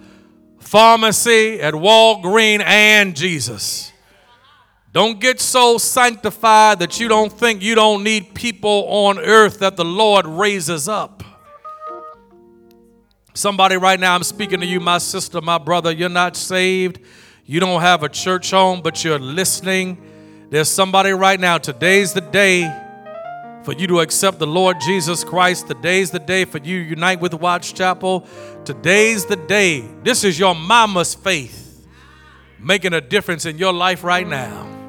pharmacy 0.59 1.59
at 1.59 1.73
Walgreens 1.73 2.65
and 2.67 3.17
Jesus. 3.17 3.92
Don't 4.93 5.19
get 5.21 5.41
so 5.41 5.79
sanctified 5.79 6.79
that 6.81 7.01
you 7.01 7.09
don't 7.09 7.33
think 7.33 7.63
you 7.63 7.75
don't 7.75 8.05
need 8.05 8.35
people 8.35 8.85
on 8.89 9.19
earth 9.19 9.61
that 9.61 9.77
the 9.77 9.85
Lord 9.85 10.27
raises 10.27 10.87
up. 10.87 11.25
Somebody 13.33 13.79
right 13.79 13.99
now, 13.99 14.15
I'm 14.15 14.23
speaking 14.23 14.61
to 14.61 14.67
you, 14.67 14.79
my 14.81 14.99
sister, 14.99 15.41
my 15.41 15.57
brother. 15.57 15.91
You're 15.91 16.11
not 16.11 16.37
saved. 16.37 17.01
You 17.47 17.59
don't 17.59 17.81
have 17.81 18.03
a 18.03 18.09
church 18.11 18.51
home, 18.51 18.83
but 18.83 19.03
you're 19.03 19.19
listening. 19.19 19.97
There's 20.51 20.69
somebody 20.69 21.13
right 21.13 21.41
now. 21.41 21.57
Today's 21.57 22.13
the 22.13 22.21
day 22.21 22.71
for 23.65 23.73
you 23.73 23.87
to 23.87 24.01
accept 24.01 24.39
the 24.39 24.47
Lord 24.47 24.77
Jesus 24.81 25.25
Christ. 25.25 25.69
Today's 25.69 26.11
the 26.11 26.19
day 26.19 26.45
for 26.45 26.59
you 26.59 26.85
to 26.85 26.91
unite 26.91 27.21
with 27.21 27.33
Watts 27.33 27.73
Chapel. 27.73 28.27
Today's 28.67 29.25
the 29.25 29.37
day. 29.37 29.89
This 30.03 30.25
is 30.25 30.39
your 30.39 30.55
mama's 30.55 31.15
faith 31.15 31.87
making 32.59 32.93
a 32.93 33.01
difference 33.01 33.47
in 33.47 33.57
your 33.57 33.73
life 33.73 34.05
right 34.05 34.27
now. 34.27 34.82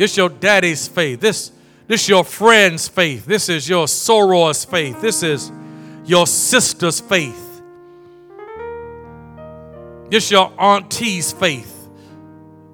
This 0.00 0.16
your 0.16 0.30
daddy's 0.30 0.88
faith. 0.88 1.20
This, 1.20 1.52
this 1.86 2.08
your 2.08 2.24
friend's 2.24 2.88
faith. 2.88 3.26
This 3.26 3.50
is 3.50 3.68
your 3.68 3.86
soror's 3.86 4.64
faith. 4.64 4.98
This 5.02 5.22
is 5.22 5.52
your 6.06 6.26
sister's 6.26 7.00
faith. 7.00 7.60
This 10.08 10.30
your 10.30 10.54
auntie's 10.58 11.32
faith. 11.32 11.86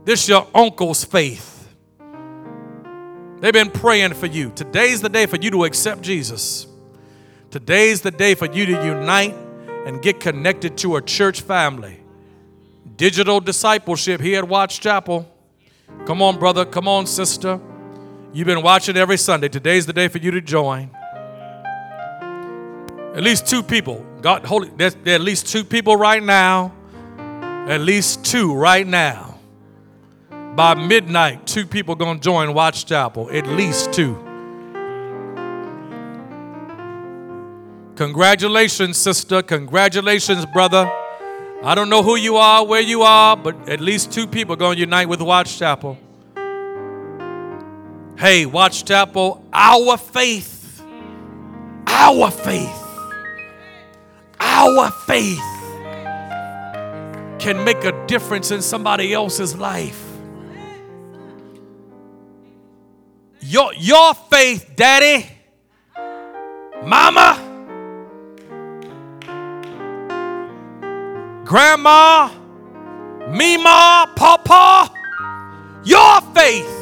This 0.05 0.29
your 0.29 0.47
uncle's 0.55 1.03
faith. 1.03 1.68
They've 3.41 3.53
been 3.53 3.72
praying 3.72 4.14
for 4.14 4.27
you. 4.27 4.53
Today's 4.55 5.01
the 5.01 5.09
day 5.09 5.27
for 5.27 5.35
you 5.35 5.51
to 5.51 5.64
accept 5.64 6.03
Jesus. 6.03 6.68
Today's 7.51 8.03
the 8.03 8.12
day 8.12 8.37
for 8.37 8.47
you 8.47 8.66
to 8.66 8.87
unite 8.87 9.35
and 9.85 10.01
get 10.01 10.20
connected 10.20 10.79
to 10.79 10.95
a 10.95 11.03
church 11.03 11.41
family. 11.41 11.99
Digital 12.95 13.41
discipleship 13.41 14.20
here 14.20 14.39
at 14.39 14.49
Watts 14.49 14.79
Chapel. 14.79 15.33
Come 16.07 16.22
on, 16.22 16.39
brother. 16.39 16.64
Come 16.64 16.87
on, 16.89 17.07
sister. 17.07 17.61
You've 18.32 18.47
been 18.47 18.62
watching 18.62 18.97
every 18.97 19.16
Sunday. 19.16 19.49
Today's 19.49 19.87
the 19.87 19.93
day 19.93 20.09
for 20.09 20.18
you 20.18 20.30
to 20.30 20.41
join. 20.41 20.91
At 23.14 23.22
least 23.22 23.47
two 23.47 23.62
people. 23.62 24.05
God, 24.20 24.45
holy, 24.45 24.68
there's, 24.76 24.95
there 24.97 25.14
at 25.14 25.20
least 25.20 25.49
two 25.49 25.64
people 25.64 25.97
right 25.97 26.22
now. 26.22 26.72
At 27.68 27.80
least 27.80 28.24
two 28.24 28.55
right 28.55 28.87
now. 28.87 29.39
By 30.55 30.74
midnight, 30.74 31.47
two 31.47 31.66
people 31.66 31.95
gonna 31.95 32.20
join 32.20 32.55
Watts 32.55 32.84
Chapel. 32.84 33.30
At 33.30 33.47
least 33.47 33.93
two. 33.93 34.14
Congratulations, 37.97 38.99
sister. 38.99 39.43
Congratulations, 39.43 40.45
brother. 40.47 40.93
I 41.67 41.75
don't 41.75 41.89
know 41.89 42.05
who 42.05 42.14
you 42.14 42.37
are, 42.37 42.64
where 42.64 42.81
you 42.81 43.03
are, 43.03 43.37
but 43.37 43.69
at 43.69 43.81
least 43.81 44.12
two 44.12 44.29
people 44.29 44.53
are 44.53 44.57
going 44.57 44.77
to 44.77 44.81
unite 44.83 45.09
with 45.09 45.21
Watts 45.21 45.59
Chapel. 45.59 45.99
Hey, 48.17 48.47
Watts 48.47 48.85
Chapel, 48.85 49.45
our 49.53 49.97
faith, 49.97 50.81
our 51.89 52.31
faith, 52.31 52.85
our 54.39 54.93
faith 54.93 55.41
can 57.41 57.64
make 57.64 57.83
a 57.83 58.07
difference 58.07 58.53
in 58.53 58.62
somebody 58.62 59.12
else's 59.12 59.57
life. 59.57 60.05
Your, 63.41 63.75
your 63.75 64.14
faith, 64.14 64.71
daddy, 64.77 65.29
mama, 66.85 67.46
grandma, 71.47 72.29
mima, 73.31 74.13
papa, 74.17 74.93
your 75.85 76.21
faith. 76.35 76.73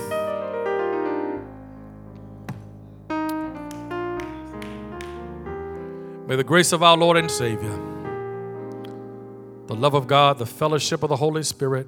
May 6.26 6.36
the 6.36 6.44
grace 6.44 6.72
of 6.72 6.82
our 6.82 6.96
Lord 6.96 7.18
and 7.18 7.30
Savior, 7.30 7.78
the 9.66 9.74
love 9.74 9.92
of 9.92 10.06
God, 10.06 10.38
the 10.38 10.46
fellowship 10.46 11.02
of 11.02 11.10
the 11.10 11.16
Holy 11.16 11.42
Spirit 11.42 11.86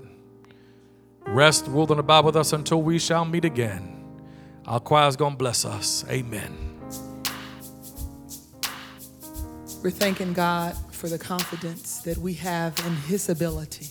rest, 1.29 1.67
rule, 1.69 1.91
and 1.91 1.99
abide 1.99 2.27
with 2.27 2.37
us 2.37 2.53
until 2.53 2.83
we 2.83 2.99
shall 2.99 3.25
meet 3.25 3.47
again. 3.47 4.05
Our 4.67 4.81
choir 4.81 5.09
is 5.09 5.17
going 5.17 5.33
to 5.33 5.39
bless 5.39 5.65
us. 5.65 6.05
Amen. 6.11 6.75
We're 9.83 9.91
thanking 9.91 10.35
God 10.35 10.77
for 10.97 11.09
the 11.09 11.19
confidence 11.19 11.99
that 11.99 12.17
we 12.17 12.33
have 12.33 12.75
in 12.87 12.97
His 12.97 13.29
ability. 13.29 13.91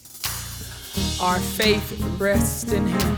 Our 1.22 1.40
faith 1.40 2.02
rests 2.18 2.72
in 2.72 2.88
Him. 2.88 3.18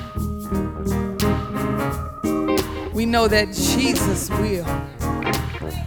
We 2.94 3.06
know 3.06 3.30
that 3.30 3.54
Jesus 3.54 4.30
will. 4.30 4.66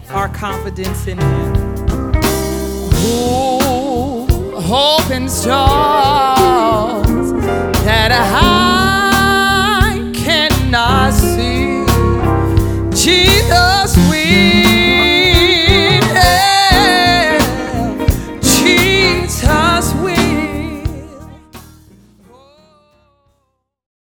Our 0.09 0.31
confidence 0.31 1.07
in 1.09 1.19
Him. 1.19 1.53
Oh, 3.05 4.27
hope 4.61 5.11
and 5.11 5.31
stars 5.31 7.07
that 7.85 8.13
I 8.13 10.11
cannot 10.15 11.13
see. 11.13 11.85
Jesus 12.97 13.97
will. 14.09 14.70